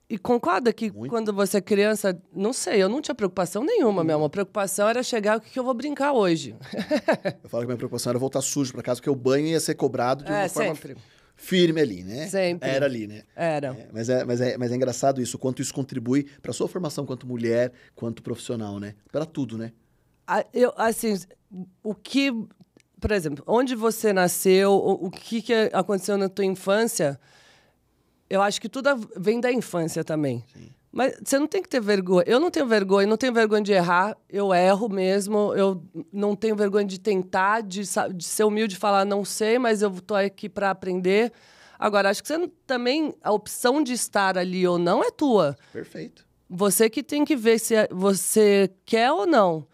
E 0.09 0.17
concorda 0.17 0.73
que 0.73 0.89
Muito. 0.91 1.11
quando 1.11 1.31
você 1.31 1.57
é 1.57 1.61
criança, 1.61 2.19
não 2.33 2.51
sei, 2.51 2.81
eu 2.81 2.89
não 2.89 2.99
tinha 2.99 3.13
preocupação 3.13 3.63
nenhuma, 3.63 4.03
meu 4.03 4.15
amor. 4.15 4.25
A 4.25 4.29
preocupação 4.29 4.89
era 4.89 5.03
chegar, 5.03 5.37
o 5.37 5.41
que, 5.41 5.51
que 5.51 5.59
eu 5.59 5.63
vou 5.63 5.75
brincar 5.75 6.13
hoje? 6.13 6.55
Eu 7.43 7.47
falo 7.49 7.61
que 7.61 7.67
minha 7.67 7.77
preocupação 7.77 8.09
era 8.09 8.17
voltar 8.17 8.41
sujo 8.41 8.73
pra 8.73 8.81
casa, 8.81 8.99
porque 8.99 9.09
o 9.11 9.15
banho 9.15 9.45
ia 9.45 9.59
ser 9.59 9.75
cobrado 9.75 10.23
de 10.23 10.31
uma 10.31 10.39
É, 10.39 10.49
forma 10.49 10.73
sempre. 10.73 10.97
Firme 11.39 11.79
ali, 11.79 12.03
né? 12.03 12.27
Sempre. 12.27 12.69
Era 12.69 12.85
ali, 12.85 13.07
né? 13.07 13.23
Era. 13.35 13.67
É, 13.69 13.87
mas, 13.91 14.09
é, 14.09 14.25
mas, 14.25 14.41
é, 14.41 14.57
mas 14.57 14.71
é 14.71 14.75
engraçado 14.75 15.21
isso, 15.21 15.37
o 15.37 15.39
quanto 15.39 15.61
isso 15.61 15.73
contribui 15.73 16.27
pra 16.41 16.53
sua 16.53 16.67
formação 16.67 17.05
quanto 17.05 17.25
mulher, 17.25 17.71
quanto 17.95 18.21
profissional, 18.21 18.79
né? 18.79 18.93
Pra 19.11 19.25
tudo, 19.25 19.57
né? 19.57 19.71
Eu, 20.53 20.73
assim, 20.75 21.17
o 21.81 21.95
que, 21.95 22.31
por 22.99 23.11
exemplo, 23.11 23.43
onde 23.47 23.73
você 23.73 24.13
nasceu, 24.13 24.71
o, 24.73 25.07
o 25.07 25.09
que, 25.09 25.41
que 25.41 25.53
aconteceu 25.73 26.17
na 26.17 26.29
tua 26.29 26.45
infância, 26.45 27.19
eu 28.29 28.41
acho 28.41 28.61
que 28.61 28.69
tudo 28.69 28.89
vem 29.17 29.39
da 29.39 29.51
infância 29.51 30.03
também. 30.03 30.43
Mas 30.91 31.13
você 31.23 31.37
não 31.37 31.45
tem 31.47 31.61
que 31.61 31.69
ter 31.69 31.79
vergonha. 31.79 32.23
Eu 32.27 32.39
não 32.39 32.49
tenho 32.49 32.65
vergonha, 32.65 33.05
não 33.05 33.17
tenho 33.17 33.31
vergonha 33.33 33.61
de 33.61 33.71
errar. 33.71 34.17
Eu 34.27 34.53
erro 34.53 34.89
mesmo. 34.89 35.53
Eu 35.53 35.83
não 36.11 36.35
tenho 36.35 36.55
vergonha 36.55 36.85
de 36.85 36.99
tentar, 36.99 37.61
de, 37.61 37.81
de 38.15 38.23
ser 38.25 38.43
humilde 38.43 38.75
e 38.75 38.79
falar 38.79 39.05
não 39.05 39.23
sei, 39.23 39.59
mas 39.59 39.81
eu 39.83 39.91
tô 40.01 40.15
aqui 40.15 40.49
para 40.49 40.71
aprender. 40.71 41.31
Agora, 41.77 42.09
acho 42.09 42.21
que 42.21 42.27
você 42.27 42.37
não- 42.37 42.51
também 42.65 43.13
a 43.23 43.31
opção 43.31 43.83
de 43.83 43.93
estar 43.93 44.37
ali 44.37 44.67
ou 44.67 44.77
não 44.79 45.03
é 45.03 45.11
tua. 45.11 45.55
Perfeito. 45.71 46.25
Você 46.49 46.89
que 46.89 47.03
tem 47.03 47.23
que 47.23 47.35
ver 47.35 47.59
se 47.59 47.75
é- 47.75 47.87
você 47.91 48.69
quer 48.85 49.11
ou 49.11 49.27
não. 49.27 49.67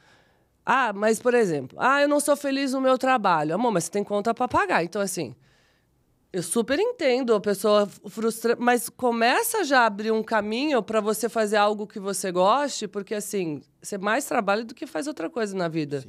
Ah, 0.66 0.92
mas, 0.94 1.20
por 1.20 1.34
exemplo, 1.34 1.78
ah, 1.80 2.02
eu 2.02 2.08
não 2.10 2.20
sou 2.20 2.36
feliz 2.36 2.74
no 2.74 2.82
meu 2.82 2.98
trabalho. 2.98 3.56
Amor, 3.56 3.72
mas 3.72 3.86
você 3.86 3.92
tem 3.92 4.04
conta 4.04 4.34
para 4.34 4.48
pagar. 4.48 4.84
Então, 4.84 5.02
assim, 5.02 5.34
eu 6.36 6.44
super 6.44 6.78
entendo 6.78 7.34
a 7.34 7.40
pessoa 7.40 7.88
frustrada, 7.88 8.60
mas 8.62 8.90
começa 8.90 9.64
já 9.64 9.82
a 9.82 9.86
abrir 9.86 10.12
um 10.12 10.22
caminho 10.22 10.84
para 10.84 11.00
você 11.00 11.30
fazer 11.30 11.56
algo 11.56 11.88
que 11.88 12.00
você 12.00 12.32
goste, 12.32 12.88
porque, 12.88 13.16
assim, 13.16 13.62
você 13.82 13.98
mais 13.98 14.26
trabalha 14.26 14.64
do 14.66 14.76
que 14.76 14.86
faz 14.86 15.08
outra 15.08 15.30
coisa 15.30 15.56
na 15.56 15.68
vida. 15.70 16.04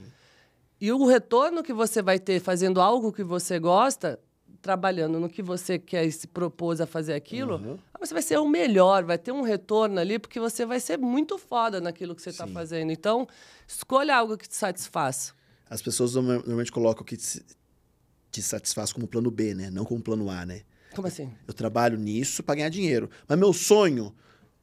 E 0.80 0.90
o 0.90 1.06
retorno 1.06 1.62
que 1.62 1.72
você 1.72 2.02
vai 2.02 2.18
ter 2.18 2.40
fazendo 2.40 2.80
algo 2.80 3.12
que 3.12 3.22
você 3.22 3.58
gosta, 3.58 4.18
trabalhando 4.60 5.20
no 5.20 5.28
que 5.28 5.42
você 5.42 5.78
quer 5.78 6.04
e 6.04 6.10
se 6.10 6.26
propôs 6.26 6.80
a 6.80 6.86
fazer 6.86 7.14
aquilo, 7.14 7.54
Uhum. 7.54 7.78
ah, 7.94 7.98
você 8.04 8.12
vai 8.12 8.22
ser 8.22 8.36
o 8.38 8.48
melhor, 8.48 9.04
vai 9.04 9.16
ter 9.16 9.30
um 9.30 9.42
retorno 9.42 10.00
ali, 10.00 10.18
porque 10.18 10.40
você 10.40 10.66
vai 10.66 10.80
ser 10.80 10.98
muito 10.98 11.38
foda 11.38 11.80
naquilo 11.80 12.16
que 12.16 12.20
você 12.22 12.30
está 12.30 12.48
Sim. 12.48 12.52
fazendo. 12.52 12.90
Então, 12.90 13.28
escolha 13.66 14.16
algo 14.16 14.36
que 14.36 14.48
te 14.48 14.56
satisfaça. 14.56 15.32
As 15.70 15.80
pessoas 15.80 16.14
norma- 16.16 16.34
normalmente 16.38 16.72
colocam 16.72 17.04
que 17.04 17.16
te, 18.36 18.42
satisfaz 18.42 18.92
como 18.92 19.06
plano 19.06 19.30
B, 19.30 19.54
né? 19.54 19.70
Não 19.70 19.84
como 19.84 20.00
plano 20.00 20.28
A, 20.30 20.44
né? 20.44 20.60
Como 20.94 21.08
assim? 21.08 21.30
Eu 21.46 21.54
trabalho 21.54 21.98
nisso 21.98 22.42
para 22.42 22.56
ganhar 22.56 22.68
dinheiro. 22.68 23.08
Mas 23.28 23.38
meu 23.38 23.52
sonho 23.52 24.14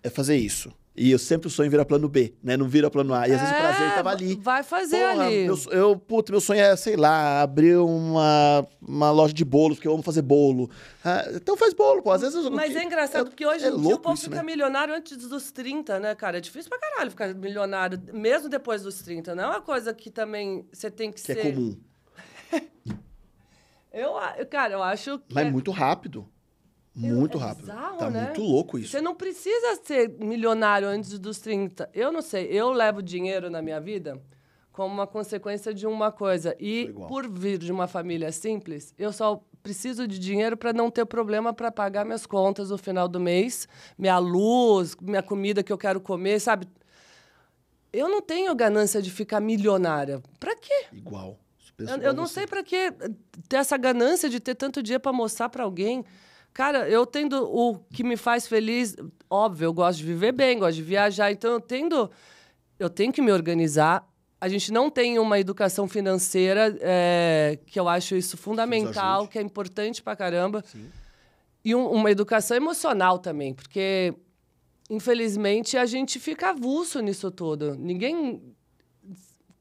é 0.01 0.09
fazer 0.09 0.35
isso. 0.37 0.71
E 0.95 1.09
eu 1.09 1.17
sempre 1.17 1.49
sonho 1.49 1.65
em 1.65 1.69
virar 1.71 1.85
plano 1.85 2.07
B, 2.07 2.35
né? 2.43 2.55
Não 2.55 2.67
vira 2.67 2.87
plano 2.89 3.15
A. 3.15 3.27
E 3.27 3.31
às 3.33 3.39
vezes 3.41 3.55
o 3.55 3.57
prazer 3.59 3.87
É, 3.87 3.95
tava 3.95 4.11
ali. 4.11 4.35
Vai 4.35 4.61
fazer 4.61 4.97
Porra, 4.99 5.25
ali. 5.25 5.45
Meu, 5.45 5.57
eu, 5.71 5.97
puta, 5.97 6.31
meu 6.31 6.39
sonho 6.39 6.59
é, 6.59 6.75
sei 6.75 6.95
lá, 6.95 7.41
abrir 7.41 7.77
uma, 7.77 8.67
uma 8.79 9.09
loja 9.09 9.33
de 9.33 9.43
bolos, 9.43 9.77
porque 9.77 9.87
eu 9.87 9.93
amo 9.95 10.03
fazer 10.03 10.21
bolo. 10.21 10.69
Ah, 11.03 11.25
então 11.33 11.57
faz 11.57 11.73
bolo, 11.73 12.03
pô. 12.03 12.11
Às 12.11 12.21
vezes 12.21 12.35
eu 12.45 12.51
Mas 12.51 12.75
é 12.75 12.83
engraçado, 12.83 13.25
porque 13.31 13.43
hoje 13.43 13.65
é 13.65 13.69
em 13.69 13.81
dia 13.81 13.95
o 13.95 13.99
povo 13.99 14.13
isso, 14.13 14.25
fica 14.25 14.35
né? 14.35 14.43
milionário 14.43 14.93
antes 14.93 15.17
dos 15.17 15.51
30, 15.51 15.99
né, 15.99 16.13
cara? 16.13 16.37
É 16.37 16.41
difícil 16.41 16.69
pra 16.69 16.77
caralho 16.77 17.09
ficar 17.09 17.33
milionário, 17.33 17.99
mesmo 18.13 18.47
depois 18.47 18.83
dos 18.83 19.01
30. 19.01 19.33
Não 19.33 19.45
é 19.45 19.47
uma 19.47 19.61
coisa 19.61 19.95
que 19.95 20.11
também 20.11 20.63
você 20.71 20.91
tem 20.91 21.11
que, 21.11 21.19
Que 21.23 21.31
é 21.31 21.35
ser. 21.35 21.53
comum. 21.53 21.75
Eu, 23.93 24.13
cara, 24.49 24.73
eu 24.73 24.83
acho 24.83 25.19
que. 25.19 25.35
Mas 25.35 25.45
é- 25.45 25.51
muito 25.51 25.71
rápido. 25.71 26.27
Muito 26.95 27.37
é 27.37 27.41
rápido. 27.41 27.65
bizarro, 27.65 27.97
tá 27.97 28.09
né? 28.09 28.25
muito 28.25 28.41
louco 28.41 28.77
isso. 28.77 28.89
Você 28.89 29.01
não 29.01 29.15
precisa 29.15 29.79
ser 29.83 30.09
milionário 30.19 30.87
antes 30.87 31.17
dos 31.17 31.39
30. 31.39 31.89
Eu 31.93 32.11
não 32.11 32.21
sei, 32.21 32.45
eu 32.45 32.71
levo 32.71 33.01
dinheiro 33.01 33.49
na 33.49 33.61
minha 33.61 33.79
vida 33.79 34.21
como 34.71 34.93
uma 34.93 35.07
consequência 35.07 35.73
de 35.73 35.87
uma 35.87 36.11
coisa. 36.11 36.55
E 36.59 36.91
por 37.07 37.27
vir 37.29 37.57
de 37.57 37.71
uma 37.71 37.87
família 37.87 38.31
simples, 38.31 38.93
eu 38.97 39.13
só 39.13 39.41
preciso 39.61 40.07
de 40.07 40.19
dinheiro 40.19 40.57
para 40.57 40.73
não 40.73 40.91
ter 40.91 41.05
problema 41.05 41.53
para 41.53 41.71
pagar 41.71 42.03
minhas 42.03 42.25
contas 42.25 42.69
no 42.69 42.77
final 42.77 43.07
do 43.07 43.19
mês, 43.19 43.67
minha 43.97 44.17
luz, 44.17 44.95
minha 45.01 45.23
comida 45.23 45.63
que 45.63 45.71
eu 45.71 45.77
quero 45.77 46.01
comer, 46.01 46.39
sabe? 46.41 46.67
Eu 47.93 48.09
não 48.09 48.21
tenho 48.21 48.53
ganância 48.55 49.01
de 49.01 49.09
ficar 49.09 49.39
milionária. 49.39 50.21
Para 50.39 50.55
quê? 50.55 50.87
Igual. 50.91 51.39
Eu, 51.77 51.87
eu 51.97 52.13
não 52.13 52.25
você. 52.27 52.35
sei 52.35 52.47
pra 52.47 52.63
que 52.63 52.91
ter 53.49 53.57
essa 53.57 53.75
ganância 53.77 54.29
de 54.29 54.39
ter 54.39 54.55
tanto 54.55 54.81
dinheiro 54.83 55.01
pra 55.01 55.11
mostrar 55.13 55.49
pra 55.49 55.63
alguém. 55.63 56.03
Cara, 56.53 56.87
eu 56.87 57.05
tendo 57.05 57.43
o 57.51 57.79
que 57.91 58.03
me 58.03 58.15
faz 58.15 58.47
feliz, 58.47 58.95
óbvio, 59.29 59.65
eu 59.65 59.73
gosto 59.73 59.97
de 59.99 60.05
viver 60.05 60.31
bem, 60.31 60.59
gosto 60.59 60.75
de 60.75 60.83
viajar, 60.83 61.31
então 61.31 61.51
eu 61.51 61.59
tendo 61.59 62.09
eu 62.79 62.89
tenho 62.89 63.11
que 63.11 63.21
me 63.21 63.31
organizar. 63.31 64.07
A 64.39 64.47
gente 64.49 64.71
não 64.71 64.89
tem 64.89 65.17
uma 65.17 65.39
educação 65.39 65.87
financeira, 65.87 66.77
é, 66.81 67.57
que 67.65 67.79
eu 67.79 67.87
acho 67.87 68.15
isso 68.15 68.35
fundamental, 68.37 69.27
que 69.27 69.39
é 69.39 69.41
importante 69.41 70.03
pra 70.03 70.15
caramba. 70.15 70.63
Sim. 70.67 70.89
E 71.63 71.73
um- 71.73 71.87
uma 71.89 72.11
educação 72.11 72.57
emocional 72.57 73.17
também, 73.19 73.53
porque, 73.53 74.13
infelizmente, 74.89 75.77
a 75.77 75.85
gente 75.85 76.19
fica 76.19 76.49
avulso 76.49 76.99
nisso 76.99 77.31
tudo. 77.31 77.75
Ninguém 77.75 78.41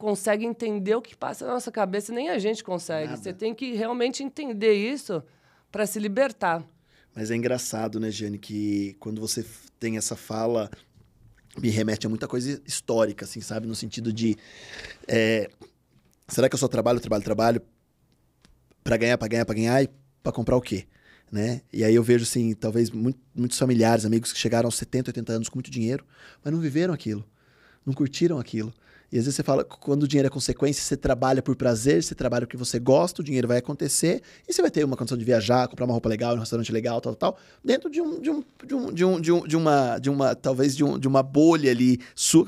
consegue 0.03 0.45
entender 0.45 0.93
o 0.95 1.01
que 1.01 1.15
passa 1.15 1.45
na 1.47 1.53
nossa 1.53 1.71
cabeça, 1.71 2.11
nem 2.11 2.27
a 2.29 2.37
gente 2.37 2.61
consegue. 2.61 3.11
Nada. 3.11 3.21
Você 3.23 3.31
tem 3.31 3.55
que 3.55 3.73
realmente 3.73 4.21
entender 4.21 4.73
isso 4.73 5.23
para 5.71 5.85
se 5.87 5.97
libertar. 5.97 6.61
Mas 7.15 7.31
é 7.31 7.35
engraçado, 7.37 8.01
né, 8.01 8.11
Jane, 8.11 8.37
que 8.37 8.97
quando 8.99 9.21
você 9.21 9.45
tem 9.79 9.95
essa 9.95 10.17
fala, 10.17 10.69
me 11.57 11.69
remete 11.69 12.05
a 12.05 12.09
muita 12.09 12.27
coisa 12.27 12.61
histórica, 12.65 13.23
assim, 13.23 13.39
sabe? 13.39 13.65
No 13.65 13.73
sentido 13.75 14.11
de. 14.11 14.35
é, 15.07 15.49
será 16.27 16.49
que 16.49 16.55
eu 16.55 16.59
só 16.59 16.67
trabalho, 16.67 16.99
trabalho, 16.99 17.23
trabalho 17.23 17.61
pra 18.83 18.97
ganhar, 18.97 19.17
pra 19.17 19.29
ganhar, 19.29 19.45
pra 19.45 19.55
ganhar 19.55 19.83
e 19.83 19.89
pra 20.21 20.33
comprar 20.33 20.57
o 20.57 20.61
quê? 20.61 20.85
Né? 21.31 21.61
E 21.71 21.81
aí 21.81 21.95
eu 21.95 22.03
vejo, 22.03 22.23
assim, 22.23 22.53
talvez 22.53 22.89
muito- 22.91 23.19
muitos 23.33 23.57
familiares, 23.57 24.03
amigos 24.05 24.33
que 24.33 24.37
chegaram 24.39 24.67
aos 24.67 24.75
70, 24.75 25.09
80 25.11 25.31
anos 25.31 25.47
com 25.47 25.55
muito 25.55 25.71
dinheiro, 25.71 26.05
mas 26.43 26.53
não 26.53 26.59
viveram 26.59 26.93
aquilo, 26.93 27.23
não 27.85 27.93
curtiram 27.93 28.37
aquilo. 28.37 28.73
E 29.13 29.19
às 29.19 29.25
vezes 29.25 29.35
você 29.35 29.43
fala, 29.43 29.63
quando 29.63 30.03
o 30.03 30.07
dinheiro 30.07 30.25
é 30.25 30.29
consequência, 30.31 30.81
você 30.81 30.97
trabalha 30.97 31.39
por 31.39 31.55
prazer, 31.55 32.01
você 32.03 32.15
trabalha 32.15 32.47
porque 32.47 32.57
você 32.57 32.79
gosta, 32.79 33.21
o 33.21 33.23
dinheiro 33.23 33.47
vai 33.47 33.57
acontecer, 33.59 34.23
e 34.47 34.51
você 34.51 34.59
vai 34.59 34.71
ter 34.71 34.83
uma 34.83 34.97
condição 34.97 35.15
de 35.15 35.23
viajar, 35.23 35.67
comprar 35.67 35.85
uma 35.85 35.91
roupa 35.93 36.09
legal, 36.09 36.35
um 36.35 36.39
restaurante 36.39 36.71
legal, 36.71 36.99
tal, 36.99 37.13
tal, 37.13 37.33
tal, 37.33 37.41
dentro 37.63 37.91
de 37.91 38.01
um, 38.01 38.19
de 38.19 38.31
um, 38.31 38.43
de 38.65 38.73
um, 38.73 38.91
de 38.91 39.05
um, 39.05 39.21
de 39.21 39.31
um- 39.31 39.47
de 39.47 39.55
uma, 39.55 39.99
de 39.99 40.09
uma, 40.09 40.33
talvez 40.35 40.75
de, 40.75 40.83
um, 40.83 40.97
de 40.97 41.07
uma 41.07 41.21
bolha 41.21 41.69
ali 41.69 41.99
sua. 42.15 42.47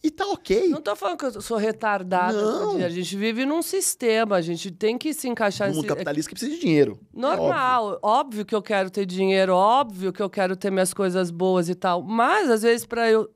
E 0.00 0.08
tá 0.12 0.24
ok. 0.28 0.68
Não 0.68 0.80
tô 0.80 0.94
falando 0.94 1.18
que 1.18 1.24
eu 1.24 1.40
sou 1.42 1.56
retardada. 1.56 2.40
Não. 2.40 2.76
A 2.76 2.88
gente 2.88 3.16
vive 3.16 3.44
num 3.44 3.60
sistema, 3.60 4.36
a 4.36 4.40
gente 4.40 4.70
tem 4.70 4.96
que 4.96 5.12
se 5.12 5.26
encaixar 5.26 5.66
mundo 5.70 5.78
nesse... 5.78 5.88
capitalista 5.88 6.28
que 6.28 6.34
precisa 6.36 6.54
de 6.54 6.60
dinheiro. 6.60 6.92
É 6.92 7.18
óbvio. 7.18 7.20
Normal, 7.20 7.98
óbvio. 8.00 8.44
que 8.44 8.54
eu 8.54 8.62
quero 8.62 8.90
ter 8.90 9.04
dinheiro, 9.06 9.52
óbvio 9.52 10.12
que 10.12 10.22
eu 10.22 10.30
quero 10.30 10.54
ter 10.54 10.70
minhas 10.70 10.94
coisas 10.94 11.32
boas 11.32 11.68
e 11.68 11.74
tal. 11.74 12.00
Mas, 12.00 12.48
às 12.48 12.62
vezes, 12.62 12.86
para 12.86 13.10
eu 13.10 13.28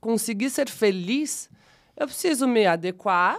conseguir 0.00 0.48
ser 0.48 0.70
feliz, 0.70 1.50
eu 1.96 2.06
preciso 2.06 2.46
me 2.46 2.66
adequar, 2.66 3.38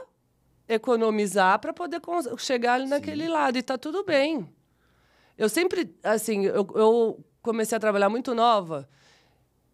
economizar 0.68 1.60
para 1.60 1.74
poder 1.74 2.02
chegar 2.38 2.80
naquele 2.82 3.28
lado. 3.28 3.58
E 3.58 3.62
tá 3.62 3.78
tudo 3.78 4.04
bem. 4.04 4.48
Eu 5.38 5.50
sempre, 5.50 5.94
assim, 6.04 6.46
eu, 6.46 6.68
eu 6.76 7.26
comecei 7.42 7.76
a 7.76 7.80
trabalhar 7.80 8.10
muito 8.10 8.34
nova. 8.34 8.88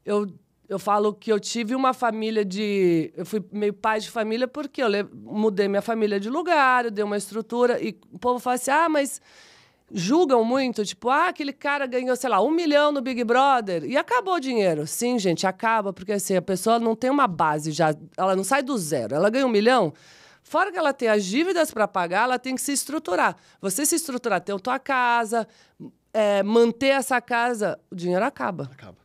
Eu, 0.04 0.28
eu 0.68 0.80
falo 0.80 1.14
que 1.14 1.32
eu 1.32 1.40
tive 1.40 1.76
uma 1.76 1.94
família 1.94 2.44
de. 2.44 3.14
Eu 3.16 3.26
fui 3.26 3.44
meio 3.52 3.74
pai 3.74 4.00
de 4.00 4.10
família 4.10 4.48
porque 4.48 4.82
eu 4.82 4.88
mudei 5.14 5.68
minha 5.68 5.82
família 5.82 6.20
de 6.20 6.30
lugar, 6.30 6.86
eu 6.86 6.92
dei 6.92 7.04
uma 7.04 7.18
estrutura. 7.18 7.80
E 7.80 8.00
o 8.12 8.18
povo 8.18 8.40
fala 8.40 8.56
assim: 8.56 8.72
ah, 8.72 8.90
mas 8.90 9.22
julgam 9.94 10.44
muito, 10.44 10.86
tipo, 10.86 11.10
ah, 11.10 11.28
aquele 11.28 11.54
cara 11.54 11.86
ganhou, 11.86 12.16
sei 12.16 12.30
lá, 12.30 12.42
um 12.42 12.52
milhão 12.52 12.92
no 12.92 13.02
Big 13.02 13.24
Brother 13.24 13.84
e 13.84 13.98
acabou 13.98 14.36
o 14.36 14.40
dinheiro. 14.40 14.88
Sim, 14.88 15.20
gente, 15.20 15.46
acaba, 15.46 15.92
porque 15.92 16.14
assim, 16.14 16.36
a 16.36 16.42
pessoa 16.42 16.80
não 16.80 16.96
tem 16.96 17.10
uma 17.10 17.28
base 17.28 17.72
já, 17.72 17.94
ela 18.18 18.36
não 18.36 18.44
sai 18.44 18.64
do 18.64 18.78
zero. 18.78 19.16
Ela 19.16 19.30
ganha 19.30 19.46
um 19.46 19.50
milhão. 19.50 19.94
Fora 20.44 20.72
que 20.72 20.78
ela 20.78 20.94
tem 20.94 21.08
as 21.08 21.24
dívidas 21.26 21.72
para 21.72 21.88
pagar, 21.88 22.24
ela 22.24 22.40
tem 22.40 22.56
que 22.56 22.62
se 22.62 22.72
estruturar. 22.72 23.36
Você 23.62 23.86
se 23.86 23.96
estruturar, 23.96 24.42
ter 24.42 24.54
a 24.54 24.60
tua 24.60 24.80
casa, 24.80 25.48
é, 26.14 26.44
manter 26.44 26.88
essa 26.88 27.22
casa, 27.22 27.80
o 27.90 27.96
dinheiro 27.96 28.26
acaba. 28.26 28.70
Acaba. 28.72 28.98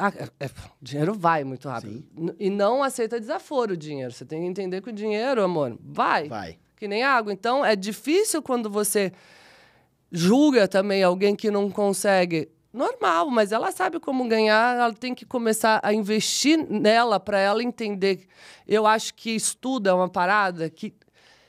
Ah, 0.00 0.12
é, 0.40 0.46
o 0.46 0.50
dinheiro 0.82 1.14
vai 1.14 1.44
muito 1.44 1.68
rápido. 1.68 2.02
Sim. 2.16 2.30
E 2.38 2.50
não 2.50 2.82
aceita 2.82 3.20
desaforo 3.20 3.74
o 3.74 3.76
dinheiro. 3.76 4.12
Você 4.12 4.24
tem 4.24 4.40
que 4.40 4.46
entender 4.46 4.80
que 4.80 4.90
o 4.90 4.92
dinheiro, 4.92 5.42
amor, 5.42 5.76
vai. 5.80 6.28
Vai. 6.28 6.58
Que 6.76 6.88
nem 6.88 7.04
água. 7.04 7.32
Então, 7.32 7.64
é 7.64 7.76
difícil 7.76 8.42
quando 8.42 8.68
você 8.68 9.12
julga 10.16 10.66
também 10.66 11.02
alguém 11.02 11.36
que 11.36 11.50
não 11.50 11.70
consegue. 11.70 12.48
Normal, 12.72 13.30
mas 13.30 13.52
ela 13.52 13.70
sabe 13.70 14.00
como 14.00 14.26
ganhar, 14.28 14.76
ela 14.76 14.92
tem 14.92 15.14
que 15.14 15.24
começar 15.24 15.80
a 15.82 15.92
investir 15.92 16.58
nela 16.68 17.20
para 17.20 17.38
ela 17.38 17.62
entender. 17.62 18.26
Eu 18.66 18.86
acho 18.86 19.14
que 19.14 19.30
estudo 19.30 19.88
é 19.88 19.92
uma 19.94 20.08
parada 20.08 20.68
que 20.68 20.94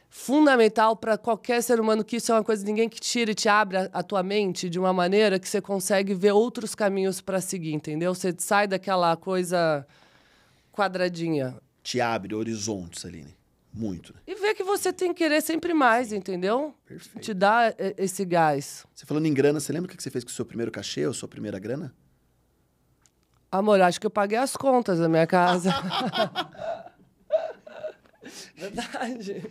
fundamental 0.09 0.95
para 0.95 1.17
qualquer 1.17 1.61
ser 1.61 1.79
humano, 1.79 2.03
que 2.03 2.15
isso 2.15 2.31
é 2.31 2.35
uma 2.35 2.43
coisa 2.43 2.65
ninguém 2.65 2.89
que 2.89 2.99
tira 2.99 3.31
e 3.31 3.35
te 3.35 3.47
abre 3.47 3.77
a, 3.77 3.89
a 3.93 4.03
tua 4.03 4.23
mente 4.23 4.69
de 4.69 4.79
uma 4.79 4.93
maneira 4.93 5.37
que 5.37 5.47
você 5.47 5.61
consegue 5.61 6.13
ver 6.13 6.31
outros 6.31 6.73
caminhos 6.73 7.21
para 7.21 7.39
seguir, 7.39 7.73
entendeu? 7.73 8.15
Você 8.15 8.33
sai 8.37 8.67
daquela 8.67 9.15
coisa 9.15 9.85
quadradinha 10.71 11.57
Te 11.83 12.01
abre 12.01 12.33
horizontes, 12.35 13.05
Aline. 13.05 13.36
Muito. 13.77 14.13
né? 14.13 14.19
e 14.25 14.35
vê 14.35 14.53
que 14.55 14.63
você 14.63 14.91
tem 14.91 15.13
que 15.13 15.23
querer 15.23 15.41
sempre 15.41 15.73
mais, 15.73 16.11
entendeu? 16.11 16.73
Perfeito. 16.85 17.19
Te 17.23 17.33
dá 17.33 17.73
eh, 17.77 17.93
esse 17.97 18.25
gás. 18.25 18.85
Você 18.93 19.05
falando 19.05 19.25
em 19.27 19.33
grana, 19.33 19.59
você 19.59 19.71
lembra 19.71 19.91
o 19.91 19.95
que 19.95 20.01
você 20.01 20.09
fez 20.09 20.23
com 20.23 20.31
o 20.31 20.33
seu 20.33 20.45
primeiro 20.45 20.71
cachê 20.71 21.05
ou 21.05 21.13
sua 21.13 21.27
primeira 21.27 21.59
grana? 21.59 21.93
Amor, 23.51 23.79
acho 23.81 23.99
que 23.99 24.07
eu 24.07 24.11
paguei 24.11 24.37
as 24.37 24.57
contas 24.57 24.99
da 24.99 25.07
minha 25.07 25.27
casa. 25.27 25.73
Verdade. 28.55 29.43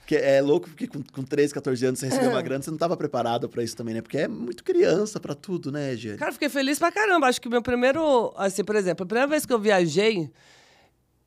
Porque 0.00 0.16
é 0.16 0.42
louco, 0.42 0.68
porque 0.68 0.86
com, 0.86 1.02
com 1.02 1.22
13, 1.22 1.54
14 1.54 1.86
anos 1.86 1.98
você 1.98 2.06
recebeu 2.06 2.30
uma 2.30 2.42
grana, 2.42 2.62
você 2.62 2.70
não 2.70 2.76
estava 2.76 2.94
preparado 2.94 3.48
para 3.48 3.62
isso 3.62 3.74
também, 3.74 3.94
né? 3.94 4.02
Porque 4.02 4.18
é 4.18 4.28
muito 4.28 4.62
criança 4.62 5.18
para 5.18 5.34
tudo, 5.34 5.72
né, 5.72 5.96
Gê? 5.96 6.16
Cara, 6.16 6.30
fiquei 6.30 6.50
feliz 6.50 6.78
pra 6.78 6.92
caramba. 6.92 7.26
Acho 7.26 7.40
que 7.40 7.48
meu 7.48 7.62
primeiro. 7.62 8.34
Assim, 8.36 8.62
por 8.62 8.76
exemplo, 8.76 9.04
a 9.04 9.06
primeira 9.06 9.26
vez 9.26 9.46
que 9.46 9.52
eu 9.52 9.58
viajei, 9.58 10.30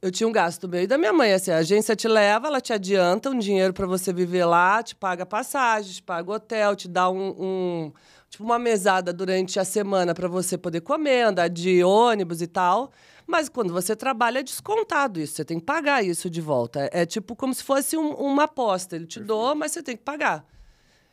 eu 0.02 0.12
tinha 0.12 0.28
um 0.28 0.32
gasto 0.32 0.68
meu 0.68 0.82
e 0.84 0.88
da 0.88 0.98
minha 0.98 1.14
mãe. 1.14 1.34
Assim, 1.34 1.52
a 1.52 1.58
agência 1.58 1.96
te 1.96 2.08
leva, 2.08 2.48
ela 2.48 2.62
te 2.62 2.72
adianta 2.74 3.30
um 3.30 3.38
dinheiro 3.38 3.74
pra 3.74 3.86
você 3.88 4.14
viver 4.14 4.46
lá, 4.46 4.82
te 4.84 4.96
paga 4.96 5.26
passagem, 5.26 5.94
te 5.94 6.04
paga 6.04 6.32
hotel, 6.32 6.76
te 6.76 6.88
dá 6.88 7.10
um. 7.10 7.30
um- 7.40 7.94
tipo, 8.30 8.44
uma 8.44 8.60
mesada 8.60 9.14
durante 9.14 9.60
a 9.60 9.64
semana 9.66 10.14
pra 10.14 10.28
você 10.28 10.58
poder 10.58 10.82
comer, 10.82 11.22
andar 11.22 11.48
de 11.48 11.84
ônibus 11.84 12.42
e 12.42 12.48
tal. 12.48 12.92
Mas 13.26 13.50
quando 13.50 13.74
você 13.74 13.96
trabalha, 13.96 14.40
é 14.40 14.44
descontado 14.44 15.20
isso. 15.20 15.36
Você 15.36 15.46
tem 15.46 15.60
que 15.60 15.66
pagar 15.66 16.04
isso 16.04 16.30
de 16.30 16.40
volta. 16.42 16.82
É, 16.92 17.02
é 17.02 17.06
tipo 17.06 17.36
como 17.36 17.54
se 17.54 17.64
fosse 17.64 17.98
um- 17.98 18.14
uma 18.16 18.44
aposta. 18.44 18.96
Ele 18.96 19.06
te 19.06 19.20
doa, 19.20 19.54
mas 19.56 19.72
você 19.72 19.82
tem 19.84 19.96
que 19.98 20.04
pagar. 20.04 20.46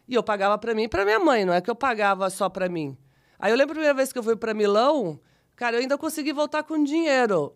E 0.09 0.15
eu 0.15 0.23
pagava 0.23 0.57
pra 0.59 0.75
mim 0.75 0.83
e 0.85 0.89
pra 0.89 1.05
minha 1.05 1.19
mãe, 1.19 1.45
não 1.45 1.53
é 1.55 1.61
que 1.61 1.71
eu 1.71 1.75
pagava 1.75 2.29
só 2.31 2.49
pra 2.49 2.69
mim. 2.69 2.97
Aí 3.39 3.51
eu 3.51 3.57
lembro 3.57 3.73
a 3.73 3.75
primeira 3.75 3.95
vez 3.95 4.13
que 4.13 4.19
eu 4.19 4.23
fui 4.23 4.37
pra 4.37 4.53
Milão, 4.55 5.19
cara, 5.57 5.77
eu 5.77 5.81
ainda 5.81 5.97
consegui 5.99 6.33
voltar 6.33 6.63
com 6.63 6.83
dinheiro. 6.85 7.55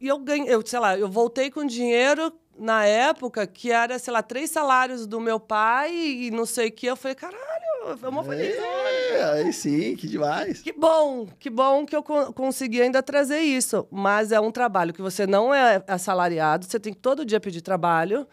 E 0.00 0.08
eu 0.08 0.18
ganhei, 0.18 0.52
eu, 0.54 0.64
sei 0.66 0.78
lá, 0.78 0.96
eu 0.98 1.08
voltei 1.08 1.50
com 1.50 1.64
dinheiro 1.64 2.32
na 2.58 2.84
época 2.84 3.46
que 3.46 3.70
era, 3.70 3.98
sei 3.98 4.12
lá, 4.12 4.22
três 4.22 4.50
salários 4.50 5.06
do 5.06 5.20
meu 5.20 5.38
pai 5.38 5.94
e 5.94 6.30
não 6.30 6.46
sei 6.46 6.68
o 6.68 6.72
que. 6.72 6.86
Eu 6.86 6.96
falei, 6.96 7.14
caralho, 7.14 7.98
eu 8.02 8.12
mó 8.12 8.22
feliz. 8.22 8.54
É, 8.56 9.24
aí 9.24 9.52
sim, 9.52 9.94
que 9.96 10.06
demais. 10.06 10.60
Que 10.60 10.72
bom, 10.72 11.26
que 11.38 11.50
bom 11.50 11.84
que 11.84 11.94
eu 11.96 12.02
co- 12.02 12.32
consegui 12.32 12.80
ainda 12.82 13.02
trazer 13.02 13.40
isso. 13.40 13.86
Mas 13.90 14.32
é 14.32 14.40
um 14.40 14.50
trabalho 14.50 14.92
que 14.92 15.02
você 15.02 15.26
não 15.26 15.52
é 15.54 15.82
assalariado, 15.86 16.66
você 16.66 16.78
tem 16.80 16.92
que 16.92 17.00
todo 17.00 17.24
dia 17.24 17.40
pedir 17.40 17.60
trabalho. 17.60 18.26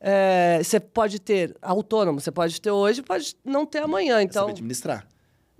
É, 0.00 0.60
você 0.62 0.80
pode 0.80 1.20
ter 1.20 1.54
autônomo, 1.62 2.20
você 2.20 2.32
pode 2.32 2.60
ter 2.60 2.70
hoje, 2.72 3.02
pode 3.02 3.36
não 3.44 3.64
ter 3.64 3.78
amanhã. 3.78 4.20
Então, 4.20 4.42
Saber 4.42 4.52
administrar. 4.52 5.06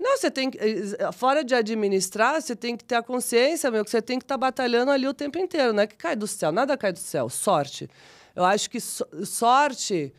Não, 0.03 0.17
você 0.17 0.29
tem 0.29 0.51
que. 0.51 0.57
eh, 0.59 1.11
Fora 1.13 1.43
de 1.43 1.55
administrar, 1.55 2.41
você 2.41 2.55
tem 2.55 2.75
que 2.75 2.83
ter 2.83 2.95
a 2.95 3.01
consciência, 3.03 3.71
meu, 3.71 3.83
que 3.85 3.89
você 3.89 4.01
tem 4.01 4.19
que 4.19 4.25
estar 4.25 4.37
batalhando 4.37 4.91
ali 4.91 5.07
o 5.07 5.13
tempo 5.13 5.37
inteiro, 5.39 5.71
não 5.73 5.83
é 5.83 5.87
que 5.87 5.95
cai 5.95 6.15
do 6.15 6.27
céu, 6.27 6.51
nada 6.51 6.77
cai 6.77 6.91
do 6.91 6.99
céu, 6.99 7.29
sorte. 7.29 7.89
Eu 8.35 8.43
acho 8.43 8.69
que 8.69 8.79
so- 8.79 9.07
sorte 9.25 10.13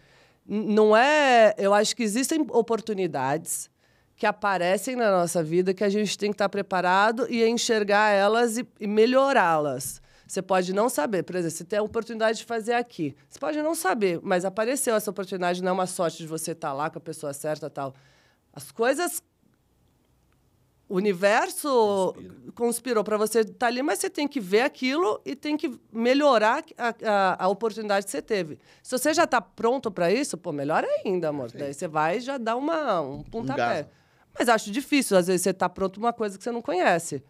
não 0.47 0.97
é. 0.97 1.55
Eu 1.59 1.75
acho 1.75 1.95
que 1.95 2.03
existem 2.03 2.41
oportunidades 2.51 3.71
que 4.17 4.27
aparecem 4.27 4.97
na 4.97 5.11
nossa 5.11 5.43
vida 5.43 5.75
que 5.75 5.85
a 5.85 5.89
gente 5.89 6.17
tem 6.17 6.31
que 6.31 6.35
estar 6.35 6.49
preparado 6.49 7.27
e 7.29 7.45
enxergar 7.47 8.11
elas 8.11 8.57
e, 8.59 8.67
e 8.81 8.87
melhorá-las. 8.87 10.01
Você 10.27 10.41
pode 10.41 10.73
não 10.73 10.89
saber, 10.89 11.23
por 11.25 11.37
exemplo, 11.37 11.57
você 11.57 11.65
tem 11.65 11.79
a 11.79 11.83
oportunidade 11.83 12.39
de 12.39 12.45
fazer 12.45 12.73
aqui. 12.75 13.15
Você 13.29 13.39
pode 13.39 13.61
não 13.61 13.75
saber, 13.75 14.21
mas 14.23 14.45
apareceu 14.45 14.95
essa 14.95 15.11
oportunidade, 15.11 15.63
não 15.63 15.71
é 15.71 15.73
uma 15.73 15.87
sorte 15.87 16.19
de 16.19 16.27
você 16.27 16.53
estar 16.53 16.73
lá 16.73 16.89
com 16.89 16.99
a 16.99 17.01
pessoa 17.01 17.33
certa 17.35 17.69
tal. 17.69 17.95
As 18.53 18.71
coisas 18.73 19.23
o 20.89 20.97
universo 20.97 22.15
conspirou 22.55 23.03
para 23.03 23.17
você 23.17 23.41
estar 23.41 23.69
ali, 23.69 23.83
mas 23.83 23.99
você 23.99 24.11
tem 24.11 24.29
que 24.29 24.39
ver 24.39 24.61
aquilo 24.61 25.21
e 25.25 25.35
tem 25.35 25.57
que 25.57 25.79
melhorar 25.93 26.63
a, 26.77 26.95
a, 27.03 27.45
a 27.45 27.49
oportunidade 27.49 28.05
que 28.05 28.13
você 28.13 28.21
teve. 28.21 28.59
Se 28.83 28.97
você 28.97 29.15
já 29.15 29.25
está 29.25 29.41
pronto 29.41 29.91
para 29.91 30.13
isso, 30.13 30.37
pô, 30.37 30.53
melhor 30.53 30.85
ainda, 30.85 31.29
amor. 31.29 31.51
Daí 31.53 31.73
você 31.73 31.89
vai 31.89 32.19
e 32.19 32.21
já 32.21 32.37
dá 32.37 32.55
uma, 32.55 33.01
um 33.01 33.23
pontapé. 33.23 33.57
gás. 33.57 33.87
mas 34.39 34.49
acho 34.49 34.71
difícil, 34.71 35.17
às 35.17 35.27
vezes, 35.27 35.43
você 35.43 35.51
está 35.51 35.69
pronto 35.69 35.99
para 35.99 36.07
uma 36.09 36.13
coisa 36.13 36.37
que 36.37 36.45
você 36.45 36.53
não 36.53 36.63
conhece. 36.63 37.23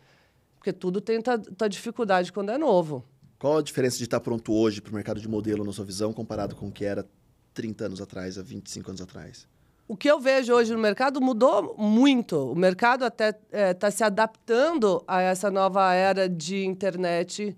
Porque 0.57 0.72
tudo 0.72 1.00
tem 1.00 1.20
tua, 1.20 1.38
tua 1.38 1.68
dificuldade 1.68 2.32
quando 2.32 2.50
é 2.50 2.59
novo. 2.59 3.05
Qual 3.38 3.59
a 3.59 3.62
diferença 3.62 3.98
de 3.98 4.05
estar 4.05 4.20
pronto 4.20 4.52
hoje 4.52 4.80
para 4.80 4.90
o 4.90 4.94
mercado 4.94 5.20
de 5.20 5.28
modelo, 5.28 5.64
na 5.64 5.72
sua 5.72 5.84
visão, 5.84 6.12
comparado 6.12 6.57
com 6.57 6.68
o 6.68 6.72
que 6.72 6.84
era 6.84 7.07
30 7.52 7.86
anos 7.86 8.00
atrás, 8.00 8.36
há 8.36 8.42
25 8.42 8.90
anos 8.90 9.00
atrás? 9.00 9.46
O 9.87 9.97
que 9.97 10.11
eu 10.11 10.18
vejo 10.18 10.53
hoje 10.55 10.72
no 10.72 10.78
mercado 10.78 11.20
mudou 11.20 11.74
muito. 11.76 12.53
O 12.53 12.55
mercado 12.57 13.05
até 13.05 13.39
está 13.53 13.91
se 13.91 14.03
adaptando 14.03 15.03
a 15.07 15.20
essa 15.20 15.51
nova 15.51 15.93
era 15.93 16.26
de 16.28 16.64
internet, 16.64 17.55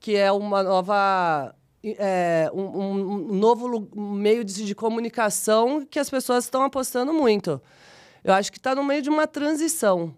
que 0.00 0.16
é 0.16 0.32
uma 0.32 0.62
nova. 0.62 1.54
é, 1.82 2.50
um, 2.52 2.78
um- 2.78 3.34
novo 3.34 3.88
meio 3.96 4.44
de, 4.44 4.66
de 4.66 4.74
comunicação 4.74 5.86
que 5.88 5.98
as 5.98 6.10
pessoas 6.10 6.44
estão 6.44 6.62
apostando 6.64 7.12
muito. 7.14 7.60
Eu 8.22 8.34
acho 8.34 8.50
que 8.52 8.58
está 8.58 8.74
no 8.74 8.84
meio 8.84 9.00
de 9.00 9.08
uma 9.08 9.26
transição. 9.26 10.14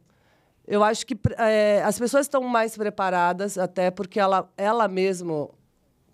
Eu 0.66 0.82
acho 0.82 1.06
que 1.06 1.16
é, 1.38 1.82
as 1.84 1.98
pessoas 1.98 2.24
estão 2.26 2.42
mais 2.42 2.76
preparadas, 2.76 3.58
até 3.58 3.90
porque 3.90 4.18
ela, 4.18 4.50
ela 4.56 4.88
mesmo 4.88 5.52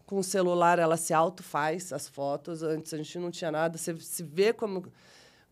com 0.04 0.18
o 0.18 0.24
celular 0.24 0.78
ela 0.78 0.96
se 0.96 1.14
auto 1.14 1.42
faz 1.42 1.92
as 1.92 2.08
fotos. 2.08 2.62
Antes 2.62 2.92
a 2.92 2.96
gente 2.98 3.18
não 3.18 3.30
tinha 3.30 3.50
nada. 3.52 3.78
Você 3.78 3.94
se 4.00 4.22
vê 4.22 4.52
como, 4.52 4.84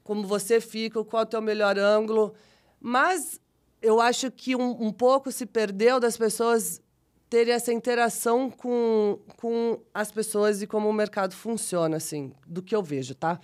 como 0.07 0.25
você 0.25 0.61
fica, 0.61 1.03
qual 1.05 1.23
é 1.23 1.27
o 1.27 1.29
teu 1.29 1.43
melhor 1.43 1.77
ângulo. 1.79 2.33
Mas 2.81 3.41
eu 3.83 4.01
acho 4.01 4.31
que 4.31 4.55
um, 4.55 4.87
um 4.87 4.93
pouco 4.93 5.33
se 5.33 5.45
perdeu 5.45 5.99
das 5.99 6.17
pessoas 6.17 6.81
terem 7.29 7.53
essa 7.53 7.73
interação 7.73 8.49
com, 8.49 9.19
com 9.37 9.81
as 9.93 10.13
pessoas 10.13 10.63
e 10.63 10.67
como 10.67 10.89
o 10.89 10.93
mercado 10.93 11.35
funciona, 11.35 11.97
assim, 11.97 12.33
do 12.47 12.63
que 12.63 12.75
eu 12.75 12.83
vejo, 12.85 13.17
tá? 13.17 13.41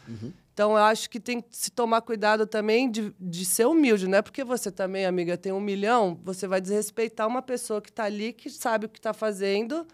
Então, 0.54 0.72
eu 0.72 0.84
acho 0.84 1.10
que 1.10 1.18
tem 1.18 1.40
que 1.40 1.48
se 1.50 1.70
tomar 1.70 2.00
cuidado 2.02 2.46
também 2.46 2.88
de, 2.88 3.12
de 3.18 3.44
ser 3.44 3.66
humilde, 3.66 4.06
não 4.06 4.18
é 4.18 4.22
porque 4.22 4.44
você 4.44 4.70
também, 4.70 5.04
amiga, 5.04 5.36
tem 5.36 5.50
um 5.50 5.60
milhão, 5.60 6.20
você 6.22 6.46
vai 6.46 6.60
desrespeitar 6.60 7.26
uma 7.26 7.42
pessoa 7.42 7.82
que 7.82 7.90
está 7.90 8.04
ali, 8.04 8.32
que 8.32 8.48
sabe 8.50 8.86
o 8.86 8.88
que 8.88 9.00
está 9.00 9.12
fazendo 9.12 9.84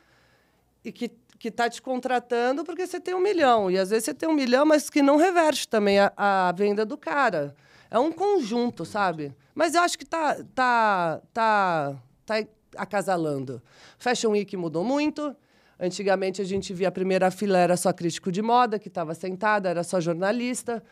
e 0.84 0.92
que 0.92 1.10
que 1.39 1.49
está 1.49 1.68
te 1.70 1.80
contratando 1.80 2.64
porque 2.64 2.86
você 2.86 2.99
tem 2.99 3.14
um 3.14 3.20
milhão. 3.20 3.70
E 3.70 3.78
às 3.78 3.91
vezes 3.91 4.07
você 4.07 4.14
tem 4.14 4.28
um 4.28 4.34
milhão, 4.34 4.66
mas 4.66 4.91
que 4.91 5.01
não 5.01 5.16
reverte 5.16 5.68
também 5.68 5.99
a, 5.99 6.12
a 6.16 6.53
venda 6.53 6.84
do 6.84 6.97
cara. 6.97 7.55
É 7.91 7.99
um 7.99 8.12
conjunto, 8.12 8.84
sabe? 8.84 9.34
Mas 9.55 9.74
eu 9.74 9.82
acho 9.82 9.99
que 9.99 10.05
tá, 10.05 10.36
tá, 10.55 11.20
tá, 11.32 11.97
tá 12.26 12.34
acasalando. 12.76 13.62
Fashion 13.99 14.30
Week 14.32 14.57
mudou 14.57 14.84
muito. 14.84 15.34
Antigamente 15.80 16.43
a 16.43 16.45
gente 16.45 16.74
via 16.74 16.89
a 16.89 16.93
primeira 16.93 17.30
fila 17.30 17.57
era 17.57 17.76
só 17.76 17.93
crítico 17.93 18.32
de 18.32 18.43
moda, 18.43 18.78
que 18.78 18.89
estava 18.89 19.14
sentada, 19.14 19.68
era 19.68 19.84
só 19.84 20.01
jornalista. 20.01 20.82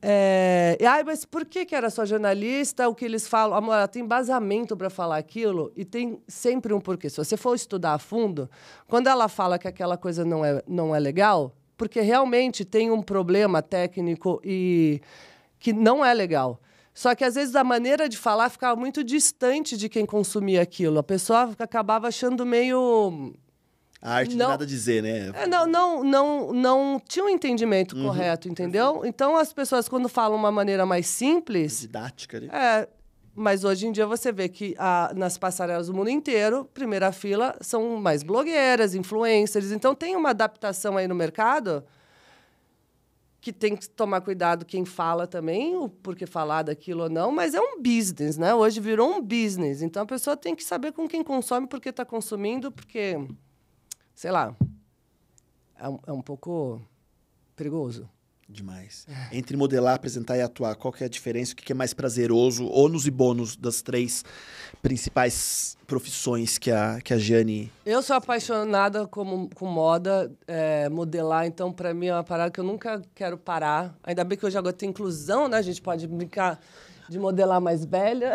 É, 0.00 0.76
e, 0.80 0.86
ai, 0.86 1.02
mas 1.02 1.24
por 1.24 1.44
que, 1.44 1.64
que 1.64 1.74
era 1.74 1.90
só 1.90 2.04
jornalista? 2.04 2.88
O 2.88 2.94
que 2.94 3.04
eles 3.04 3.26
falam, 3.26 3.56
amor, 3.56 3.74
ela 3.74 3.88
tem 3.88 4.02
embasamento 4.02 4.76
para 4.76 4.88
falar 4.88 5.16
aquilo 5.16 5.72
e 5.76 5.84
tem 5.84 6.22
sempre 6.28 6.72
um 6.72 6.80
porquê. 6.80 7.10
Se 7.10 7.16
você 7.16 7.36
for 7.36 7.54
estudar 7.54 7.94
a 7.94 7.98
fundo, 7.98 8.48
quando 8.86 9.08
ela 9.08 9.28
fala 9.28 9.58
que 9.58 9.66
aquela 9.66 9.96
coisa 9.96 10.24
não 10.24 10.44
é, 10.44 10.62
não 10.66 10.94
é 10.94 11.00
legal, 11.00 11.52
porque 11.76 12.00
realmente 12.00 12.64
tem 12.64 12.90
um 12.90 13.02
problema 13.02 13.60
técnico 13.60 14.40
e 14.44 15.00
que 15.58 15.72
não 15.72 16.04
é 16.04 16.14
legal. 16.14 16.60
Só 16.94 17.14
que 17.14 17.24
às 17.24 17.36
vezes 17.36 17.54
a 17.54 17.62
maneira 17.62 18.08
de 18.08 18.18
falar 18.18 18.50
ficava 18.50 18.74
muito 18.74 19.04
distante 19.04 19.76
de 19.76 19.88
quem 19.88 20.04
consumia 20.04 20.62
aquilo. 20.62 20.98
A 20.98 21.02
pessoa 21.02 21.54
acabava 21.58 22.08
achando 22.08 22.44
meio 22.44 23.32
A 24.00 24.14
arte 24.14 24.36
não 24.36 24.38
tem 24.38 24.48
nada 24.48 24.64
a 24.64 24.66
dizer, 24.66 25.02
né? 25.02 25.32
é, 25.34 25.46
não, 25.46 25.66
não, 25.66 26.04
não, 26.04 26.52
não 26.52 27.02
tinha 27.06 27.24
um 27.24 27.28
entendimento 27.28 27.96
correto, 27.96 28.48
entendeu? 28.48 29.02
Então 29.04 29.36
as 29.36 29.52
pessoas, 29.52 29.88
quando 29.88 30.08
falam 30.08 30.38
uma 30.38 30.52
maneira 30.52 30.86
mais 30.86 31.06
simples, 31.06 31.80
Didática, 31.80 32.40
né? 32.40 32.48
é. 32.52 32.88
Mas 33.34 33.62
hoje 33.62 33.86
em 33.86 33.92
dia 33.92 34.04
você 34.04 34.32
vê 34.32 34.48
que 34.48 34.74
ah, 34.78 35.12
nas 35.14 35.38
passarelas 35.38 35.86
do 35.86 35.94
mundo 35.94 36.10
inteiro, 36.10 36.68
primeira 36.74 37.12
fila 37.12 37.56
são 37.60 37.96
mais 37.96 38.24
blogueiras, 38.24 38.96
influencers. 38.96 39.70
Então 39.70 39.94
tem 39.94 40.16
uma 40.16 40.30
adaptação 40.30 40.96
aí 40.96 41.06
no 41.06 41.14
mercado 41.14 41.84
que 43.40 43.52
tem 43.52 43.76
que 43.76 43.88
tomar 43.88 44.20
cuidado 44.20 44.64
quem 44.64 44.84
fala 44.84 45.26
também, 45.26 45.76
o 45.76 45.88
porquê 45.88 46.26
falar 46.26 46.62
daquilo 46.62 47.04
ou 47.04 47.08
não, 47.08 47.30
mas 47.30 47.54
é 47.54 47.60
um 47.60 47.80
business, 47.80 48.36
né? 48.36 48.52
Hoje 48.54 48.80
virou 48.80 49.10
um 49.10 49.22
business. 49.22 49.82
Então 49.82 50.02
a 50.02 50.06
pessoa 50.06 50.36
tem 50.36 50.54
que 50.54 50.64
saber 50.64 50.92
com 50.92 51.06
quem 51.08 51.22
consome, 51.22 51.66
por 51.66 51.80
que 51.80 51.90
está 51.90 52.04
consumindo, 52.04 52.72
porque, 52.72 53.16
sei 54.18 54.32
lá, 54.32 54.52
é 55.78 55.88
um, 55.88 55.98
é 56.08 56.12
um 56.12 56.20
pouco 56.20 56.82
perigoso. 57.54 58.10
Demais. 58.48 59.06
Entre 59.30 59.56
modelar, 59.56 59.94
apresentar 59.94 60.36
e 60.36 60.40
atuar, 60.40 60.74
qual 60.74 60.92
que 60.92 61.04
é 61.04 61.06
a 61.06 61.08
diferença? 61.08 61.52
O 61.52 61.56
que 61.56 61.70
é 61.70 61.74
mais 61.74 61.94
prazeroso? 61.94 62.66
Ônus 62.66 63.06
e 63.06 63.12
bônus 63.12 63.54
das 63.54 63.80
três 63.80 64.24
principais 64.82 65.76
profissões 65.86 66.58
que 66.58 66.68
a, 66.68 66.98
que 67.00 67.14
a 67.14 67.18
Jane... 67.18 67.70
Eu 67.86 68.02
sou 68.02 68.16
apaixonada 68.16 69.06
como, 69.06 69.48
com 69.54 69.66
moda, 69.66 70.32
é, 70.48 70.88
modelar, 70.88 71.46
então 71.46 71.72
para 71.72 71.94
mim 71.94 72.06
é 72.06 72.14
uma 72.14 72.24
parada 72.24 72.50
que 72.50 72.58
eu 72.58 72.64
nunca 72.64 73.00
quero 73.14 73.38
parar. 73.38 73.96
Ainda 74.02 74.24
bem 74.24 74.36
que 74.36 74.44
hoje 74.44 74.58
agora 74.58 74.72
tem 74.72 74.88
inclusão, 74.88 75.46
né? 75.46 75.58
A 75.58 75.62
gente 75.62 75.80
pode 75.80 76.08
brincar 76.08 76.58
de 77.08 77.20
modelar 77.20 77.60
mais 77.60 77.84
velha. 77.84 78.32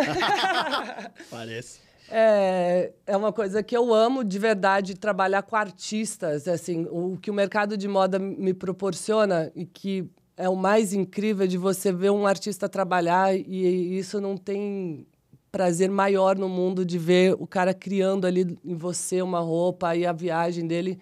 Parece. 1.29 1.82
É, 2.15 2.91
é 3.07 3.17
uma 3.17 3.33
coisa 3.33 3.63
que 3.63 3.75
eu 3.75 3.91
amo 3.91 4.23
de 4.23 4.37
verdade, 4.37 4.93
trabalhar 4.93 5.41
com 5.41 5.55
artistas. 5.55 6.47
Assim, 6.47 6.85
o 6.91 7.17
que 7.19 7.31
o 7.31 7.33
mercado 7.33 7.75
de 7.75 7.87
moda 7.87 8.19
me 8.19 8.53
proporciona 8.53 9.51
e 9.55 9.65
que 9.65 10.07
é 10.37 10.47
o 10.47 10.55
mais 10.55 10.93
incrível 10.93 11.47
de 11.47 11.57
você 11.57 11.91
ver 11.91 12.11
um 12.11 12.27
artista 12.27 12.69
trabalhar 12.69 13.35
e 13.35 13.97
isso 13.97 14.21
não 14.21 14.37
tem 14.37 15.07
prazer 15.51 15.89
maior 15.89 16.37
no 16.37 16.47
mundo 16.47 16.85
de 16.85 16.99
ver 16.99 17.35
o 17.39 17.47
cara 17.47 17.73
criando 17.73 18.27
ali 18.27 18.57
em 18.63 18.75
você 18.75 19.19
uma 19.19 19.39
roupa 19.39 19.95
e 19.95 20.05
a 20.05 20.13
viagem 20.13 20.67
dele. 20.67 20.99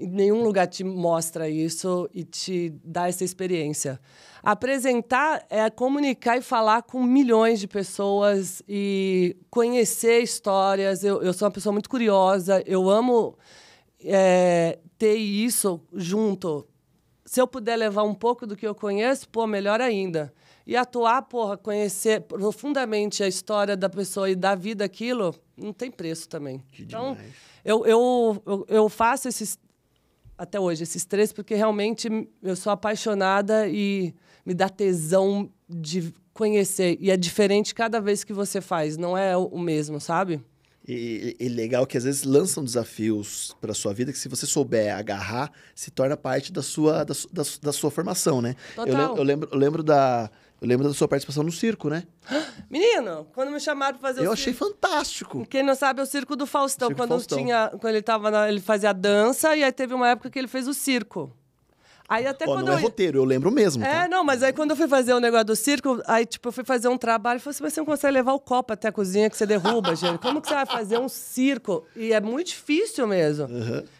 Nenhum 0.00 0.42
lugar 0.42 0.66
te 0.66 0.82
mostra 0.82 1.48
isso 1.48 2.08
e 2.14 2.24
te 2.24 2.72
dá 2.82 3.08
essa 3.08 3.22
experiência. 3.22 4.00
Apresentar 4.42 5.44
é 5.50 5.68
comunicar 5.68 6.38
e 6.38 6.40
falar 6.40 6.82
com 6.82 7.02
milhões 7.02 7.60
de 7.60 7.68
pessoas 7.68 8.62
e 8.66 9.36
conhecer 9.50 10.22
histórias. 10.22 11.04
Eu, 11.04 11.22
eu 11.22 11.32
sou 11.34 11.46
uma 11.46 11.52
pessoa 11.52 11.72
muito 11.72 11.90
curiosa, 11.90 12.62
eu 12.66 12.88
amo 12.88 13.36
é, 14.02 14.78
ter 14.96 15.16
isso 15.16 15.80
junto. 15.92 16.66
Se 17.24 17.40
eu 17.40 17.46
puder 17.46 17.76
levar 17.76 18.02
um 18.02 18.14
pouco 18.14 18.46
do 18.46 18.56
que 18.56 18.66
eu 18.66 18.74
conheço, 18.74 19.28
pô, 19.28 19.46
melhor 19.46 19.80
ainda. 19.80 20.32
E 20.66 20.76
atuar, 20.76 21.22
porra, 21.22 21.56
conhecer 21.56 22.22
profundamente 22.22 23.22
a 23.22 23.28
história 23.28 23.76
da 23.76 23.88
pessoa 23.88 24.30
e 24.30 24.34
da 24.34 24.54
vida 24.54 24.84
aquilo, 24.84 25.34
não 25.56 25.72
tem 25.72 25.90
preço 25.90 26.28
também. 26.28 26.62
Que 26.72 26.82
então, 26.82 27.16
eu, 27.64 27.84
eu, 27.86 28.42
eu, 28.46 28.66
eu 28.68 28.88
faço 28.88 29.28
esses 29.28 29.58
até 30.40 30.58
hoje, 30.58 30.82
esses 30.84 31.04
três, 31.04 31.34
porque 31.34 31.54
realmente 31.54 32.08
eu 32.42 32.56
sou 32.56 32.72
apaixonada 32.72 33.68
e 33.68 34.14
me 34.44 34.54
dá 34.54 34.70
tesão 34.70 35.50
de 35.68 36.14
conhecer. 36.32 36.96
E 36.98 37.10
é 37.10 37.16
diferente 37.16 37.74
cada 37.74 38.00
vez 38.00 38.24
que 38.24 38.32
você 38.32 38.58
faz, 38.62 38.96
não 38.96 39.16
é 39.18 39.36
o 39.36 39.58
mesmo, 39.58 40.00
sabe? 40.00 40.40
E, 40.88 41.36
e 41.38 41.46
legal 41.46 41.86
que 41.86 41.98
às 41.98 42.04
vezes 42.04 42.24
lançam 42.24 42.64
desafios 42.64 43.54
para 43.60 43.74
sua 43.74 43.92
vida 43.92 44.10
que 44.12 44.18
se 44.18 44.30
você 44.30 44.46
souber 44.46 44.96
agarrar, 44.96 45.52
se 45.74 45.90
torna 45.90 46.16
parte 46.16 46.50
da 46.50 46.62
sua, 46.62 47.04
da, 47.04 47.14
da, 47.30 47.42
da 47.62 47.72
sua 47.72 47.90
formação, 47.90 48.40
né? 48.40 48.56
Eu, 48.78 48.86
Total. 48.86 49.08
lem- 49.08 49.18
eu 49.18 49.22
lembro, 49.22 49.48
eu 49.52 49.58
lembro 49.58 49.82
da... 49.82 50.30
Eu 50.60 50.68
lembro 50.68 50.86
da 50.86 50.92
sua 50.94 51.08
participação 51.08 51.42
no 51.42 51.50
circo, 51.50 51.88
né? 51.88 52.04
Menino, 52.68 53.26
quando 53.34 53.50
me 53.50 53.58
chamaram 53.58 53.98
pra 53.98 54.08
fazer 54.10 54.24
Eu 54.24 54.30
o 54.30 54.32
achei 54.34 54.52
circo- 54.52 54.68
fantástico. 54.68 55.46
Quem 55.46 55.62
não 55.62 55.74
sabe 55.74 56.00
é 56.00 56.02
o 56.02 56.06
Circo 56.06 56.36
do 56.36 56.46
Faustão. 56.46 56.88
Circo 56.88 57.00
quando 57.00 57.08
Faustão. 57.10 57.38
tinha, 57.38 57.68
quando 57.80 57.94
ele 57.94 58.02
tava 58.02 58.30
na- 58.30 58.48
ele 58.48 58.60
fazia 58.60 58.92
dança 58.92 59.56
e 59.56 59.64
aí 59.64 59.72
teve 59.72 59.94
uma 59.94 60.08
época 60.08 60.28
que 60.30 60.38
ele 60.38 60.48
fez 60.48 60.68
o 60.68 60.74
circo. 60.74 61.32
Aí 62.10 62.26
até 62.26 62.44
Ó, 62.44 62.54
quando 62.54 62.66
não 62.66 62.72
é 62.72 62.76
eu... 62.76 62.82
roteiro, 62.82 63.20
eu 63.20 63.24
lembro 63.24 63.52
mesmo. 63.52 63.84
É, 63.84 64.02
tá? 64.02 64.08
não, 64.08 64.24
mas 64.24 64.42
aí 64.42 64.52
quando 64.52 64.70
eu 64.70 64.76
fui 64.76 64.88
fazer 64.88 65.14
o 65.14 65.20
negócio 65.20 65.46
do 65.46 65.54
circo, 65.54 66.02
aí, 66.08 66.26
tipo, 66.26 66.48
eu 66.48 66.52
fui 66.52 66.64
fazer 66.64 66.88
um 66.88 66.98
trabalho 66.98 67.38
e 67.38 67.40
falei 67.40 67.54
assim, 67.54 67.62
mas 67.62 67.72
você 67.72 67.80
não 67.80 67.86
consegue 67.86 68.12
levar 68.12 68.32
o 68.32 68.40
copo 68.40 68.72
até 68.72 68.88
a 68.88 68.92
cozinha 68.92 69.30
que 69.30 69.36
você 69.36 69.46
derruba, 69.46 69.94
gente. 69.94 70.18
Como 70.18 70.42
que 70.42 70.48
você 70.48 70.54
vai 70.54 70.66
fazer 70.66 70.98
um 70.98 71.08
circo? 71.08 71.86
E 71.94 72.12
é 72.12 72.20
muito 72.20 72.48
difícil 72.48 73.06
mesmo. 73.06 73.46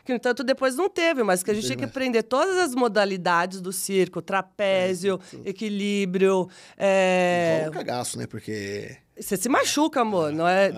Que, 0.04 0.10
no 0.12 0.16
entanto, 0.16 0.42
depois 0.42 0.74
não 0.74 0.88
teve, 0.88 1.22
mas 1.22 1.44
que 1.44 1.52
a 1.52 1.54
gente 1.54 1.66
tinha 1.66 1.76
que 1.76 1.84
aprender 1.84 2.24
todas 2.24 2.56
as 2.56 2.74
modalidades 2.74 3.60
do 3.60 3.72
circo. 3.72 4.20
Trapézio, 4.20 5.20
equilíbrio, 5.44 6.48
é... 6.76 7.58
Rola 7.60 7.70
um 7.70 7.74
cagaço, 7.74 8.18
né? 8.18 8.26
Porque. 8.26 8.96
Você 9.16 9.36
se 9.36 9.48
machuca, 9.48 10.00
amor, 10.00 10.32
não 10.32 10.48
é? 10.48 10.72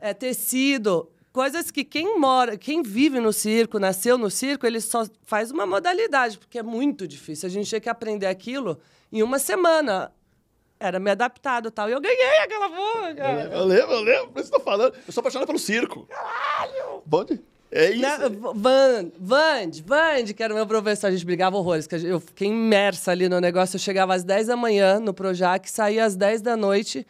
É. 0.00 0.10
É 0.10 0.14
tecido. 0.14 1.08
Coisas 1.32 1.70
que 1.70 1.82
quem 1.82 2.18
mora, 2.18 2.58
quem 2.58 2.82
vive 2.82 3.18
no 3.18 3.32
circo, 3.32 3.78
nasceu 3.78 4.18
no 4.18 4.30
circo, 4.30 4.66
ele 4.66 4.80
só 4.80 5.06
faz 5.24 5.50
uma 5.50 5.64
modalidade, 5.64 6.36
porque 6.36 6.58
é 6.58 6.62
muito 6.62 7.08
difícil. 7.08 7.46
A 7.46 7.50
gente 7.50 7.68
tinha 7.68 7.80
que 7.80 7.88
aprender 7.88 8.26
aquilo 8.26 8.78
em 9.10 9.22
uma 9.22 9.38
semana. 9.38 10.12
Era 10.78 10.98
me 10.98 11.10
adaptado 11.10 11.68
e 11.68 11.70
tal. 11.70 11.88
E 11.88 11.92
eu 11.92 12.00
ganhei 12.00 12.38
aquela 12.38 12.68
porra, 12.68 13.14
cara. 13.14 13.42
Eu 13.44 13.64
lembro, 13.64 13.92
eu 13.92 14.00
lembro. 14.02 14.28
Por 14.28 14.40
isso 14.40 14.50
que 14.50 14.56
eu 14.56 14.58
tô 14.58 14.64
falando. 14.64 14.94
Eu 15.06 15.12
sou 15.12 15.20
apaixonado 15.20 15.46
pelo 15.46 15.58
circo. 15.58 16.06
Caralho! 16.06 17.02
Pode? 17.08 17.40
É 17.70 17.90
isso. 17.90 18.00
Né? 18.02 18.18
Van, 18.54 19.10
Vande, 19.18 19.82
Vande, 19.82 20.34
que 20.34 20.42
era 20.42 20.52
o 20.52 20.56
meu 20.56 20.66
professor, 20.66 21.06
a 21.06 21.10
gente 21.10 21.24
brigava 21.24 21.56
horrores. 21.56 21.86
que 21.86 21.94
Eu 21.94 22.20
fiquei 22.20 22.48
imersa 22.48 23.12
ali 23.12 23.28
no 23.28 23.40
negócio. 23.40 23.76
Eu 23.76 23.80
chegava 23.80 24.12
às 24.12 24.22
10 24.22 24.48
da 24.48 24.56
manhã 24.56 25.00
no 25.00 25.14
Projac, 25.14 25.70
saía 25.70 26.04
às 26.04 26.14
10 26.14 26.42
da 26.42 26.56
noite. 26.56 27.06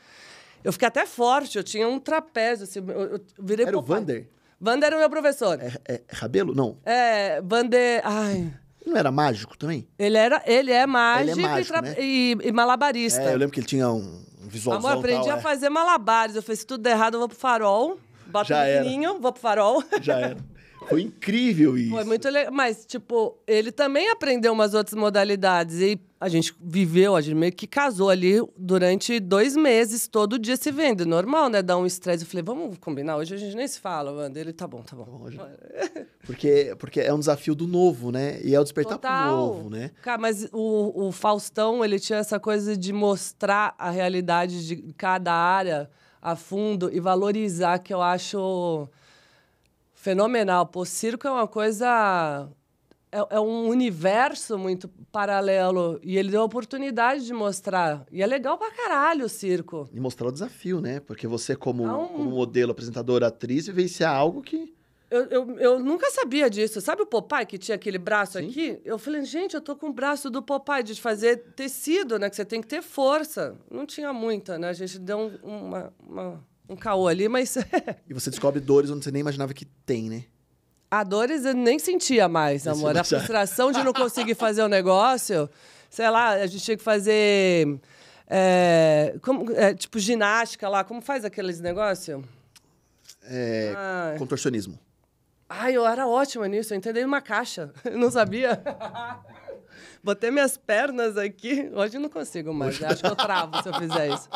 Eu 0.65 0.73
fiquei 0.73 0.89
até 0.89 1.07
forte, 1.07 1.57
eu 1.59 1.65
tinha 1.65 1.89
um 1.89 1.99
trapézio. 1.99 2.65
Assim, 2.65 2.79
eu, 2.81 3.01
eu 3.15 3.21
virei 3.39 3.67
Era 3.67 3.79
o. 3.79 3.83
Vander? 3.83 4.29
Vander 4.61 4.87
era 4.89 4.97
o 4.97 4.99
meu 5.01 5.11
professor. 5.11 5.59
É, 5.61 5.73
é 5.87 6.03
Rabelo? 6.13 6.55
Não. 6.55 6.79
É, 6.85 7.41
Vander. 7.43 8.01
Ai. 8.05 8.53
Não 8.87 8.97
era 8.97 9.11
mágico 9.11 9.57
também? 9.57 9.89
Ele, 9.99 10.17
era, 10.17 10.43
ele 10.47 10.73
é 10.73 10.87
mágico, 10.87 11.39
e 11.39 11.43
mágico, 11.43 11.73
tra- 11.73 11.83
né? 11.83 11.95
e, 11.99 12.37
e 12.43 12.53
malabarista. 12.53 13.23
É, 13.23 13.33
eu 13.33 13.39
lembro 13.39 13.53
que 13.53 13.61
ele 13.61 13.67
tinha 13.67 13.89
um 13.89 14.23
visualzão 14.41 14.91
Amor, 14.91 14.99
aprendi 15.01 15.27
tal, 15.27 15.37
a 15.37 15.39
é. 15.39 15.41
fazer 15.41 15.69
malabares. 15.69 16.37
Eu 16.37 16.43
falei, 16.43 16.57
se 16.57 16.67
tudo 16.67 16.83
der 16.83 16.91
errado, 16.93 17.15
eu 17.15 17.21
vou 17.21 17.29
pro 17.29 17.39
farol. 17.39 17.99
Boto 18.27 18.49
Já 18.49 18.59
um 18.59 18.61
era. 18.63 18.85
pininho, 18.85 19.21
vou 19.21 19.33
pro 19.33 19.41
farol. 19.43 19.83
Já 20.01 20.19
era. 20.21 20.37
Foi 20.89 21.03
incrível 21.03 21.77
isso. 21.79 21.91
Foi 21.91 22.05
muito 22.05 22.29
legal. 22.29 22.53
Mas, 22.53 22.85
tipo, 22.85 23.39
ele 23.47 23.71
também 23.73 24.09
aprendeu 24.11 24.53
umas 24.53 24.75
outras 24.75 24.99
modalidades. 24.99 25.81
E 25.81 26.01
a 26.21 26.29
gente 26.29 26.55
viveu, 26.61 27.17
a 27.17 27.21
gente 27.21 27.35
meio 27.35 27.53
que 27.53 27.67
casou 27.67 28.09
ali 28.11 28.37
durante 28.57 29.19
dois 29.19 29.57
meses, 29.57 30.07
todo 30.07 30.39
dia 30.39 30.57
se 30.57 30.71
vendo. 30.71 31.05
Normal, 31.07 31.49
né? 31.49 31.63
Dar 31.63 31.77
um 31.79 31.87
estresse. 31.87 32.25
Eu 32.25 32.29
falei, 32.31 32.43
vamos 32.45 32.79
combinar. 32.79 33.17
Hoje 33.17 33.35
a 33.35 33.39
gente 33.39 33.57
nem 33.57 33.67
se 33.67 33.81
fala, 33.81 34.13
Wanda. 34.13 34.39
Ele 34.39 34.53
tá 34.53 34.67
bom, 34.67 34.83
tá 34.83 34.95
bom. 34.95 35.23
Hoje- 35.25 35.39
Porque, 36.25 36.75
porque 36.79 37.01
é 37.01 37.13
um 37.13 37.19
desafio 37.19 37.55
do 37.55 37.67
novo, 37.67 38.13
né? 38.13 38.39
E 38.45 38.55
é 38.55 38.61
o 38.61 38.63
despertar 38.63 38.99
pro 38.99 39.09
Total. 39.09 39.37
novo, 39.37 39.71
né? 39.71 39.91
Cara, 40.03 40.19
mas 40.19 40.49
o, 40.53 41.07
o 41.09 41.13
Faustão, 41.13 41.85
ele 41.85 41.99
tinha 41.99 42.19
essa 42.19 42.39
coisa 42.39 42.77
de 42.77 42.93
mostrar 42.93 43.75
a 43.79 43.91
realidade 43.91 44.67
de 44.67 44.77
cada 44.97 45.33
área 45.33 45.91
a 46.21 46.37
fundo 46.37 46.89
e 46.93 47.01
valorizar, 47.01 47.81
que 47.81 47.93
eu 47.93 48.01
acho 48.01 48.89
fenomenal. 50.03 50.67
Pô, 50.67 50.85
circo 50.85 51.27
é 51.27 51.31
uma 51.31 51.47
coisa... 51.47 52.49
É, 53.15 53.37
é 53.37 53.41
um 53.41 53.69
universo 53.69 54.59
muito 54.59 54.89
paralelo. 55.13 56.01
E 56.03 56.17
ele 56.19 56.31
deu 56.31 56.41
a 56.41 56.45
oportunidade 56.45 57.25
de 57.27 57.33
mostrar. 57.33 58.05
E 58.11 58.23
é 58.23 58.27
legal 58.27 58.57
pra 58.59 58.71
caralho 58.73 59.27
o 59.27 59.29
circo. 59.29 59.89
E 59.93 60.01
mostrar 60.01 60.29
o 60.29 60.33
desafio, 60.33 60.81
né? 60.81 60.99
Porque 60.99 61.27
você, 61.27 61.55
como, 61.55 61.87
É 61.87 61.93
um- 61.93 62.07
como 62.09 62.31
modelo, 62.31 62.73
apresentadora, 62.73 63.27
atriz, 63.29 63.67
vivenciar 63.67 64.15
algo 64.15 64.43
que. 64.43 64.75
Eu, 65.11 65.25
eu, 65.27 65.59
eu 65.61 65.79
nunca 65.79 66.11
sabia 66.11 66.49
disso. 66.49 66.81
Sabe 66.81 67.03
o 67.03 67.07
Popeye 67.07 67.45
que 67.45 67.59
tinha 67.59 67.75
aquele 67.75 67.99
braço 67.99 68.39
Sim. 68.39 68.49
aqui? 68.49 68.81
Eu 68.83 68.99
falei, 68.99 69.23
gente, 69.27 69.55
eu 69.55 69.61
tô 69.61 69.77
com 69.77 69.89
o 69.91 69.93
braço 69.93 70.31
do 70.31 70.43
Popeye 70.43 70.83
de 70.83 70.99
fazer 70.99 71.37
tecido, 71.55 72.19
né? 72.19 72.31
Que 72.31 72.37
você 72.37 72.47
tem 72.47 72.63
que 72.63 72.67
ter 72.67 72.83
força. 72.83 73.55
Não 73.71 73.85
tinha 73.85 74.11
muita, 74.15 74.59
né? 74.59 74.71
A 74.71 74.73
gente 74.73 74.99
deu 74.99 75.19
um, 75.19 75.67
uma, 75.67 75.93
uma- 76.09 76.45
um 76.73 76.77
caô 76.77 77.09
ali, 77.09 77.29
mas 77.29 77.57
E 78.09 78.15
você 78.15 78.31
descobre 78.31 78.61
dores 78.61 78.91
onde 78.91 79.05
você 79.05 79.11
nem 79.11 79.21
imaginava 79.21 79.53
que 79.55 79.65
tem, 79.65 80.09
né? 80.09 80.25
a 80.93 81.03
dores 81.05 81.47
eu 81.47 81.55
nem 81.55 81.79
sentia 81.79 82.29
mais, 82.29 82.65
Nem 82.65 82.75
se 82.75 82.81
amor. 82.81 82.99
A 82.99 83.03
frustração 83.03 83.73
de 83.73 83.83
não 83.83 83.95
conseguir 83.95 84.35
fazer 84.35 84.63
o 84.63 84.69
negócio. 84.69 85.49
Sei 85.89 86.09
lá, 86.11 86.33
a 86.33 86.47
gente 86.47 86.63
tinha 86.63 86.77
que 86.77 86.83
fazer. 86.83 87.81
é, 88.29 89.15
como, 89.23 89.51
é, 89.53 89.73
tipo, 89.73 89.99
ginástica 89.99 90.69
lá. 90.69 90.85
Como 90.85 91.01
faz 91.01 91.25
aqueles 91.25 91.61
negócios? 91.61 92.23
É, 93.23 93.73
Ai. 93.75 94.19
Contorcionismo. 94.19 94.79
Ai, 95.49 95.75
eu 95.75 95.87
era 95.87 96.07
ótima 96.07 96.47
nisso, 96.47 96.75
eu 96.75 96.79
entendi 96.79 97.03
uma 97.05 97.23
caixa. 97.23 97.73
Eu 97.85 97.99
não 97.99 98.11
sabia. 98.11 98.63
Botei 100.05 100.31
minhas 100.31 100.57
pernas 100.59 101.17
aqui. 101.17 101.71
Hoje 101.75 101.97
eu 101.97 102.01
não 102.01 102.09
consigo 102.09 102.53
mais. 102.53 102.81
Eu 102.81 102.89
acho 102.89 103.03
que 103.03 103.07
eu 103.07 103.15
travo 103.15 103.63
se 103.63 103.69
eu 103.69 103.75
fizer 103.75 104.13
isso. 104.13 104.29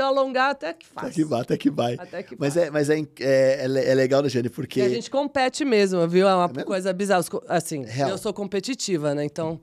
Se 0.00 0.02
eu 0.02 0.06
alongar, 0.06 0.50
até 0.50 0.72
que 0.72 0.86
faço. 0.86 1.06
Até 1.06 1.14
que 1.14 1.24
vai, 1.24 1.40
até 1.42 1.56
que 1.56 1.70
vai. 1.70 1.94
Até 1.94 2.22
que 2.22 2.36
mas 2.38 2.54
vai. 2.54 2.64
é, 2.64 2.70
mas 2.70 2.90
é, 2.90 2.98
é, 2.98 3.04
é 3.20 3.90
é 3.90 3.94
legal, 3.94 4.22
né, 4.22 4.28
Jane? 4.28 4.48
Porque. 4.48 4.80
E 4.80 4.82
a 4.82 4.88
gente 4.88 5.10
compete 5.10 5.64
mesmo, 5.64 6.06
viu? 6.08 6.26
É 6.26 6.34
uma 6.34 6.48
mesmo? 6.48 6.64
coisa 6.64 6.92
bizarra. 6.92 7.22
Assim, 7.48 7.84
Real. 7.84 8.08
eu 8.08 8.18
sou 8.18 8.32
competitiva, 8.32 9.14
né? 9.14 9.24
Então, 9.24 9.60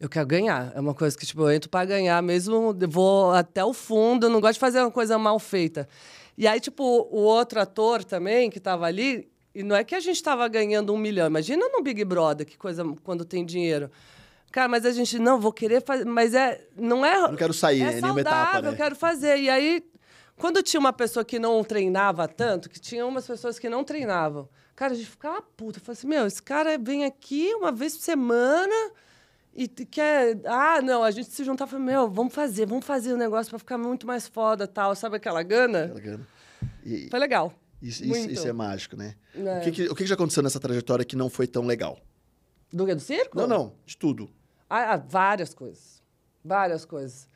eu 0.00 0.08
quero 0.08 0.26
ganhar. 0.26 0.72
É 0.74 0.80
uma 0.80 0.94
coisa 0.94 1.16
que, 1.16 1.24
tipo, 1.24 1.42
eu 1.42 1.52
entro 1.52 1.70
pra 1.70 1.84
ganhar 1.84 2.20
mesmo, 2.22 2.74
vou 2.88 3.30
até 3.32 3.64
o 3.64 3.72
fundo, 3.72 4.28
não 4.28 4.40
gosto 4.40 4.54
de 4.54 4.60
fazer 4.60 4.80
uma 4.80 4.90
coisa 4.90 5.16
mal 5.18 5.38
feita. 5.38 5.88
E 6.36 6.48
aí, 6.48 6.58
tipo, 6.58 6.82
o 6.82 7.20
outro 7.20 7.60
ator 7.60 8.02
também, 8.02 8.50
que 8.50 8.58
tava 8.58 8.86
ali, 8.86 9.28
e 9.54 9.62
não 9.62 9.76
é 9.76 9.84
que 9.84 9.94
a 9.94 10.00
gente 10.00 10.22
tava 10.22 10.48
ganhando 10.48 10.92
um 10.92 10.96
milhão. 10.96 11.26
Imagina 11.26 11.68
no 11.68 11.82
Big 11.82 12.04
Brother, 12.04 12.46
que 12.46 12.56
coisa 12.56 12.84
quando 13.04 13.24
tem 13.24 13.44
dinheiro. 13.44 13.90
Cara, 14.50 14.68
mas 14.68 14.84
a 14.84 14.90
gente, 14.90 15.18
não, 15.18 15.38
vou 15.40 15.52
querer 15.52 15.82
fazer. 15.82 16.04
Mas 16.04 16.34
é. 16.34 16.66
Não 16.76 17.04
é. 17.04 17.20
não 17.20 17.36
quero 17.36 17.52
sair, 17.54 17.82
é 17.82 17.84
né? 17.84 17.90
Nenhuma 18.00 18.14
saudável, 18.22 18.40
etapa, 18.48 18.62
né? 18.62 18.68
eu 18.68 18.76
quero 18.76 18.96
fazer. 18.96 19.38
E 19.38 19.48
aí, 19.48 19.84
quando 20.36 20.62
tinha 20.62 20.80
uma 20.80 20.92
pessoa 20.92 21.24
que 21.24 21.38
não 21.38 21.62
treinava 21.62 22.26
tanto, 22.26 22.68
que 22.68 22.80
tinha 22.80 23.06
umas 23.06 23.26
pessoas 23.26 23.58
que 23.58 23.68
não 23.68 23.84
treinavam, 23.84 24.48
cara, 24.74 24.92
a 24.92 24.96
gente 24.96 25.08
ficava 25.08 25.40
puta. 25.40 25.78
Eu 25.78 25.82
falei 25.84 25.98
assim, 25.98 26.06
meu, 26.08 26.26
esse 26.26 26.42
cara 26.42 26.76
vem 26.78 27.04
aqui 27.04 27.54
uma 27.54 27.70
vez 27.70 27.96
por 27.96 28.02
semana 28.02 28.74
e 29.54 29.68
quer... 29.68 30.40
Ah, 30.44 30.80
não, 30.82 31.04
a 31.04 31.10
gente 31.10 31.30
se 31.30 31.44
juntar 31.44 31.66
e 31.66 31.70
falou, 31.70 31.84
meu, 31.86 32.10
vamos 32.10 32.34
fazer, 32.34 32.66
vamos 32.66 32.84
fazer 32.84 33.12
o 33.12 33.16
negócio 33.16 33.50
pra 33.50 33.58
ficar 33.58 33.78
muito 33.78 34.06
mais 34.06 34.26
foda 34.26 34.66
tal. 34.66 34.96
Sabe 34.96 35.16
aquela 35.16 35.42
gana? 35.44 35.84
Aquela 35.84 36.00
grana. 36.00 36.26
E, 36.84 37.08
Foi 37.08 37.20
legal. 37.20 37.52
isso, 37.80 38.04
isso, 38.04 38.30
isso 38.30 38.48
é 38.48 38.52
mágico, 38.52 38.96
né? 38.96 39.14
É. 39.34 39.58
O, 39.58 39.60
que, 39.62 39.70
que- 39.72 39.88
o 39.88 39.94
que 39.94 40.06
já 40.06 40.14
aconteceu 40.14 40.42
nessa 40.42 40.58
trajetória 40.58 41.04
que 41.04 41.14
não 41.14 41.30
foi 41.30 41.46
tão 41.46 41.64
legal? 41.66 41.98
Do 42.72 42.86
que? 42.86 42.94
Do 42.94 43.00
circo? 43.00 43.36
Não, 43.38 43.46
não, 43.46 43.72
de 43.84 43.96
tudo. 43.96 44.30
Ah, 44.70 44.94
ah, 44.94 44.96
várias 44.96 45.52
coisas. 45.52 46.00
Várias 46.44 46.84
coisas. 46.84 47.28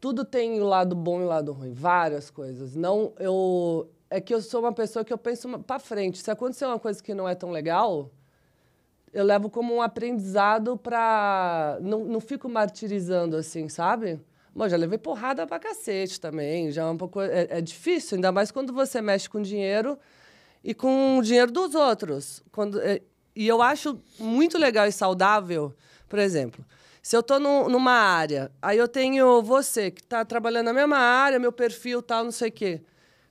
Tudo 0.00 0.24
tem 0.24 0.60
o 0.60 0.64
lado 0.64 0.96
bom 0.96 1.20
e 1.20 1.24
o 1.24 1.28
lado 1.28 1.52
ruim. 1.52 1.72
Várias 1.72 2.30
coisas. 2.30 2.74
Não, 2.74 3.12
eu. 3.18 3.88
É 4.10 4.20
que 4.20 4.34
eu 4.34 4.42
sou 4.42 4.60
uma 4.60 4.72
pessoa 4.72 5.04
que 5.04 5.12
eu 5.12 5.18
penso 5.18 5.48
pra 5.60 5.78
frente. 5.78 6.18
Se 6.18 6.30
acontecer 6.30 6.66
uma 6.66 6.80
coisa 6.80 7.00
que 7.00 7.14
não 7.14 7.28
é 7.28 7.34
tão 7.36 7.52
legal, 7.52 8.10
eu 9.12 9.24
levo 9.24 9.48
como 9.48 9.72
um 9.72 9.80
aprendizado 9.80 10.76
pra. 10.76 11.78
Não, 11.80 12.04
não 12.04 12.20
fico 12.20 12.48
martirizando 12.48 13.36
assim, 13.36 13.68
sabe? 13.68 14.20
Bom, 14.52 14.68
já 14.68 14.76
levei 14.76 14.98
porrada 14.98 15.46
pra 15.46 15.60
cacete 15.60 16.20
também. 16.20 16.72
Já 16.72 16.82
é 16.82 16.86
um 16.86 16.96
pouco. 16.96 17.20
É, 17.20 17.46
é 17.50 17.60
difícil, 17.60 18.16
ainda 18.16 18.32
mais 18.32 18.50
quando 18.50 18.72
você 18.72 19.00
mexe 19.00 19.30
com 19.30 19.40
dinheiro 19.40 19.96
e 20.64 20.74
com 20.74 21.18
o 21.18 21.22
dinheiro 21.22 21.52
dos 21.52 21.76
outros. 21.76 22.42
Quando, 22.50 22.80
é, 22.80 23.00
e 23.36 23.46
eu 23.46 23.62
acho 23.62 24.00
muito 24.18 24.58
legal 24.58 24.86
e 24.86 24.92
saudável, 24.92 25.72
por 26.08 26.18
exemplo, 26.18 26.64
se 27.02 27.16
eu 27.16 27.20
estou 27.20 27.38
numa 27.40 27.92
área, 27.92 28.50
aí 28.60 28.76
eu 28.78 28.86
tenho 28.88 29.42
você 29.42 29.90
que 29.90 30.00
está 30.02 30.24
trabalhando 30.24 30.66
na 30.66 30.72
mesma 30.72 30.98
área, 30.98 31.38
meu 31.38 31.52
perfil 31.52 32.02
tal, 32.02 32.24
não 32.24 32.30
sei 32.32 32.48
o 32.48 32.52
quê. 32.52 32.82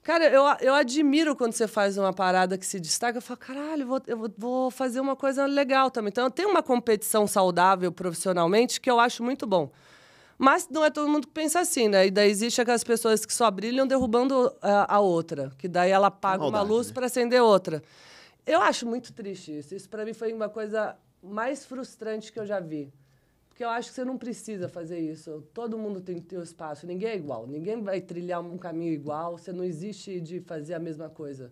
Cara, 0.02 0.26
eu, 0.28 0.44
eu 0.62 0.74
admiro 0.74 1.36
quando 1.36 1.52
você 1.54 1.68
faz 1.68 1.98
uma 1.98 2.12
parada 2.14 2.58
que 2.58 2.66
se 2.66 2.80
destaca. 2.80 3.18
Eu 3.18 3.22
falo, 3.22 3.38
caralho, 3.40 3.84
eu 3.84 3.88
vou, 3.88 4.02
eu 4.08 4.34
vou- 4.38 4.72
fazer 4.72 5.00
uma 5.00 5.16
coisa 5.16 5.46
legal 5.46 5.92
também. 5.92 6.10
Então, 6.10 6.24
eu 6.24 6.32
tenho 6.32 6.50
uma 6.50 6.64
competição 6.64 7.28
saudável 7.28 7.92
profissionalmente 7.92 8.80
que 8.82 8.90
eu 8.90 9.00
acho 9.00 9.22
muito 9.22 9.46
bom. 9.46 9.70
Mas 10.38 10.68
não 10.72 10.86
é 10.86 10.90
todo 10.90 11.08
mundo 11.10 11.28
que 11.28 11.34
pensa 11.34 11.60
assim, 11.60 11.90
né? 11.90 12.08
E 12.08 12.12
daí 12.12 12.30
existe 12.32 12.62
aquelas 12.62 12.84
pessoas 12.84 13.26
que 13.26 13.34
só 13.34 13.52
brilham 13.52 13.86
derrubando 13.86 14.52
a, 14.62 14.96
a 14.96 15.00
outra. 15.00 15.52
Que 15.58 15.68
daí 15.68 15.92
ela 15.92 16.10
paga 16.10 16.44
uma 16.44 16.52
maldade, 16.52 16.70
luz 16.74 16.88
né? 16.88 16.94
para 16.94 17.06
acender 17.08 17.42
outra. 17.42 17.84
Eu 18.48 18.62
acho 18.62 18.88
muito 18.88 19.12
triste 19.14 19.60
isso. 19.60 19.76
Isso 19.76 19.90
para 19.90 20.06
mim 20.06 20.14
foi 20.14 20.32
uma 20.34 20.48
coisa 20.48 20.96
mais 21.22 21.66
frustrante 21.66 22.32
que 22.32 22.40
eu 22.40 22.46
já 22.46 22.60
vi. 22.62 22.92
Porque 23.60 23.66
eu 23.66 23.72
acho 23.72 23.90
que 23.90 23.96
você 23.96 24.06
não 24.06 24.18
precisa 24.18 24.70
fazer 24.70 25.00
isso. 25.02 25.44
Todo 25.54 25.78
mundo 25.78 26.00
tem 26.00 26.16
que 26.16 26.22
ter 26.22 26.38
o 26.38 26.42
espaço. 26.42 26.88
Ninguém 26.88 27.10
é 27.10 27.16
igual. 27.18 27.46
Ninguém 27.46 27.84
vai 27.84 28.00
trilhar 28.00 28.40
um 28.40 28.58
caminho 28.58 28.94
igual. 28.94 29.38
Você 29.38 29.52
não 29.52 29.66
existe 29.66 30.22
de 30.22 30.40
fazer 30.40 30.76
a 30.76 30.80
mesma 30.80 31.10
coisa. 31.10 31.52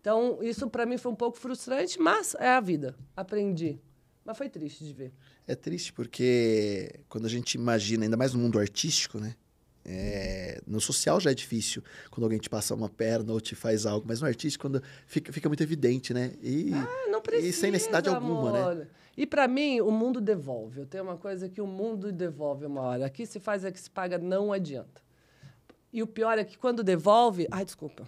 Então, 0.00 0.38
isso 0.40 0.70
para 0.70 0.86
mim 0.86 0.96
foi 0.96 1.10
um 1.10 1.16
pouco 1.16 1.36
frustrante, 1.36 1.98
mas 1.98 2.36
é 2.38 2.50
a 2.50 2.60
vida. 2.60 2.94
Aprendi. 3.16 3.80
Mas 4.24 4.38
foi 4.38 4.48
triste 4.48 4.84
de 4.84 4.92
ver. 4.92 5.12
É 5.48 5.56
triste 5.56 5.92
porque 5.92 7.00
quando 7.08 7.26
a 7.26 7.28
gente 7.28 7.54
imagina, 7.54 8.04
ainda 8.04 8.16
mais 8.16 8.32
no 8.32 8.38
mundo 8.38 8.56
artístico, 8.60 9.18
né? 9.18 9.34
É, 9.84 10.60
no 10.64 10.80
social 10.80 11.18
já 11.18 11.32
é 11.32 11.34
difícil 11.34 11.82
quando 12.08 12.22
alguém 12.22 12.38
te 12.38 12.48
passa 12.48 12.72
uma 12.72 12.88
perna 12.88 13.32
ou 13.32 13.40
te 13.40 13.56
faz 13.56 13.84
algo, 13.84 14.06
mas 14.06 14.20
no 14.20 14.28
artístico 14.28 14.62
quando 14.62 14.80
fica, 15.06 15.32
fica 15.32 15.48
muito 15.48 15.62
evidente, 15.64 16.14
né? 16.14 16.34
E, 16.40 16.70
Ah, 16.72 17.08
não 17.10 17.20
precisa. 17.20 17.48
e 17.48 17.52
sem 17.52 17.72
necessidade 17.72 18.08
alguma, 18.08 18.74
né? 18.74 18.86
E 19.18 19.26
para 19.26 19.48
mim, 19.48 19.80
o 19.80 19.90
mundo 19.90 20.20
devolve. 20.20 20.78
Eu 20.78 20.86
tenho 20.86 21.02
uma 21.02 21.16
coisa 21.16 21.48
que 21.48 21.60
o 21.60 21.66
mundo 21.66 22.12
devolve 22.12 22.64
uma 22.64 22.82
hora. 22.82 23.06
Aqui 23.06 23.26
se 23.26 23.40
faz, 23.40 23.64
aqui 23.64 23.80
se 23.80 23.90
paga, 23.90 24.16
não 24.16 24.52
adianta. 24.52 25.02
E 25.92 26.00
o 26.04 26.06
pior 26.06 26.38
é 26.38 26.44
que 26.44 26.56
quando 26.56 26.84
devolve. 26.84 27.48
Ai, 27.50 27.64
desculpa. 27.64 28.04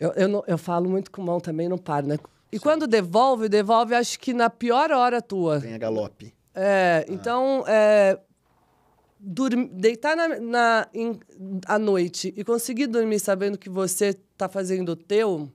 Eu, 0.00 0.12
eu, 0.12 0.28
não, 0.28 0.42
eu 0.46 0.56
falo 0.56 0.88
muito 0.88 1.10
com 1.10 1.20
mão 1.20 1.40
também, 1.40 1.68
não 1.68 1.76
paro, 1.76 2.06
né? 2.06 2.16
E 2.50 2.56
Sim. 2.56 2.62
quando 2.62 2.86
devolve, 2.86 3.50
devolve, 3.50 3.94
acho 3.94 4.18
que 4.18 4.32
na 4.32 4.48
pior 4.48 4.90
hora 4.92 5.20
tua. 5.20 5.58
Vem 5.58 5.74
a 5.74 5.78
galope. 5.78 6.34
É, 6.54 7.04
ah. 7.06 7.12
então, 7.12 7.64
é, 7.68 8.18
dormir, 9.20 9.68
deitar 9.74 10.16
na, 10.16 10.40
na 10.40 10.88
em, 10.94 11.20
à 11.66 11.78
noite 11.78 12.32
e 12.34 12.42
conseguir 12.42 12.86
dormir 12.86 13.18
sabendo 13.18 13.58
que 13.58 13.68
você 13.68 14.06
está 14.06 14.48
fazendo 14.48 14.92
o 14.92 14.96
teu, 14.96 15.52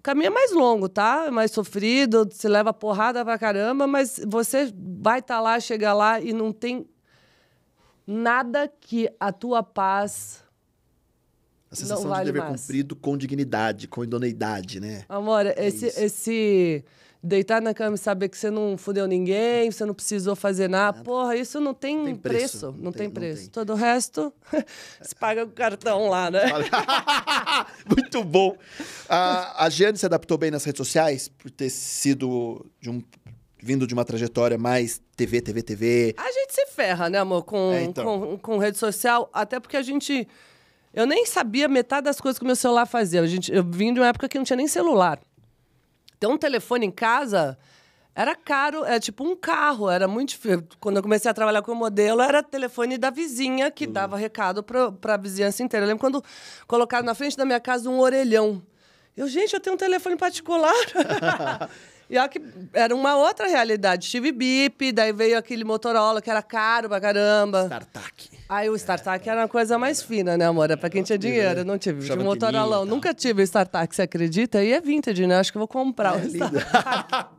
o 0.00 0.02
caminho 0.02 0.28
é 0.28 0.30
mais 0.30 0.50
longo, 0.50 0.88
tá? 0.88 1.26
É 1.26 1.30
mais 1.30 1.50
sofrido, 1.50 2.26
se 2.32 2.48
leva 2.48 2.72
porrada 2.72 3.22
pra 3.22 3.38
caramba, 3.38 3.86
mas 3.86 4.18
você 4.26 4.72
vai 4.74 5.18
estar 5.18 5.34
tá 5.34 5.40
lá, 5.42 5.60
chegar 5.60 5.92
lá 5.92 6.18
e 6.18 6.32
não 6.32 6.52
tem 6.52 6.88
nada 8.06 8.66
que 8.66 9.10
a 9.20 9.30
tua 9.30 9.62
paz. 9.62 10.42
A 11.70 11.76
sensação 11.76 12.08
vale 12.08 12.24
de 12.24 12.32
dever 12.32 12.48
mais. 12.48 12.62
cumprido 12.62 12.96
com 12.96 13.16
dignidade, 13.16 13.86
com 13.86 14.02
idoneidade, 14.02 14.80
né? 14.80 15.04
Amor, 15.08 15.46
é 15.46 15.54
esse, 15.58 15.86
esse 15.86 16.84
deitar 17.22 17.60
na 17.60 17.74
cama 17.74 17.94
e 17.94 17.98
saber 17.98 18.28
que 18.28 18.36
você 18.36 18.50
não 18.50 18.76
fudeu 18.76 19.06
ninguém, 19.06 19.70
você 19.70 19.84
não 19.84 19.94
precisou 19.94 20.34
fazer 20.34 20.68
nada. 20.68 20.98
nada. 20.98 21.04
Porra, 21.04 21.36
isso 21.36 21.60
não 21.60 21.74
tem, 21.74 22.04
tem 22.04 22.16
preço. 22.16 22.38
preço. 22.38 22.66
Não, 22.66 22.84
não, 22.84 22.92
tem, 22.92 23.02
tem 23.02 23.10
preço. 23.10 23.42
Não 23.42 23.42
tem. 23.42 23.50
Todo 23.50 23.72
o 23.72 23.76
resto, 23.76 24.32
se 25.00 25.14
paga 25.14 25.44
com 25.44 25.52
o 25.52 25.54
cartão 25.54 26.08
lá, 26.08 26.30
né? 26.30 26.40
Muito 27.86 28.24
bom. 28.24 28.56
A, 29.08 29.64
a 29.64 29.70
Giane 29.70 29.98
se 29.98 30.06
adaptou 30.06 30.38
bem 30.38 30.50
nas 30.50 30.64
redes 30.64 30.78
sociais 30.78 31.28
por 31.28 31.50
ter 31.50 31.70
sido 31.70 32.66
de 32.80 32.90
um 32.90 33.02
vindo 33.62 33.86
de 33.86 33.94
uma 33.94 34.04
trajetória 34.04 34.56
mais 34.56 35.00
TV, 35.14 35.40
TV, 35.40 35.62
TV. 35.62 36.14
A 36.16 36.32
gente 36.32 36.54
se 36.54 36.66
ferra, 36.66 37.10
né, 37.10 37.18
amor, 37.18 37.44
com, 37.44 37.72
é, 37.72 37.82
então. 37.84 38.04
com, 38.04 38.38
com 38.38 38.58
rede 38.58 38.78
social, 38.78 39.28
até 39.32 39.60
porque 39.60 39.76
a 39.76 39.82
gente. 39.82 40.26
Eu 40.92 41.06
nem 41.06 41.24
sabia 41.26 41.68
metade 41.68 42.04
das 42.04 42.20
coisas 42.20 42.38
que 42.38 42.44
o 42.44 42.46
meu 42.46 42.56
celular 42.56 42.86
fazia. 42.86 43.20
A 43.22 43.26
gente, 43.26 43.52
eu 43.52 43.64
vim 43.64 43.92
de 43.92 44.00
uma 44.00 44.08
época 44.08 44.28
que 44.28 44.36
não 44.36 44.44
tinha 44.44 44.56
nem 44.56 44.66
celular 44.66 45.20
ter 46.20 46.26
um 46.26 46.36
telefone 46.36 46.86
em 46.86 46.90
casa 46.90 47.58
era 48.14 48.34
caro, 48.34 48.84
é 48.84 49.00
tipo 49.00 49.24
um 49.24 49.34
carro, 49.34 49.88
era 49.88 50.06
muito 50.06 50.30
difícil. 50.30 50.64
Quando 50.78 50.96
eu 50.96 51.02
comecei 51.02 51.30
a 51.30 51.32
trabalhar 51.32 51.62
com 51.62 51.72
o 51.72 51.76
modelo, 51.76 52.20
era 52.20 52.42
telefone 52.42 52.98
da 52.98 53.08
vizinha 53.08 53.70
que 53.70 53.86
uhum. 53.86 53.92
dava 53.92 54.16
recado 54.16 54.62
para 54.62 55.14
a 55.14 55.16
vizinhança 55.16 55.62
inteira. 55.62 55.86
Eu 55.86 55.88
lembro 55.88 56.00
quando 56.00 56.22
colocaram 56.66 57.06
na 57.06 57.14
frente 57.14 57.36
da 57.36 57.46
minha 57.46 57.60
casa 57.60 57.88
um 57.88 57.98
orelhão. 57.98 58.62
Eu, 59.16 59.26
gente, 59.26 59.54
eu 59.54 59.60
tenho 59.60 59.74
um 59.74 59.78
telefone 59.78 60.16
particular. 60.16 60.74
e 62.10 62.18
ó, 62.18 62.28
que 62.28 62.42
era 62.74 62.94
uma 62.94 63.16
outra 63.16 63.46
realidade. 63.46 64.10
Tive 64.10 64.32
bip, 64.32 64.92
daí 64.92 65.12
veio 65.12 65.38
aquele 65.38 65.64
Motorola 65.64 66.20
que 66.20 66.28
era 66.28 66.42
caro 66.42 66.88
pra 66.88 67.00
caramba. 67.00 67.62
StarTAC. 67.62 68.39
Aí 68.50 68.68
o 68.68 68.74
StarTAC 68.74 69.28
era 69.28 69.42
uma 69.42 69.48
coisa 69.48 69.78
mais 69.78 70.02
fina, 70.02 70.36
né, 70.36 70.44
amor? 70.44 70.68
É 70.72 70.74
pra 70.74 70.90
quem 70.90 71.04
tinha 71.04 71.16
dinheiro. 71.16 71.60
Eu 71.60 71.64
não 71.64 71.78
tive. 71.78 72.04
Tive 72.04 72.24
Motorola. 72.24 72.84
Nunca 72.84 73.14
tive 73.14 73.44
StarTAC, 73.44 73.94
você 73.94 74.02
acredita? 74.02 74.60
E 74.60 74.72
é 74.72 74.80
vintage, 74.80 75.24
né? 75.24 75.38
Acho 75.38 75.52
que 75.52 75.58
vou 75.58 75.68
comprar 75.68 76.18
é, 76.18 76.24
o 76.24 76.26
StarTAC. 76.26 77.30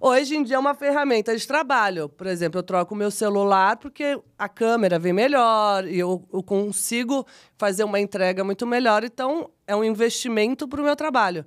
Hoje 0.00 0.36
em 0.36 0.44
dia 0.44 0.54
é 0.54 0.58
uma 0.60 0.72
ferramenta 0.72 1.36
de 1.36 1.44
trabalho. 1.44 2.08
Por 2.08 2.28
exemplo, 2.28 2.60
eu 2.60 2.62
troco 2.62 2.94
o 2.94 2.96
meu 2.96 3.10
celular 3.10 3.76
porque 3.76 4.20
a 4.38 4.48
câmera 4.48 5.00
vem 5.00 5.12
melhor 5.12 5.84
e 5.84 5.98
eu, 5.98 6.24
eu 6.32 6.44
consigo 6.44 7.26
fazer 7.58 7.82
uma 7.82 7.98
entrega 7.98 8.44
muito 8.44 8.64
melhor. 8.68 9.02
Então, 9.02 9.50
é 9.66 9.74
um 9.74 9.82
investimento 9.82 10.68
para 10.68 10.80
o 10.80 10.84
meu 10.84 10.94
trabalho. 10.94 11.44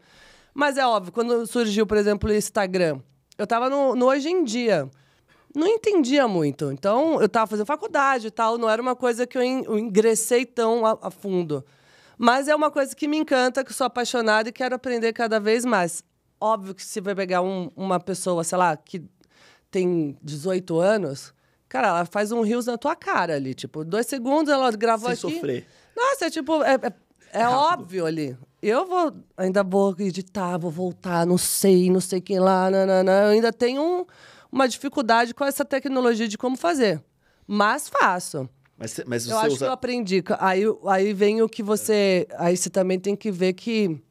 Mas 0.54 0.78
é 0.78 0.86
óbvio, 0.86 1.14
quando 1.14 1.47
surgiu, 1.47 1.88
por 1.88 1.95
exemplo, 1.95 2.30
o 2.30 2.34
Instagram, 2.34 3.00
eu 3.38 3.45
estava 3.45 3.70
no, 3.70 3.95
no 3.95 4.08
Hoje 4.08 4.28
em 4.28 4.43
Dia 4.43 4.89
não 5.60 5.68
entendia 5.68 6.28
muito. 6.28 6.72
Então, 6.72 7.20
eu 7.20 7.26
estava 7.26 7.45
fazendo 7.45 7.66
faculdade 7.66 8.28
e 8.28 8.32
tal, 8.32 8.57
não 8.57 8.70
era 8.70 8.82
uma 8.82 8.95
coisa 8.95 9.28
que 9.28 9.38
eu, 9.38 9.43
ingressei 9.43 10.45
tão 10.45 10.86
a, 10.86 10.97
a, 11.01 11.12
fundo. 11.12 11.64
Mas 12.18 12.47
é 12.47 12.55
uma 12.55 12.72
coisa 12.72 12.95
que 12.95 13.07
me 13.07 13.18
encanta, 13.18 13.64
que 13.64 13.74
sou 13.74 13.86
apaixonada 13.86 14.49
e 14.49 14.51
quero 14.51 14.76
aprender 14.76 15.14
cada 15.14 15.39
vez 15.39 15.66
mais. 15.66 16.03
Óbvio 16.39 16.74
que 16.74 16.84
se 16.84 17.01
vai 17.01 17.14
pegar 17.14 17.41
um, 17.41 17.70
uma 17.76 17.99
pessoa, 17.99 18.43
sei 18.43 18.57
lá, 18.57 18.76
que 18.76 19.03
tem 19.70 20.18
18 20.24 20.80
anos, 20.80 21.34
cara, 21.68 21.89
ela 21.89 22.05
faz 22.05 22.32
um 22.32 22.41
rios 22.41 22.66
na 22.66 22.78
tua 22.78 22.95
cara 22.95 23.36
ali. 23.36 23.53
Tipo, 23.53 23.84
dois 23.84 24.07
segundos 24.07 24.51
ela 24.51 24.72
gravou 24.72 25.14
Sem 25.16 25.30
aqui. 25.30 25.36
sofrer. 25.36 25.68
Nossa, 25.95 26.26
é 26.26 26.30
tipo, 26.30 26.64
é, 26.64 26.76
é, 26.76 27.41
é 27.41 27.47
óbvio 27.47 28.05
ali. 28.05 28.38
Eu 28.62 28.86
vou, 28.86 29.14
ainda 29.38 29.64
vou 29.64 29.95
editar, 29.99 30.57
vou 30.57 30.72
voltar, 30.72 31.26
não 31.26 31.38
sei, 31.38 31.89
não 31.89 32.01
sei 32.01 32.20
quem 32.20 32.39
lá, 32.39 32.70
nanana. 32.70 33.12
Eu 33.24 33.30
ainda 33.30 33.53
tenho 33.53 33.82
um 33.82 34.05
uma 34.52 34.68
dificuldade 34.68 35.34
com 35.34 35.45
essa 35.45 35.64
tecnologia 35.64 36.28
de 36.28 36.38
como 36.38 36.58
fazer. 36.58 37.04
Mas 37.47 37.89
faço. 37.89 38.50
Mas, 38.78 39.02
mas 39.06 39.28
eu 39.28 39.38
acho 39.38 39.56
usa... 39.56 39.58
que 39.58 39.70
eu 39.70 39.74
aprendi. 39.74 40.24
Aí, 40.39 40.64
aí 40.88 41.14
vem 41.14 41.41
o 41.41 41.50
que 41.50 41.62
você. 41.62 42.28
Aí 42.38 42.56
você 42.56 42.70
também 42.70 43.00
tem 43.00 43.16
que 43.16 43.30
ver 43.30 43.54
que 43.54 44.02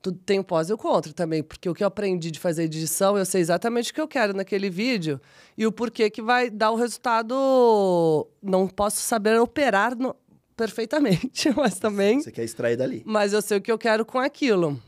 tudo 0.00 0.18
tem 0.24 0.38
o 0.38 0.44
pós 0.44 0.68
e 0.68 0.72
o 0.72 0.78
contra 0.78 1.12
também. 1.12 1.42
Porque 1.42 1.68
o 1.68 1.74
que 1.74 1.82
eu 1.82 1.88
aprendi 1.88 2.30
de 2.30 2.38
fazer 2.38 2.64
edição, 2.64 3.18
eu 3.18 3.24
sei 3.24 3.40
exatamente 3.40 3.90
o 3.90 3.94
que 3.94 4.00
eu 4.00 4.06
quero 4.06 4.32
naquele 4.32 4.70
vídeo 4.70 5.20
e 5.58 5.66
o 5.66 5.72
porquê 5.72 6.08
que 6.08 6.22
vai 6.22 6.50
dar 6.50 6.70
o 6.70 6.76
resultado. 6.76 8.28
Não 8.40 8.68
posso 8.68 9.00
saber 9.00 9.40
operar 9.40 9.96
no... 9.96 10.14
perfeitamente, 10.56 11.50
mas 11.56 11.78
também. 11.80 12.20
Você 12.20 12.30
quer 12.30 12.44
extrair 12.44 12.76
dali. 12.76 13.02
Mas 13.04 13.32
eu 13.32 13.42
sei 13.42 13.58
o 13.58 13.60
que 13.60 13.72
eu 13.72 13.78
quero 13.78 14.04
com 14.04 14.18
aquilo. 14.18 14.80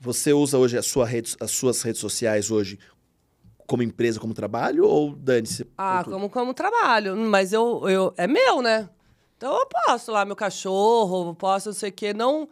Você 0.00 0.32
usa 0.32 0.58
hoje 0.58 0.80
sua 0.82 1.04
rede, 1.04 1.34
as 1.40 1.50
suas 1.50 1.82
redes 1.82 2.00
sociais 2.00 2.52
hoje 2.52 2.78
como 3.68 3.82
empresa, 3.82 4.18
como 4.18 4.32
trabalho, 4.32 4.86
ou 4.86 5.14
dane-se? 5.14 5.66
Ah, 5.76 6.02
como, 6.02 6.30
como 6.30 6.54
trabalho. 6.54 7.14
Mas 7.14 7.52
eu, 7.52 7.86
eu. 7.86 8.14
É 8.16 8.26
meu, 8.26 8.62
né? 8.62 8.88
Então 9.36 9.54
eu 9.56 9.66
posso 9.66 10.10
lá, 10.10 10.24
meu 10.24 10.34
cachorro, 10.34 11.34
posso 11.34 11.68
não 11.68 11.74
sei 11.74 11.90
o 11.90 11.92
quê. 11.92 12.14
Não, 12.14 12.48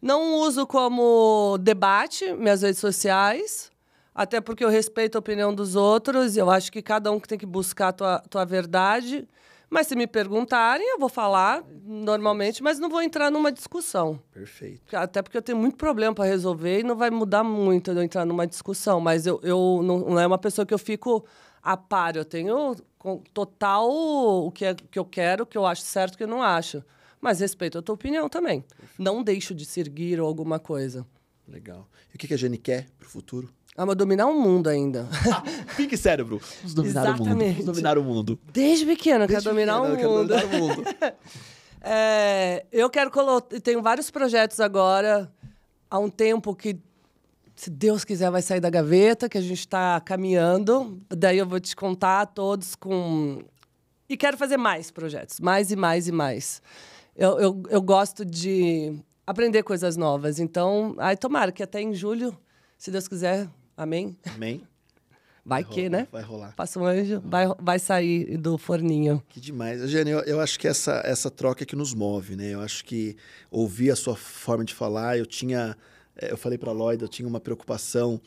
não 0.00 0.36
uso 0.36 0.64
como 0.64 1.58
debate 1.60 2.32
minhas 2.34 2.62
redes 2.62 2.78
sociais. 2.78 3.72
Até 4.14 4.40
porque 4.40 4.64
eu 4.64 4.68
respeito 4.68 5.16
a 5.16 5.18
opinião 5.18 5.52
dos 5.52 5.74
outros. 5.74 6.36
Eu 6.36 6.48
acho 6.48 6.70
que 6.70 6.80
cada 6.80 7.10
um 7.10 7.18
tem 7.18 7.36
que 7.36 7.46
buscar 7.46 7.88
a 7.88 7.92
tua, 7.92 8.18
tua 8.30 8.44
verdade. 8.44 9.28
Mas 9.72 9.86
se 9.86 9.96
me 9.96 10.06
perguntarem, 10.06 10.86
eu 10.86 10.98
vou 10.98 11.08
falar 11.08 11.64
normalmente, 11.82 12.62
mas 12.62 12.78
não 12.78 12.90
vou 12.90 13.00
entrar 13.00 13.30
numa 13.30 13.50
discussão. 13.50 14.20
Perfeito. 14.30 14.94
Até 14.94 15.22
porque 15.22 15.38
eu 15.38 15.40
tenho 15.40 15.56
muito 15.56 15.78
problema 15.78 16.14
para 16.14 16.26
resolver 16.26 16.80
e 16.80 16.82
não 16.82 16.94
vai 16.94 17.08
mudar 17.08 17.42
muito 17.42 17.90
eu 17.90 18.02
entrar 18.02 18.26
numa 18.26 18.46
discussão. 18.46 19.00
Mas 19.00 19.26
eu, 19.26 19.40
eu 19.42 19.80
não, 19.82 20.00
não 20.00 20.20
é 20.20 20.26
uma 20.26 20.36
pessoa 20.36 20.66
que 20.66 20.74
eu 20.74 20.78
fico 20.78 21.24
a 21.62 21.74
par. 21.74 22.16
Eu 22.16 22.24
tenho 22.26 22.76
total 23.32 23.88
o 23.90 24.52
que, 24.52 24.66
é, 24.66 24.74
que 24.74 24.98
eu 24.98 25.06
quero, 25.06 25.44
o 25.44 25.46
que 25.46 25.56
eu 25.56 25.64
acho 25.64 25.80
certo, 25.80 26.16
o 26.16 26.18
que 26.18 26.24
eu 26.24 26.28
não 26.28 26.42
acho. 26.42 26.84
Mas 27.18 27.40
respeito 27.40 27.78
a 27.78 27.82
tua 27.82 27.94
opinião 27.94 28.28
também. 28.28 28.60
Perfeito. 28.60 29.02
Não 29.02 29.22
deixo 29.22 29.54
de 29.54 29.64
seguir 29.64 30.18
alguma 30.18 30.58
coisa. 30.58 31.06
Legal. 31.48 31.88
E 32.12 32.16
o 32.16 32.18
que 32.18 32.34
a 32.34 32.36
Jenny 32.36 32.58
quer 32.58 32.88
para 32.98 33.08
o 33.08 33.10
futuro? 33.10 33.50
Ah, 33.76 33.86
mas 33.86 33.96
dominar 33.96 34.26
o 34.26 34.34
mundo 34.38 34.68
ainda. 34.68 35.08
Fique 35.76 35.96
cérebro. 35.96 36.40
Vamos 36.58 36.74
dominar 36.74 37.04
Exatamente. 37.04 37.22
o 37.22 37.36
mundo. 37.36 37.50
Vamos 37.52 37.64
dominar 37.64 37.98
o 37.98 38.02
mundo. 38.04 38.38
Desde 38.52 38.84
pequeno, 38.84 39.26
Desde 39.26 39.34
quero 39.34 39.44
dominar 39.54 39.80
pequeno, 39.80 40.10
o 40.10 40.18
mundo. 40.18 40.28
Quero 40.28 40.48
dominar 40.48 40.56
o 40.56 40.60
mundo. 40.60 40.84
é, 41.80 42.66
eu 42.70 42.90
quero 42.90 43.10
colocar. 43.10 43.60
Tenho 43.60 43.80
vários 43.80 44.10
projetos 44.10 44.60
agora. 44.60 45.32
Há 45.90 45.98
um 45.98 46.10
tempo 46.10 46.54
que, 46.54 46.78
se 47.56 47.70
Deus 47.70 48.04
quiser, 48.04 48.30
vai 48.30 48.42
sair 48.42 48.60
da 48.60 48.68
gaveta, 48.68 49.26
que 49.28 49.38
a 49.38 49.42
gente 49.42 49.60
está 49.60 49.98
caminhando. 50.00 51.00
Daí 51.08 51.38
eu 51.38 51.46
vou 51.46 51.58
te 51.58 51.74
contar 51.74 52.26
todos 52.26 52.74
com. 52.74 53.42
E 54.06 54.18
quero 54.18 54.36
fazer 54.36 54.58
mais 54.58 54.90
projetos. 54.90 55.40
Mais 55.40 55.70
e 55.70 55.76
mais 55.76 56.08
e 56.08 56.12
mais. 56.12 56.60
Eu, 57.16 57.38
eu, 57.40 57.62
eu 57.70 57.80
gosto 57.80 58.22
de 58.22 58.94
aprender 59.26 59.62
coisas 59.62 59.96
novas. 59.96 60.38
Então, 60.38 60.94
ai, 60.98 61.16
tomara 61.16 61.50
que 61.50 61.62
até 61.62 61.80
em 61.80 61.94
julho, 61.94 62.36
se 62.76 62.90
Deus 62.90 63.08
quiser, 63.08 63.48
Amém? 63.76 64.16
Amém. 64.34 64.62
Vai, 65.44 65.64
vai 65.64 65.72
que, 65.72 65.80
rolar, 65.80 65.90
né? 65.90 66.08
Vai 66.12 66.22
rolar. 66.22 66.54
Passa 66.54 66.78
um 66.78 66.86
anjo, 66.86 67.20
vai, 67.24 67.46
vai 67.58 67.76
sair 67.76 68.36
do 68.36 68.56
forninho. 68.56 69.20
Que 69.28 69.40
demais. 69.40 69.80
Eugênio, 69.80 70.18
eu, 70.18 70.34
eu 70.34 70.40
acho 70.40 70.56
que 70.56 70.68
essa, 70.68 71.02
essa 71.04 71.32
troca 71.32 71.64
é 71.64 71.66
que 71.66 71.74
nos 71.74 71.92
move, 71.92 72.36
né? 72.36 72.54
Eu 72.54 72.60
acho 72.60 72.84
que 72.84 73.16
ouvir 73.50 73.90
a 73.90 73.96
sua 73.96 74.14
forma 74.14 74.64
de 74.64 74.72
falar, 74.72 75.18
eu 75.18 75.26
tinha... 75.26 75.76
Eh, 76.14 76.30
eu 76.30 76.36
falei 76.36 76.56
pra 76.56 76.70
Lloyd, 76.70 77.02
eu 77.02 77.08
tinha 77.08 77.26
uma 77.26 77.40
preocupação 77.40 78.20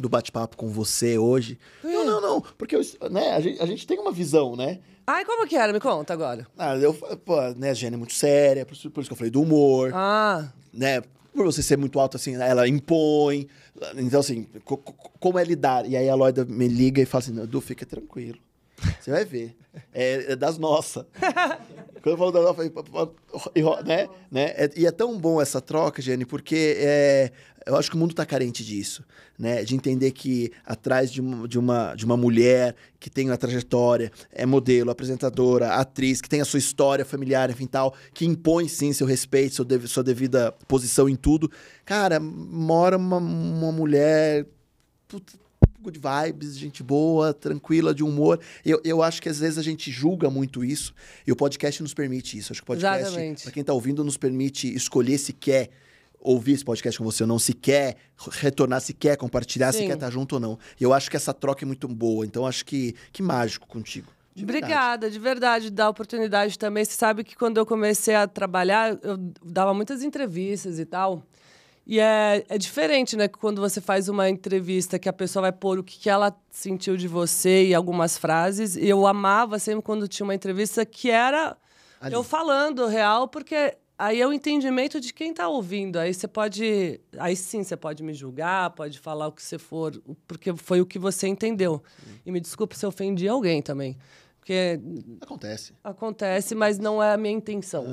do 0.00 0.08
bate-papo 0.08 0.56
com 0.56 0.68
você 0.68 1.16
hoje. 1.16 1.58
É. 1.84 1.86
Não, 1.86 2.04
não, 2.04 2.20
não. 2.20 2.40
Porque 2.40 2.76
né, 3.10 3.30
a, 3.32 3.40
gente, 3.40 3.62
a 3.62 3.66
gente 3.66 3.86
tem 3.86 3.98
uma 3.98 4.10
visão, 4.10 4.56
né? 4.56 4.80
Ai, 5.06 5.24
como 5.24 5.46
que 5.46 5.56
era? 5.56 5.72
Me 5.72 5.80
conta 5.80 6.12
agora. 6.12 6.46
Ah, 6.58 6.76
eu, 6.76 6.94
pô, 6.94 7.40
né, 7.56 7.70
a 7.70 7.74
Jenny 7.74 7.94
é 7.94 7.98
muito 7.98 8.14
séria, 8.14 8.64
por, 8.64 8.74
isso 8.74 8.90
que 8.90 9.12
eu 9.12 9.16
falei 9.16 9.30
do 9.30 9.42
humor. 9.42 9.92
Ah. 9.94 10.50
Né, 10.72 11.02
por 11.34 11.44
você 11.44 11.62
ser 11.62 11.76
muito 11.76 12.00
alto, 12.00 12.16
assim, 12.16 12.34
ela 12.34 12.66
impõe. 12.66 13.46
Então, 13.96 14.20
assim, 14.20 14.44
co 14.64 14.76
como 14.78 15.38
é 15.38 15.44
lidar? 15.44 15.88
E 15.88 15.96
aí 15.96 16.08
a 16.08 16.14
Loida 16.14 16.44
me 16.44 16.68
liga 16.68 17.02
e 17.02 17.06
fala 17.06 17.24
assim, 17.24 17.40
Edu, 17.40 17.60
fica 17.60 17.84
tranquilo. 17.84 18.38
Você 19.00 19.10
vai 19.10 19.24
ver. 19.24 19.56
É, 19.92 20.32
é 20.32 20.36
das 20.36 20.56
nossas. 20.58 21.04
Quando 22.02 22.12
eu 22.14 22.18
falo 22.18 22.30
das 22.32 22.44
nossas, 22.44 22.70
eu 23.54 23.82
né? 23.82 24.08
né? 24.30 24.44
É- 24.56 24.70
e 24.76 24.86
é 24.86 24.90
tão 24.90 25.18
bom 25.18 25.40
essa 25.40 25.60
troca, 25.60 26.00
Jenny, 26.02 26.24
porque 26.26 26.76
é, 26.78 27.32
eu 27.66 27.74
acho 27.76 27.90
que 27.90 27.96
o 27.96 27.98
mundo 27.98 28.10
está 28.10 28.26
carente 28.26 28.62
disso, 28.62 29.02
né? 29.38 29.64
De 29.64 29.74
entender 29.74 30.10
que 30.12 30.52
atrás 30.66 31.10
de 31.10 31.20
uma, 31.20 31.48
de, 31.48 31.58
uma, 31.58 31.94
de 31.94 32.04
uma 32.04 32.16
mulher 32.16 32.76
que 33.00 33.08
tem 33.08 33.28
uma 33.30 33.38
trajetória, 33.38 34.12
é 34.30 34.44
modelo, 34.44 34.90
apresentadora, 34.90 35.74
atriz, 35.74 36.20
que 36.20 36.28
tem 36.28 36.40
a 36.42 36.44
sua 36.44 36.58
história 36.58 37.04
familiar, 37.04 37.48
enfim, 37.50 37.66
tal, 37.66 37.94
que 38.12 38.26
impõe 38.26 38.68
sim 38.68 38.92
seu 38.92 39.06
respeito, 39.06 39.54
seu 39.54 39.64
dev- 39.64 39.86
sua 39.86 40.04
devida 40.04 40.52
posição 40.68 41.08
em 41.08 41.16
tudo. 41.16 41.50
Cara, 41.86 42.20
mora 42.20 42.96
uma, 42.98 43.16
uma 43.16 43.72
mulher 43.72 44.46
puta, 45.08 45.32
good 45.84 46.00
vibes, 46.00 46.58
gente 46.58 46.82
boa, 46.82 47.32
tranquila, 47.32 47.94
de 47.94 48.02
humor. 48.02 48.40
Eu, 48.64 48.80
eu 48.84 49.02
acho 49.02 49.20
que 49.20 49.28
às 49.28 49.38
vezes 49.38 49.58
a 49.58 49.62
gente 49.62 49.90
julga 49.90 50.30
muito 50.30 50.64
isso 50.64 50.94
e 51.26 51.32
o 51.32 51.36
podcast 51.36 51.82
nos 51.82 51.94
permite 51.94 52.38
isso. 52.38 52.52
Acho 52.52 52.62
que 52.62 52.64
o 52.64 52.66
podcast, 52.66 53.42
para 53.42 53.52
quem 53.52 53.60
está 53.60 53.72
ouvindo, 53.72 54.02
nos 54.02 54.16
permite 54.16 54.74
escolher 54.74 55.18
se 55.18 55.32
quer 55.32 55.70
ouvir 56.18 56.52
esse 56.52 56.64
podcast 56.64 56.98
com 56.98 57.04
você 57.04 57.22
ou 57.22 57.26
não, 57.26 57.38
se 57.38 57.52
quer 57.52 57.96
retornar, 58.30 58.80
se 58.80 58.94
quer 58.94 59.16
compartilhar, 59.16 59.72
se 59.72 59.80
Sim. 59.80 59.86
quer 59.86 59.94
estar 59.94 60.10
junto 60.10 60.36
ou 60.36 60.40
não. 60.40 60.58
Eu 60.80 60.94
acho 60.94 61.10
que 61.10 61.16
essa 61.16 61.34
troca 61.34 61.64
é 61.64 61.66
muito 61.66 61.86
boa. 61.86 62.24
Então, 62.24 62.46
acho 62.46 62.64
que, 62.64 62.94
que 63.12 63.22
mágico 63.22 63.66
contigo. 63.68 64.10
De. 64.34 64.42
Obrigada, 64.42 65.10
de 65.10 65.18
verdade, 65.18 65.70
da 65.70 65.88
oportunidade 65.88 66.58
também. 66.58 66.84
Você 66.84 66.92
sabe 66.92 67.22
que 67.22 67.36
quando 67.36 67.58
eu 67.58 67.66
comecei 67.66 68.14
a 68.14 68.26
trabalhar, 68.26 68.98
eu 69.02 69.16
dava 69.44 69.74
muitas 69.74 70.02
entrevistas 70.02 70.78
e 70.78 70.86
tal. 70.86 71.22
E 71.86 72.00
é, 72.00 72.44
é 72.48 72.56
diferente, 72.56 73.16
né? 73.16 73.28
Quando 73.28 73.60
você 73.60 73.80
faz 73.80 74.08
uma 74.08 74.28
entrevista 74.28 74.98
que 74.98 75.08
a 75.08 75.12
pessoa 75.12 75.42
vai 75.42 75.52
pôr 75.52 75.78
o 75.78 75.84
que, 75.84 75.98
que 75.98 76.08
ela 76.08 76.34
sentiu 76.50 76.96
de 76.96 77.06
você 77.06 77.66
e 77.66 77.74
algumas 77.74 78.16
frases. 78.16 78.74
E 78.76 78.88
eu 78.88 79.06
amava 79.06 79.58
sempre 79.58 79.82
quando 79.82 80.08
tinha 80.08 80.24
uma 80.24 80.34
entrevista 80.34 80.86
que 80.86 81.10
era 81.10 81.56
Ali. 82.00 82.14
eu 82.14 82.22
falando 82.22 82.86
real, 82.86 83.28
porque 83.28 83.76
aí 83.98 84.20
é 84.20 84.26
o 84.26 84.32
entendimento 84.32 84.98
de 84.98 85.12
quem 85.12 85.30
está 85.30 85.46
ouvindo. 85.46 85.98
Aí 85.98 86.14
você 86.14 86.26
pode. 86.26 87.00
Aí 87.18 87.36
sim, 87.36 87.62
você 87.62 87.76
pode 87.76 88.02
me 88.02 88.14
julgar, 88.14 88.70
pode 88.70 88.98
falar 88.98 89.26
o 89.26 89.32
que 89.32 89.42
você 89.42 89.58
for, 89.58 90.00
porque 90.26 90.54
foi 90.56 90.80
o 90.80 90.86
que 90.86 90.98
você 90.98 91.28
entendeu. 91.28 91.82
E 92.24 92.32
me 92.32 92.40
desculpe 92.40 92.78
se 92.78 92.86
eu 92.86 92.88
ofendi 92.88 93.28
alguém 93.28 93.60
também. 93.60 93.98
Porque 94.44 94.78
Acontece. 95.22 95.72
acontece, 95.82 96.54
mas 96.54 96.78
não 96.78 97.02
é 97.02 97.14
a 97.14 97.16
minha 97.16 97.32
intenção. 97.32 97.86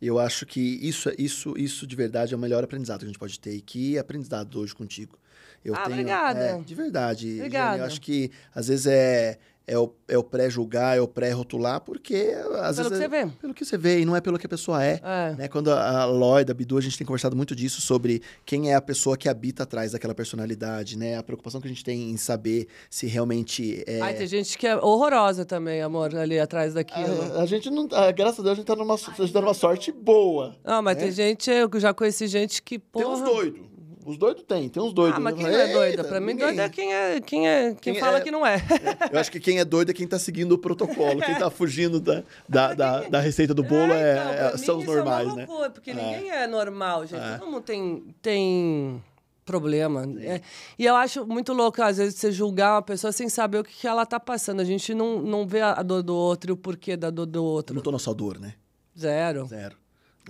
E 0.00 0.06
eu 0.06 0.18
acho 0.18 0.46
que 0.46 0.58
isso, 0.80 1.12
isso, 1.18 1.52
isso 1.58 1.86
de 1.86 1.94
verdade 1.94 2.32
é 2.32 2.36
o 2.38 2.40
melhor 2.40 2.64
aprendizado 2.64 3.00
que 3.00 3.04
a 3.04 3.08
gente 3.08 3.18
pode 3.18 3.38
ter. 3.38 3.52
E 3.54 3.60
que 3.60 3.98
aprendizado 3.98 4.58
hoje 4.60 4.74
contigo. 4.74 5.18
Eu 5.62 5.74
Ah, 5.74 5.82
tenho, 5.82 5.92
obrigada. 5.96 6.40
é, 6.40 6.58
de 6.58 6.74
verdade. 6.74 7.34
Obrigada. 7.36 7.78
eu 7.80 7.84
acho 7.84 8.00
que 8.00 8.30
às 8.54 8.68
vezes 8.68 8.86
é, 8.86 9.38
é 9.66 9.78
o, 9.78 9.92
é 10.08 10.18
o 10.18 10.22
pré-julgar, 10.24 10.96
é 10.96 11.00
o 11.00 11.06
pré-rotular, 11.06 11.80
porque 11.80 12.34
às 12.60 12.76
Pelo 12.76 12.88
que 12.90 12.96
vezes 12.96 12.98
você 12.98 13.04
é 13.04 13.08
vê. 13.08 13.26
pelo 13.40 13.54
que 13.54 13.64
você 13.64 13.78
vê 13.78 14.00
e 14.00 14.04
não 14.04 14.16
é 14.16 14.20
pelo 14.20 14.38
que 14.38 14.46
a 14.46 14.48
pessoa 14.48 14.84
é. 14.84 15.00
É. 15.02 15.34
Né? 15.36 15.48
Quando 15.48 15.70
a, 15.70 16.00
a 16.02 16.04
Lloyd, 16.06 16.50
a 16.50 16.54
Bidu, 16.54 16.76
a 16.76 16.80
gente 16.80 16.98
tem 16.98 17.06
conversado 17.06 17.36
muito 17.36 17.54
disso 17.54 17.80
sobre 17.80 18.20
quem 18.44 18.72
é 18.72 18.74
a 18.74 18.80
pessoa 18.80 19.16
que 19.16 19.28
habita 19.28 19.62
atrás 19.62 19.92
daquela 19.92 20.14
personalidade, 20.14 20.98
né? 20.98 21.16
A 21.18 21.22
preocupação 21.22 21.60
que 21.60 21.66
a 21.66 21.70
gente 21.70 21.84
tem 21.84 22.10
em 22.10 22.16
saber 22.16 22.66
se 22.88 23.06
realmente 23.06 23.84
é. 23.86 24.00
Ai, 24.00 24.14
tem 24.14 24.26
gente 24.26 24.58
que 24.58 24.66
é 24.66 24.76
horrorosa 24.76 25.44
também, 25.44 25.80
amor, 25.82 26.14
ali 26.16 26.38
atrás 26.40 26.74
daquilo. 26.74 27.22
a, 27.36 27.42
a 27.42 27.46
gente 27.46 27.70
não. 27.70 27.88
a- 27.92 28.10
graças 28.10 28.40
a 28.40 28.42
Deus, 28.42 28.52
a 28.52 28.56
gente 28.56 28.66
tá 28.66 28.74
numa, 28.76 28.94
a 28.94 28.96
gente 28.96 29.32
tá 29.32 29.40
numa 29.40 29.54
sorte 29.54 29.92
boa. 29.92 30.56
Não, 30.64 30.82
mas 30.82 30.96
né? 30.96 31.04
tem 31.04 31.12
gente, 31.12 31.50
eu 31.50 31.70
já 31.78 31.94
conheci 31.94 32.26
gente 32.26 32.60
que, 32.62 32.78
Tem 32.78 33.02
porra... 33.02 33.14
uns 33.14 33.20
doidos. 33.20 33.60
Os 34.10 34.18
doidos 34.18 34.42
tem, 34.42 34.68
tem 34.68 34.82
uns 34.82 34.92
doidos. 34.92 35.16
Ah, 35.16 35.20
mas 35.20 35.32
Eu 35.32 35.38
quem 35.38 35.46
não 35.46 35.52
é 35.58 35.66
doida? 35.72 35.86
"Eita, 35.88 36.04
Pra 36.04 36.20
mim, 36.20 36.26
ninguém." 36.28 36.46
doida 36.48 36.62
é 36.64 36.68
quem, 36.68 36.92
é, 36.94 37.20
quem, 37.20 37.48
é, 37.48 37.74
quem, 37.80 37.94
Quem 37.94 38.00
fala 38.02 38.18
é- 38.18 38.20
que 38.20 38.30
não 38.30 38.44
é. 38.46 38.56
Eu 39.12 39.18
acho 39.20 39.30
que 39.30 39.38
quem 39.40 39.58
é 39.58 39.64
doido 39.64 39.90
é 39.90 39.94
quem 39.94 40.06
tá 40.06 40.18
seguindo 40.18 40.52
o 40.52 40.58
protocolo. 40.58 41.20
Quem 41.20 41.34
tá 41.36 41.48
fugindo 41.50 42.00
da, 42.00 42.22
da, 42.48 42.74
da, 42.74 43.00
da 43.08 43.20
receita 43.20 43.54
do 43.54 43.62
bolo 43.62 43.92
é, 43.92 44.12
então, 44.12 44.32
é- 44.48 44.56
são 44.56 44.78
os 44.78 44.84
é 44.84 44.86
normais, 44.86 45.34
né? 45.34 45.46
loucura, 45.46 45.70
Porque 45.70 45.90
É. 45.90 45.94
ninguém 45.94 46.30
é 46.30 46.46
normal, 46.46 47.06
gente. 47.06 47.22
É. 47.22 47.38
Todo 47.38 47.50
mundo 47.50 47.62
tem, 47.62 48.04
tem 48.20 49.02
problema. 49.44 50.04
É, 50.20 50.40
E 50.78 50.84
eu 50.86 50.94
acho 50.94 51.26
muito 51.26 51.52
louco, 51.52 51.82
às 51.82 51.96
vezes, 51.96 52.14
você 52.18 52.30
julgar 52.30 52.74
uma 52.74 52.82
pessoa 52.82 53.12
sem 53.12 53.28
saber 53.28 53.58
o 53.58 53.64
que, 53.64 53.72
que 53.74 53.86
ela 53.86 54.06
tá 54.06 54.20
passando. 54.20 54.60
A 54.60 54.64
gente 54.64 54.94
não, 54.94 55.20
não 55.20 55.46
vê 55.46 55.60
a 55.60 55.82
dor 55.82 56.02
do 56.02 56.14
outro 56.14 56.50
e 56.50 56.52
o 56.52 56.56
porquê 56.56 56.96
da 56.96 57.10
dor 57.10 57.26
do 57.26 57.38
Eu 57.38 57.44
outro. 57.44 57.74
não 57.74 57.82
tô 57.82 57.90
na 57.90 57.98
sua 57.98 58.14
dor, 58.14 58.38
né? 58.38 58.54
Zero. 58.98 59.46
Zero. 59.46 59.76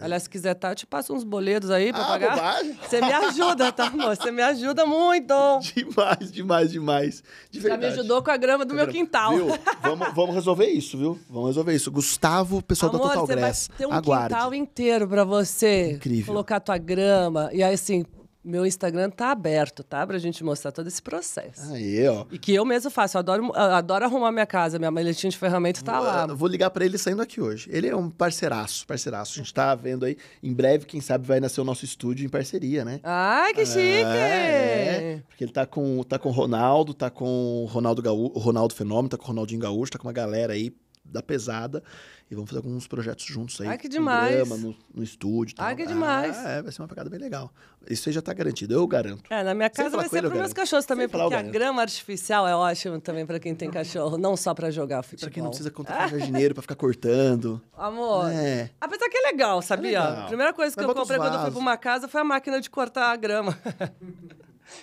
Aliás, 0.03 0.23
se 0.25 0.31
quiser, 0.31 0.55
tá, 0.55 0.71
eu 0.71 0.75
te 0.75 0.87
passo 0.87 1.13
uns 1.15 1.25
boletos 1.25 1.71
aí 1.71 1.93
pra 1.93 2.03
Ah, 2.03 2.07
pagar. 2.07 2.31
bobagem. 2.37 2.79
Você 2.89 3.01
me 3.01 3.13
ajuda, 3.13 3.73
tá, 3.73 3.87
amor? 3.87 4.17
Você 4.17 4.31
me 4.31 4.43
ajuda 4.43 4.87
muito. 4.87 5.35
Demais, 5.75 6.33
demais, 6.33 6.71
demais. 6.73 7.23
De 7.51 7.61
Já 7.61 7.77
me 7.77 7.87
ajudou 7.87 8.23
com 8.23 8.31
a 8.31 8.37
grama 8.37 8.65
do 8.65 8.75
meu 8.75 8.87
quintal. 8.89 9.35
Viu? 9.37 9.47
Vamos, 9.83 10.15
vamos 10.15 10.35
resolver 10.35 10.67
isso, 10.67 10.97
viu? 10.99 11.19
Vamos 11.29 11.49
resolver 11.49 11.75
isso. 11.75 11.91
Gustavo, 11.91 12.63
pessoal 12.63 12.91
Amor, 12.95 13.09
da 13.09 13.15
Total 13.15 13.27
Grass. 13.27 13.69
vai 13.69 13.77
ter 13.79 13.87
um 13.87 13.93
Aguarde. 13.93 14.35
quintal 14.35 14.55
inteiro 14.55 15.09
pra 15.09 15.25
você 15.25 15.93
Incrível. 15.93 16.27
colocar 16.33 16.61
tua 16.61 16.79
grama. 16.79 17.51
E 17.53 17.63
aí, 17.63 17.75
assim, 17.75 18.05
meu 18.43 18.65
Instagram 18.65 19.11
tá 19.11 19.31
aberto, 19.31 19.85
tá? 19.85 20.07
Pra 20.07 20.19
gente 20.19 20.43
mostrar 20.43 20.73
todo 20.73 20.87
esse 20.87 21.03
processo. 21.03 21.73
Aí, 21.73 22.09
ó. 22.09 22.25
E 22.31 22.39
que 22.39 22.55
eu 22.55 22.65
mesmo 22.65 22.91
faço. 22.91 23.17
Eu 23.17 23.21
adoro, 23.21 23.47
eu 23.47 23.53
adoro 23.55 24.05
arrumar 24.05 24.33
minha 24.33 24.47
casa. 24.47 24.79
Minha 24.79 24.91
maletinha 24.91 25.31
de 25.31 25.37
ferramenta 25.37 25.83
tá 25.83 26.01
lá. 26.01 26.27
Eu 26.29 26.37
Vou 26.37 26.49
ligar 26.49 26.71
pra 26.71 26.85
ele 26.85 26.97
saindo 26.97 27.21
aqui 27.21 27.41
hoje. 27.41 27.69
Ele 27.71 27.89
é 27.89 27.95
um 27.95 28.09
parceiraço, 28.09 28.87
parceiraço. 28.87 29.35
A 29.35 29.43
gente 29.43 29.53
tá 29.53 29.75
vendo 29.75 30.05
aí. 30.05 30.17
Em 30.43 30.55
breve, 30.55 30.87
quem 30.87 31.01
sabe, 31.01 31.27
vai 31.27 31.39
nascer 31.39 31.61
o 31.61 31.65
nosso 31.65 31.85
estúdio 31.85 32.25
em 32.25 32.29
parceria, 32.29 32.85
né? 32.85 33.01
Ai, 33.03 33.53
que 33.53 33.67
chique! 33.67 33.81
É, 33.81 35.17
é. 35.17 35.23
porque 35.29 35.45
ele 35.45 35.53
tá 35.53 35.67
com, 35.67 36.03
tá 36.03 36.19
com 36.19 36.31
o 36.31 36.33
Ronaldo, 36.33 36.95
tá 36.95 37.11
com 37.11 37.63
o 37.63 37.67
Ronaldo, 37.67 38.01
Gaú, 38.01 38.33
o 38.35 38.39
Ronaldo 38.39 38.75
Fenômeno, 38.75 39.11
tá 39.11 39.17
com 39.17 39.25
o 39.25 39.29
Ronaldinho 39.29 39.61
Gaúcho, 39.61 39.93
tá 39.93 39.99
com 39.99 40.09
uma 40.09 40.13
galera 40.13 40.55
aí 40.55 40.73
da 41.11 41.23
pesada. 41.23 41.83
E 42.31 42.35
vamos 42.35 42.49
fazer 42.49 42.59
alguns 42.65 42.87
projetos 42.87 43.25
juntos 43.25 43.61
aí. 43.61 43.67
Ai, 43.67 43.77
que 43.77 43.89
demais. 43.89 44.33
grama, 44.37 44.57
no, 44.57 44.77
no 44.95 45.03
estúdio. 45.03 45.55
e 45.59 45.61
Ai, 45.61 45.75
tal. 45.75 45.77
que 45.85 45.93
demais. 45.93 46.37
Ah, 46.39 46.49
é, 46.51 46.63
vai 46.63 46.71
ser 46.71 46.81
uma 46.81 46.87
pegada 46.87 47.11
bem 47.11 47.19
legal. 47.19 47.53
Isso 47.89 48.09
aí 48.09 48.13
já 48.15 48.23
tá 48.23 48.33
garantido, 48.33 48.73
eu 48.73 48.87
garanto. 48.87 49.23
É, 49.29 49.43
na 49.43 49.53
minha 49.53 49.69
casa 49.69 49.97
vai 49.97 50.09
ser 50.09 50.23
para 50.23 50.35
meus 50.37 50.53
cachorros 50.53 50.85
também, 50.87 51.09
Sem 51.09 51.19
porque 51.21 51.35
a 51.35 51.43
grama 51.43 51.83
artificial 51.83 52.47
é 52.47 52.55
ótimo 52.55 53.01
também 53.01 53.27
para 53.27 53.41
quem 53.41 53.53
tem 53.55 53.69
cachorro, 53.69 54.17
não 54.17 54.37
só 54.37 54.55
para 54.55 54.71
jogar 54.71 55.03
futebol. 55.03 55.27
Pra 55.29 55.35
quem 55.35 55.43
não 55.43 55.51
precisa 55.51 55.71
contratar 55.73 56.09
jardineiro 56.11 56.55
pra 56.55 56.63
ficar 56.63 56.77
cortando. 56.77 57.61
Amor, 57.77 58.31
É. 58.31 58.71
apesar 58.81 59.09
que 59.09 59.17
é 59.17 59.31
legal, 59.33 59.61
sabia? 59.61 60.01
legal. 60.05 60.25
A 60.25 60.27
primeira 60.29 60.53
coisa 60.53 60.73
que 60.77 60.81
Mas 60.83 60.89
eu 60.89 60.95
comprei 60.95 61.19
quando 61.19 61.35
eu 61.35 61.41
fui 61.41 61.51
pra 61.51 61.59
uma 61.61 61.77
casa 61.77 62.07
foi 62.07 62.21
a 62.21 62.25
máquina 62.25 62.61
de 62.61 62.71
cortar 62.71 63.11
a 63.11 63.17
grama. 63.17 63.59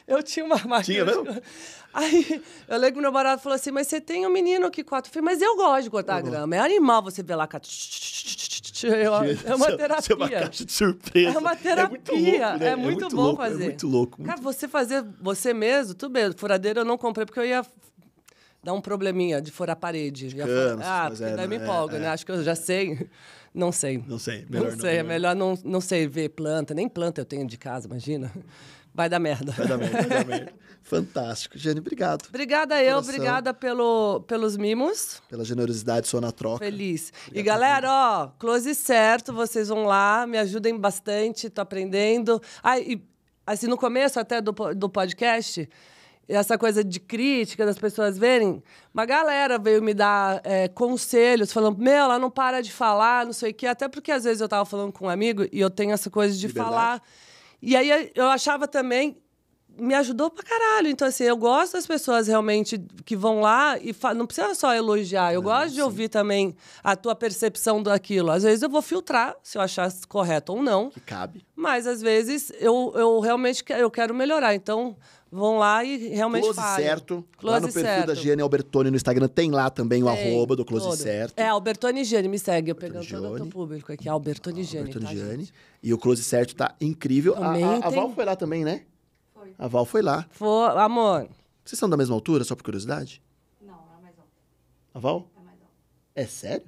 Eu 0.08 0.22
tinha 0.24 0.46
uma 0.46 0.58
máquina. 0.58 0.84
Tinha 0.84 1.06
mesmo? 1.06 1.26
Aí 1.94 2.44
eu 2.68 2.78
lembro 2.78 2.96
que 2.96 3.02
meu 3.02 3.12
barato 3.12 3.42
falou 3.42 3.56
assim: 3.56 3.72
Mas 3.72 3.88
você 3.88 4.00
tem 4.00 4.26
um 4.26 4.30
menino 4.30 4.70
que 4.70 4.84
corta. 4.84 5.10
Eu 5.10 5.14
falei, 5.14 5.26
mas 5.26 5.42
eu 5.42 5.56
gosto 5.56 5.84
de 5.84 5.90
cortar 5.90 6.18
a 6.18 6.22
grama. 6.22 6.56
É 6.56 6.60
animal 6.60 7.02
você 7.02 7.24
ver 7.24 7.36
lá. 7.36 7.48
É 9.46 9.56
uma 9.56 9.76
terapia. 9.76 10.00
Isso 10.00 10.12
é 10.12 10.16
uma 10.16 10.30
caixa 10.30 10.66
de 10.66 10.72
surpresa. 10.72 11.36
É 11.36 11.40
uma 11.40 11.56
terapia. 11.56 11.88
É 11.88 11.96
muito 11.96 12.14
louco, 12.14 12.60
né? 12.60 12.68
É 12.68 12.76
muito 12.76 13.10
bom 13.10 13.22
louco, 13.22 13.42
fazer. 13.42 13.64
É 13.64 13.68
muito 13.68 13.88
louco. 13.88 14.18
muito 14.20 14.30
Cara, 14.30 14.42
você 14.42 14.68
fazer 14.68 15.04
você 15.20 15.54
mesmo, 15.54 15.96
tudo 15.96 16.12
bem. 16.12 16.32
Furadeira 16.34 16.82
eu 16.82 16.86
não 16.86 16.98
comprei 16.98 17.26
porque 17.26 17.40
eu 17.40 17.46
ia 17.46 17.66
dar 18.64 18.74
um 18.74 18.82
probleminha 18.82 19.42
de 19.42 19.52
furar 19.52 19.74
a 19.74 19.80
parede. 19.80 20.30
Furar- 20.30 20.78
ah, 20.84 21.10
porque 21.10 21.24
é, 21.24 21.36
daí 21.36 21.48
me 21.48 21.56
é, 21.56 21.60
empolga, 21.60 21.98
é. 21.98 22.00
né? 22.00 22.08
Acho 22.10 22.26
que 22.26 22.32
eu 22.32 22.44
já 22.44 22.56
sei. 22.56 23.10
Não 23.54 23.72
sei. 23.72 24.04
Não 24.08 24.20
sei, 24.20 24.42
Não 24.42 24.60
melhor 24.60 24.72
não, 24.72 24.80
sei, 24.80 24.98
é 24.98 25.04
melhor 25.04 25.36
melhor 25.36 25.36
não, 25.36 25.60
não 25.64 25.82
sei 25.82 26.08
ver 26.08 26.30
planta. 26.30 26.76
Nem 26.76 26.88
planta 26.88 27.22
eu 27.22 27.26
tenho 27.26 27.48
de 27.48 27.58
casa, 27.58 27.88
imagina. 27.88 28.32
Vai 28.98 29.08
dar 29.08 29.20
merda. 29.20 29.52
Vai 29.52 29.68
dar 29.68 29.78
merda, 29.78 30.02
vai 30.02 30.10
dar 30.10 30.26
merda. 30.26 30.54
Fantástico. 30.82 31.56
Jane, 31.56 31.80
obrigado 31.80 32.26
Obrigada 32.30 32.82
eu, 32.82 32.96
Coração. 32.96 33.14
obrigada 33.14 33.54
pelo, 33.54 34.22
pelos 34.22 34.58
mimos. 34.58 35.22
pela 35.30 35.46
generosidade 35.46 36.08
sua 36.08 36.20
na 36.20 36.32
troca. 36.32 36.66
Feliz. 36.66 37.14
E 37.32 37.44
galera, 37.44 37.88
ó, 37.92 38.28
close 38.40 38.74
certo, 38.74 39.32
vocês 39.32 39.68
vão 39.68 39.84
lá, 39.84 40.26
me 40.26 40.40
ajudem 40.40 40.76
bastante, 40.76 41.48
tô 41.48 41.62
aprendendo. 41.62 42.42
Ah, 42.64 42.80
e 42.80 43.00
assim, 43.46 43.68
no 43.68 43.78
começo 43.78 44.20
até 44.20 44.42
do, 44.42 44.52
do 44.52 44.90
podcast, 44.90 45.70
essa 46.28 46.58
coisa 46.58 46.84
de 46.84 47.00
crítica 47.00 47.68
das 47.68 47.78
pessoas 47.78 48.18
verem, 48.18 48.64
uma 48.92 49.06
galera 49.06 49.60
veio 49.60 49.84
me 49.84 49.94
dar 49.94 50.42
é, 50.44 50.68
conselhos, 50.68 51.54
falando, 51.54 51.78
meu, 51.78 51.92
ela 51.94 52.18
não 52.18 52.32
para 52.32 52.62
de 52.62 52.72
falar, 52.72 53.28
não 53.28 53.34
sei 53.34 53.52
o 53.52 53.54
quê, 53.54 53.68
até 53.68 53.88
porque 53.88 54.12
às 54.12 54.24
vezes 54.24 54.42
eu 54.42 54.50
tava 54.50 54.66
falando 54.66 54.92
com 54.92 55.06
um 55.06 55.10
amigo 55.10 55.46
e 55.52 55.60
eu 55.60 55.70
tenho 55.70 55.92
essa 55.92 56.10
coisa 56.10 56.36
de 56.36 56.48
Liberdade. 56.48 56.70
falar. 56.76 57.04
E 57.62 57.76
aí 57.76 58.12
eu 58.16 58.28
achava 58.28 58.68
também 58.68 59.18
me 59.80 59.94
ajudou 59.94 60.30
pra 60.30 60.44
caralho. 60.44 60.88
Então, 60.88 61.08
assim, 61.08 61.24
eu 61.24 61.38
gosto 61.38 61.74
das 61.74 61.86
pessoas 61.86 62.28
realmente 62.28 62.84
que 63.06 63.16
vão 63.16 63.42
lá 63.42 63.78
e 63.80 63.96
não 64.16 64.26
precisa 64.26 64.54
só 64.56 64.74
elogiar. 64.74 65.34
Eu 65.34 65.42
gosto 65.42 65.74
de 65.74 65.82
ouvir 65.82 66.10
também 66.10 66.56
a 66.84 66.96
tua 66.96 67.16
percepção 67.16 67.82
daquilo. 67.82 68.32
Às 68.32 68.44
vezes 68.44 68.64
eu 68.64 68.70
vou 68.70 68.82
filtrar 68.82 69.36
se 69.44 69.58
eu 69.58 69.62
achar 69.62 69.92
correto 70.08 70.54
ou 70.54 70.62
não, 70.62 70.90
Que 70.90 71.00
cabe. 71.00 71.46
Mas 71.58 71.88
às 71.88 72.02
vezes 72.02 72.52
eu, 72.60 72.94
eu 72.96 73.20
realmente 73.20 73.64
que- 73.64 73.74
eu 73.74 73.90
quero 73.90 74.14
melhorar. 74.14 74.54
Então, 74.56 74.96
vão 75.32 75.58
lá 75.58 75.84
e 75.84 76.10
realmente 76.10 76.44
Close 76.44 76.60
falem. 76.60 76.86
certo. 76.86 77.16
lá 77.16 77.22
Close 77.38 77.62
no 77.62 77.74
perfil 77.74 77.82
certo. 77.84 78.08
da 78.08 78.14
Giane 78.16 78.42
Albertoni 78.42 78.90
no 78.92 78.96
Instagram 78.96 79.28
tem 79.28 79.50
lá 79.52 79.70
também 79.70 80.04
o 80.04 80.06
Tem, 80.06 80.34
arroba 80.36 80.56
do 80.56 80.64
Close 80.64 80.86
todo. 80.86 80.96
certo. 80.98 81.34
É, 81.38 81.48
Albertone 81.48 82.04
Giane, 82.06 82.28
me 82.30 82.38
segue. 82.40 82.70
Eu 82.72 82.76
pegando 82.76 83.06
todo 83.08 83.32
o 83.34 83.36
teu 83.36 83.48
público 83.48 83.92
aqui. 83.92 84.08
Albertone 84.08 84.64
Giane, 84.64 84.88
Albertoni 84.90 85.06
tá, 85.06 85.12
Giane. 85.26 85.38
gente? 85.46 85.54
E 85.82 85.94
o 85.94 85.98
Close 85.98 86.24
certo 86.24 86.56
tá 86.56 86.76
incrível. 86.80 87.34
A, 87.36 87.48
a, 87.56 87.88
a 87.88 87.90
Val 87.90 88.12
foi 88.14 88.24
lá 88.24 88.36
também, 88.36 88.64
né? 88.64 88.84
Foi. 89.34 89.54
A 89.58 89.68
Val 89.68 89.86
foi 89.86 90.02
lá. 90.04 90.26
For, 90.30 90.78
amor, 90.78 91.28
Vocês 91.66 91.78
são 91.80 91.90
da 91.90 91.98
mesma 91.98 92.14
altura, 92.16 92.44
só 92.44 92.56
por 92.56 92.64
curiosidade? 92.64 93.22
Não, 93.62 93.74
não 93.74 93.98
é 94.00 94.02
mais 94.04 94.18
alto. 94.18 94.30
A 94.94 95.00
Val? 95.00 95.28
É 96.16 96.22
É 96.22 96.26
sério? 96.28 96.66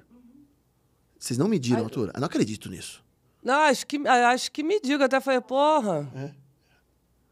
Vocês 1.18 1.38
não 1.38 1.48
mediram 1.48 1.78
a 1.80 1.82
altura? 1.82 2.12
Eu 2.14 2.20
não 2.20 2.26
acredito 2.26 2.68
nisso. 2.70 3.02
Não, 3.42 3.60
acho 3.62 3.86
que, 3.86 3.96
acho 4.06 4.52
que 4.52 4.62
me 4.62 4.80
diga. 4.80 5.06
Até 5.06 5.20
falei, 5.20 5.40
porra. 5.40 6.34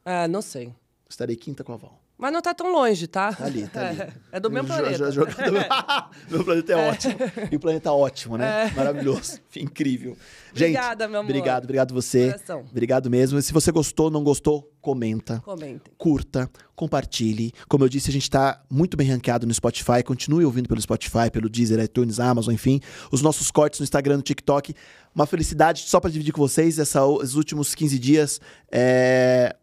É? 0.04 0.28
não 0.28 0.40
sei. 0.40 0.74
Estarei 1.08 1.36
quinta 1.36 1.62
com 1.62 1.72
a 1.72 1.76
Val. 1.76 1.97
Mas 2.18 2.32
não 2.32 2.42
tá 2.42 2.52
tão 2.52 2.72
longe, 2.72 3.06
tá? 3.06 3.32
Tá 3.32 3.44
ali, 3.44 3.68
tá 3.68 3.88
ali. 3.90 4.00
É, 4.00 4.12
é 4.32 4.40
do 4.40 4.50
Jo- 4.50 4.64
planeta. 4.64 5.12
jo- 5.12 5.24
Meu 6.28 6.44
planeta 6.44 6.72
é, 6.72 6.88
ótimo. 6.90 7.14
E 7.52 7.56
o 7.56 7.60
planeta 7.60 7.92
ótimo, 7.92 8.36
né? 8.36 8.72
Maravilhoso. 8.74 9.38
Incrível. 9.54 10.16
Gente, 10.52 10.70
Obrigada, 10.76 11.06
meu 11.06 11.20
amor. 11.20 11.30
obrigado, 11.30 11.64
obrigado 11.64 11.94
você. 11.94 12.26
Coração. 12.32 12.64
Obrigado 12.70 13.08
mesmo. 13.08 13.38
E 13.38 13.42
se 13.42 13.52
você 13.52 13.70
gostou, 13.70 14.10
não 14.10 14.24
gostou, 14.24 14.68
comenta. 14.80 15.40
Comentem. 15.44 15.92
Curta, 15.96 16.50
compartilhe. 16.74 17.52
Como 17.68 17.84
eu 17.84 17.88
disse, 17.88 18.10
a 18.10 18.12
gente 18.12 18.22
está 18.22 18.60
muito 18.68 18.96
bem 18.96 19.08
ranqueado 19.08 19.46
no 19.46 19.54
Spotify. 19.54 20.02
Continue 20.04 20.44
ouvindo 20.44 20.68
pelo 20.68 20.80
Spotify, 20.80 21.30
pelo 21.32 21.48
Deezer, 21.48 21.78
iTunes, 21.80 22.18
Amazon, 22.18 22.52
enfim. 22.52 22.80
Os 23.12 23.22
nossos 23.22 23.50
cortes 23.50 23.78
no 23.78 23.84
Instagram, 23.84 24.16
no 24.16 24.22
TikTok. 24.22 24.74
Uma 25.14 25.26
felicidade 25.26 25.82
só 25.82 26.00
para 26.00 26.10
dividir 26.10 26.32
com 26.32 26.40
vocês. 26.40 26.78
Essa, 26.80 27.00
esses 27.22 27.34
últimos 27.36 27.74
15 27.74 27.98
dias, 27.98 28.40
é, 28.72 29.54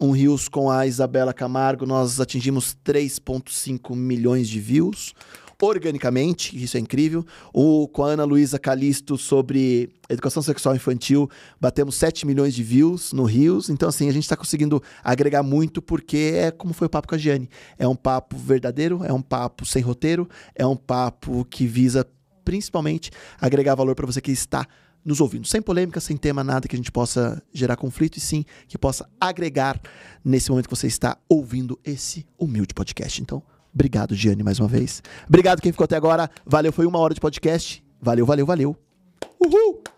um 0.00 0.10
Rios 0.10 0.48
com 0.48 0.70
a 0.70 0.86
Isabela 0.86 1.32
Camargo, 1.32 1.86
nós 1.86 2.20
atingimos 2.20 2.76
3,5 2.84 3.94
milhões 3.94 4.48
de 4.48 4.60
views. 4.60 5.14
Organicamente, 5.62 6.62
isso 6.62 6.76
é 6.76 6.80
incrível. 6.80 7.24
O 7.52 7.88
com 7.88 8.02
a 8.02 8.08
Ana 8.08 8.24
Luísa 8.24 8.58
Calisto 8.58 9.16
sobre 9.16 9.90
educação 10.08 10.42
sexual 10.42 10.74
infantil, 10.74 11.30
batemos 11.60 11.94
7 11.94 12.26
milhões 12.26 12.54
de 12.54 12.62
views 12.62 13.12
no 13.12 13.24
Rios. 13.24 13.70
Então, 13.70 13.88
assim, 13.88 14.08
a 14.08 14.12
gente 14.12 14.24
está 14.24 14.36
conseguindo 14.36 14.82
agregar 15.02 15.42
muito, 15.42 15.80
porque 15.80 16.32
é 16.34 16.50
como 16.50 16.74
foi 16.74 16.86
o 16.86 16.90
papo 16.90 17.08
com 17.08 17.14
a 17.14 17.18
Giane. 17.18 17.48
É 17.78 17.86
um 17.86 17.96
papo 17.96 18.36
verdadeiro, 18.36 19.02
é 19.04 19.12
um 19.12 19.22
papo 19.22 19.64
sem 19.64 19.82
roteiro, 19.82 20.28
é 20.54 20.66
um 20.66 20.76
papo 20.76 21.44
que 21.46 21.66
visa 21.66 22.06
principalmente 22.44 23.10
agregar 23.40 23.74
valor 23.74 23.94
para 23.94 24.06
você 24.06 24.20
que 24.20 24.30
está 24.30 24.66
nos 25.04 25.20
ouvindo. 25.20 25.46
Sem 25.46 25.60
polêmica, 25.60 26.00
sem 26.00 26.16
tema, 26.16 26.42
nada 26.42 26.66
que 26.66 26.74
a 26.74 26.78
gente 26.78 26.90
possa 26.90 27.42
gerar 27.52 27.76
conflito, 27.76 28.16
e 28.16 28.20
sim 28.20 28.44
que 28.66 28.78
possa 28.78 29.08
agregar 29.20 29.80
nesse 30.24 30.50
momento 30.50 30.68
que 30.68 30.74
você 30.74 30.86
está 30.86 31.18
ouvindo 31.28 31.78
esse 31.84 32.26
humilde 32.38 32.72
podcast. 32.72 33.20
Então, 33.20 33.42
obrigado, 33.72 34.14
Giane, 34.14 34.42
mais 34.42 34.58
uma 34.58 34.68
vez. 34.68 35.02
Obrigado 35.28 35.60
quem 35.60 35.72
ficou 35.72 35.84
até 35.84 35.96
agora. 35.96 36.30
Valeu, 36.46 36.72
foi 36.72 36.86
uma 36.86 36.98
hora 36.98 37.14
de 37.14 37.20
podcast. 37.20 37.84
Valeu, 38.00 38.24
valeu, 38.24 38.46
valeu. 38.46 38.76
Uhul! 39.40 39.93